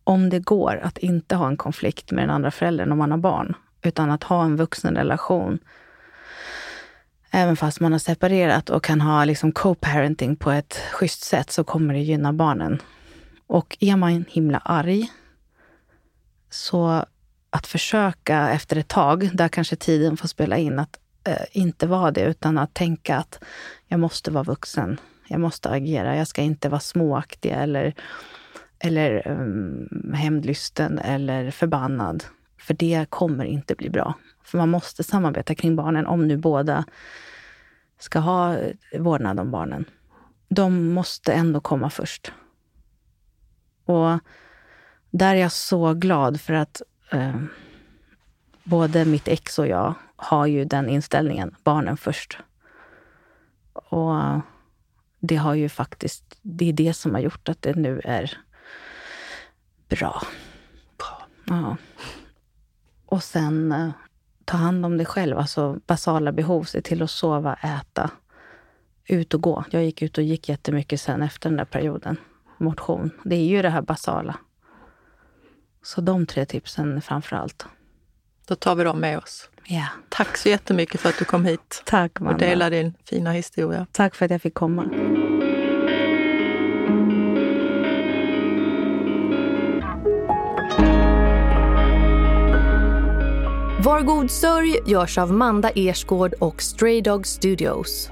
om 0.04 0.30
det 0.30 0.38
går 0.38 0.80
att 0.82 0.98
inte 0.98 1.36
ha 1.36 1.48
en 1.48 1.56
konflikt 1.56 2.10
med 2.10 2.22
den 2.22 2.30
andra 2.30 2.50
föräldern 2.50 2.92
om 2.92 2.98
man 2.98 3.10
har 3.10 3.18
barn, 3.18 3.54
utan 3.82 4.10
att 4.10 4.24
ha 4.24 4.44
en 4.44 4.56
vuxen 4.56 4.94
relation 4.94 5.58
Även 7.36 7.56
fast 7.56 7.80
man 7.80 7.92
har 7.92 7.98
separerat 7.98 8.70
och 8.70 8.84
kan 8.84 9.00
ha 9.00 9.24
liksom 9.24 9.52
co-parenting 9.52 10.36
på 10.36 10.50
ett 10.50 10.80
schysst 10.92 11.22
sätt 11.22 11.50
så 11.50 11.64
kommer 11.64 11.94
det 11.94 12.00
gynna 12.00 12.32
barnen. 12.32 12.82
Och 13.46 13.76
är 13.80 13.96
man 13.96 14.24
himla 14.28 14.58
arg, 14.58 15.10
så 16.50 17.04
att 17.50 17.66
försöka 17.66 18.50
efter 18.50 18.76
ett 18.76 18.88
tag, 18.88 19.30
där 19.32 19.48
kanske 19.48 19.76
tiden 19.76 20.16
får 20.16 20.28
spela 20.28 20.56
in, 20.56 20.78
att 20.78 20.98
eh, 21.28 21.46
inte 21.52 21.86
vara 21.86 22.10
det 22.10 22.20
utan 22.20 22.58
att 22.58 22.74
tänka 22.74 23.16
att 23.16 23.44
jag 23.88 24.00
måste 24.00 24.30
vara 24.30 24.44
vuxen. 24.44 25.00
Jag 25.28 25.40
måste 25.40 25.70
agera. 25.70 26.16
Jag 26.16 26.28
ska 26.28 26.42
inte 26.42 26.68
vara 26.68 26.80
småaktig 26.80 27.50
eller, 27.50 27.94
eller 28.78 29.28
um, 29.28 30.12
hämndlysten 30.14 30.98
eller 30.98 31.50
förbannad. 31.50 32.24
För 32.60 32.74
det 32.74 33.06
kommer 33.10 33.44
inte 33.44 33.74
bli 33.74 33.90
bra. 33.90 34.14
För 34.46 34.58
man 34.58 34.68
måste 34.68 35.04
samarbeta 35.04 35.54
kring 35.54 35.76
barnen 35.76 36.06
om 36.06 36.28
nu 36.28 36.36
båda 36.36 36.84
ska 37.98 38.18
ha 38.18 38.58
vårdnad 38.98 39.40
om 39.40 39.50
barnen. 39.50 39.84
De 40.48 40.92
måste 40.92 41.32
ändå 41.32 41.60
komma 41.60 41.90
först. 41.90 42.32
Och 43.84 44.18
där 45.10 45.34
är 45.34 45.40
jag 45.40 45.52
så 45.52 45.94
glad 45.94 46.40
för 46.40 46.54
att 46.54 46.82
eh, 47.10 47.36
både 48.64 49.04
mitt 49.04 49.28
ex 49.28 49.58
och 49.58 49.66
jag 49.66 49.94
har 50.16 50.46
ju 50.46 50.64
den 50.64 50.88
inställningen, 50.88 51.54
barnen 51.64 51.96
först. 51.96 52.38
Och 53.72 54.14
det 55.20 55.36
har 55.36 55.54
ju 55.54 55.68
faktiskt, 55.68 56.38
det 56.42 56.68
är 56.68 56.72
det 56.72 56.94
som 56.94 57.14
har 57.14 57.20
gjort 57.20 57.48
att 57.48 57.62
det 57.62 57.74
nu 57.74 58.00
är 58.04 58.38
bra. 59.88 60.22
Bra. 60.98 61.26
Ja. 61.44 61.76
Och 63.06 63.22
sen 63.22 63.72
eh, 63.72 63.90
ta 64.46 64.56
hand 64.56 64.86
om 64.86 64.96
dig 64.96 65.06
själv, 65.06 65.38
alltså 65.38 65.80
basala 65.86 66.32
behov. 66.32 66.64
Se 66.64 66.80
till 66.80 67.02
att 67.02 67.10
sova, 67.10 67.54
äta, 67.54 68.10
ut 69.06 69.34
och 69.34 69.42
gå. 69.42 69.64
Jag 69.70 69.84
gick 69.84 70.02
ut 70.02 70.18
och 70.18 70.24
gick 70.24 70.48
jättemycket 70.48 71.00
sen 71.00 71.22
efter 71.22 71.48
den 71.48 71.56
där 71.56 71.64
perioden. 71.64 72.16
Motion. 72.58 73.10
Det 73.24 73.36
är 73.36 73.44
ju 73.46 73.62
det 73.62 73.70
här 73.70 73.82
basala. 73.82 74.36
Så 75.82 76.00
de 76.00 76.26
tre 76.26 76.44
tipsen 76.44 77.02
framför 77.02 77.36
allt. 77.36 77.66
Då 78.46 78.54
tar 78.54 78.74
vi 78.74 78.84
dem 78.84 78.98
med 79.00 79.18
oss. 79.18 79.50
Ja. 79.64 79.86
Tack 80.08 80.36
så 80.36 80.48
jättemycket 80.48 81.00
för 81.00 81.08
att 81.08 81.18
du 81.18 81.24
kom 81.24 81.44
hit 81.44 81.82
Tack, 81.84 82.12
och 82.14 82.20
Amanda. 82.20 82.46
delade 82.46 82.76
din 82.76 82.94
fina 83.04 83.32
historia. 83.32 83.86
Tack 83.92 84.14
för 84.14 84.24
att 84.24 84.30
jag 84.30 84.42
fick 84.42 84.54
komma. 84.54 84.84
Var 93.86 94.00
god 94.02 94.30
sörj 94.30 94.78
görs 94.86 95.18
av 95.18 95.32
Manda 95.32 95.70
Ersgård 95.70 96.32
och 96.32 96.62
Stray 96.62 97.00
Dog 97.00 97.26
Studios. 97.26 98.10